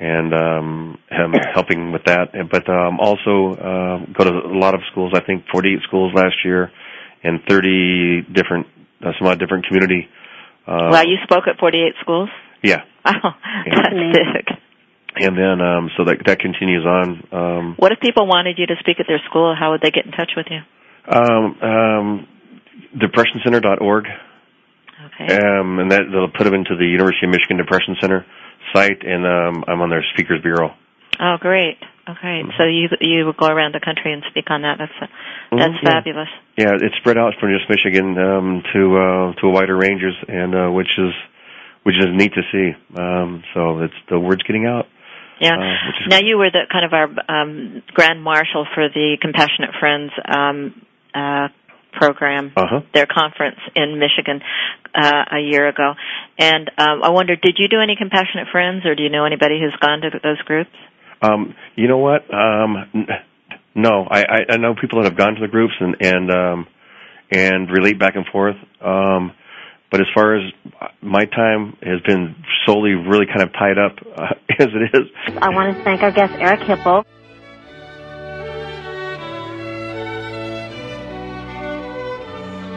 and 0.00 0.34
um, 0.34 0.98
helping 1.54 1.92
with 1.92 2.04
that. 2.04 2.32
But 2.50 2.68
um, 2.68 3.00
also 3.00 3.54
uh, 3.54 4.12
go 4.12 4.24
to 4.24 4.46
a 4.46 4.58
lot 4.58 4.74
of 4.74 4.80
schools. 4.90 5.12
I 5.14 5.20
think 5.24 5.44
48 5.52 5.80
schools 5.86 6.12
last 6.14 6.36
year, 6.44 6.70
and 7.24 7.40
30 7.48 8.22
different 8.32 8.66
uh, 9.04 9.12
some 9.18 9.28
odd 9.28 9.38
different 9.38 9.66
community 9.66 10.08
uh, 10.66 10.94
wow, 10.94 11.02
you 11.02 11.16
spoke 11.24 11.44
at 11.48 11.58
48 11.58 11.94
schools? 12.00 12.28
Yeah. 12.62 12.82
Oh, 13.04 13.34
that's 13.66 13.94
big. 14.14 14.46
And 15.16 15.36
then, 15.36 15.60
um, 15.60 15.90
so 15.96 16.04
that 16.04 16.22
that 16.24 16.38
continues 16.38 16.86
on. 16.86 17.26
Um, 17.32 17.74
what 17.76 17.90
if 17.90 17.98
people 18.00 18.26
wanted 18.28 18.58
you 18.58 18.66
to 18.66 18.76
speak 18.78 19.00
at 19.00 19.06
their 19.08 19.20
school? 19.28 19.54
How 19.58 19.72
would 19.72 19.80
they 19.82 19.90
get 19.90 20.06
in 20.06 20.12
touch 20.12 20.30
with 20.36 20.46
you? 20.48 20.60
Um, 21.10 21.58
um, 21.60 22.28
depressioncenter.org. 22.96 24.04
Okay. 25.02 25.34
Um, 25.34 25.78
and 25.78 25.90
that 25.90 26.02
they'll 26.12 26.30
put 26.30 26.44
them 26.44 26.54
into 26.54 26.76
the 26.76 26.86
University 26.86 27.26
of 27.26 27.32
Michigan 27.32 27.56
Depression 27.56 27.96
Center 28.00 28.24
site, 28.72 29.02
and 29.02 29.26
um, 29.26 29.64
I'm 29.66 29.80
on 29.80 29.90
their 29.90 30.04
speakers 30.14 30.40
bureau. 30.42 30.74
Oh, 31.20 31.36
great. 31.40 31.78
Okay, 32.08 32.42
so 32.58 32.64
you 32.64 32.88
you 33.00 33.32
go 33.38 33.46
around 33.46 33.74
the 33.74 33.80
country 33.80 34.12
and 34.12 34.24
speak 34.28 34.50
on 34.50 34.62
that. 34.62 34.74
That's 34.78 34.90
mm-hmm, 34.90 35.56
that's 35.56 35.74
mm-hmm, 35.74 35.86
fabulous. 35.86 36.28
Yeah. 36.58 36.74
yeah, 36.74 36.86
it's 36.86 36.96
spread 36.96 37.16
out 37.16 37.34
from 37.38 37.54
just 37.54 37.70
Michigan 37.70 38.18
um, 38.18 38.62
to 38.74 38.80
uh, 38.98 39.40
to 39.40 39.46
a 39.46 39.50
wider 39.50 39.76
ranges, 39.76 40.14
and 40.26 40.54
uh, 40.54 40.70
which 40.70 40.90
is 40.98 41.14
which 41.84 41.94
is 41.94 42.10
neat 42.10 42.32
to 42.34 42.42
see. 42.50 42.74
Um, 42.98 43.44
so 43.54 43.86
it's 43.86 43.94
the 44.10 44.18
word's 44.18 44.42
getting 44.42 44.66
out. 44.66 44.86
Yeah. 45.40 45.54
Uh, 45.54 46.08
now 46.08 46.18
you 46.22 46.38
were 46.38 46.50
the 46.50 46.66
kind 46.70 46.84
of 46.84 46.92
our 46.92 47.06
um, 47.30 47.82
grand 47.94 48.22
marshal 48.22 48.66
for 48.74 48.88
the 48.88 49.16
Compassionate 49.20 49.70
Friends 49.78 50.10
um, 50.26 50.74
uh, 51.14 51.48
program, 51.92 52.52
uh-huh. 52.56 52.80
their 52.94 53.06
conference 53.06 53.58
in 53.76 53.98
Michigan 53.98 54.40
uh, 54.94 55.24
a 55.36 55.40
year 55.40 55.68
ago, 55.68 55.94
and 56.38 56.70
um, 56.78 57.02
I 57.02 57.10
wonder, 57.10 57.36
did 57.36 57.56
you 57.58 57.68
do 57.68 57.80
any 57.80 57.96
Compassionate 57.96 58.48
Friends, 58.50 58.84
or 58.84 58.94
do 58.94 59.02
you 59.02 59.10
know 59.10 59.24
anybody 59.24 59.60
who's 59.60 59.76
gone 59.80 60.00
to 60.00 60.10
those 60.22 60.40
groups? 60.42 60.70
Um, 61.22 61.54
you 61.76 61.88
know 61.88 61.98
what? 61.98 62.22
Um, 62.32 63.06
no, 63.74 64.06
I, 64.10 64.20
I, 64.20 64.38
I 64.50 64.56
know 64.56 64.74
people 64.78 65.02
that 65.02 65.08
have 65.08 65.18
gone 65.18 65.34
to 65.34 65.40
the 65.40 65.48
groups 65.48 65.74
and 65.80 65.96
and 66.00 66.30
um, 66.30 66.66
and 67.30 67.70
relate 67.70 67.98
back 67.98 68.16
and 68.16 68.26
forth. 68.26 68.56
Um, 68.80 69.32
but 69.90 70.00
as 70.00 70.06
far 70.14 70.36
as 70.36 70.52
my 71.02 71.26
time 71.26 71.76
has 71.82 72.00
been 72.06 72.34
solely 72.66 72.92
really 72.92 73.26
kind 73.26 73.42
of 73.42 73.52
tied 73.52 73.78
up 73.78 73.96
uh, 74.16 74.34
as 74.58 74.68
it 74.68 74.96
is. 74.98 75.36
I 75.40 75.50
want 75.50 75.76
to 75.76 75.84
thank 75.84 76.02
our 76.02 76.10
guest 76.10 76.32
Eric 76.38 76.60
Hipple. 76.60 77.04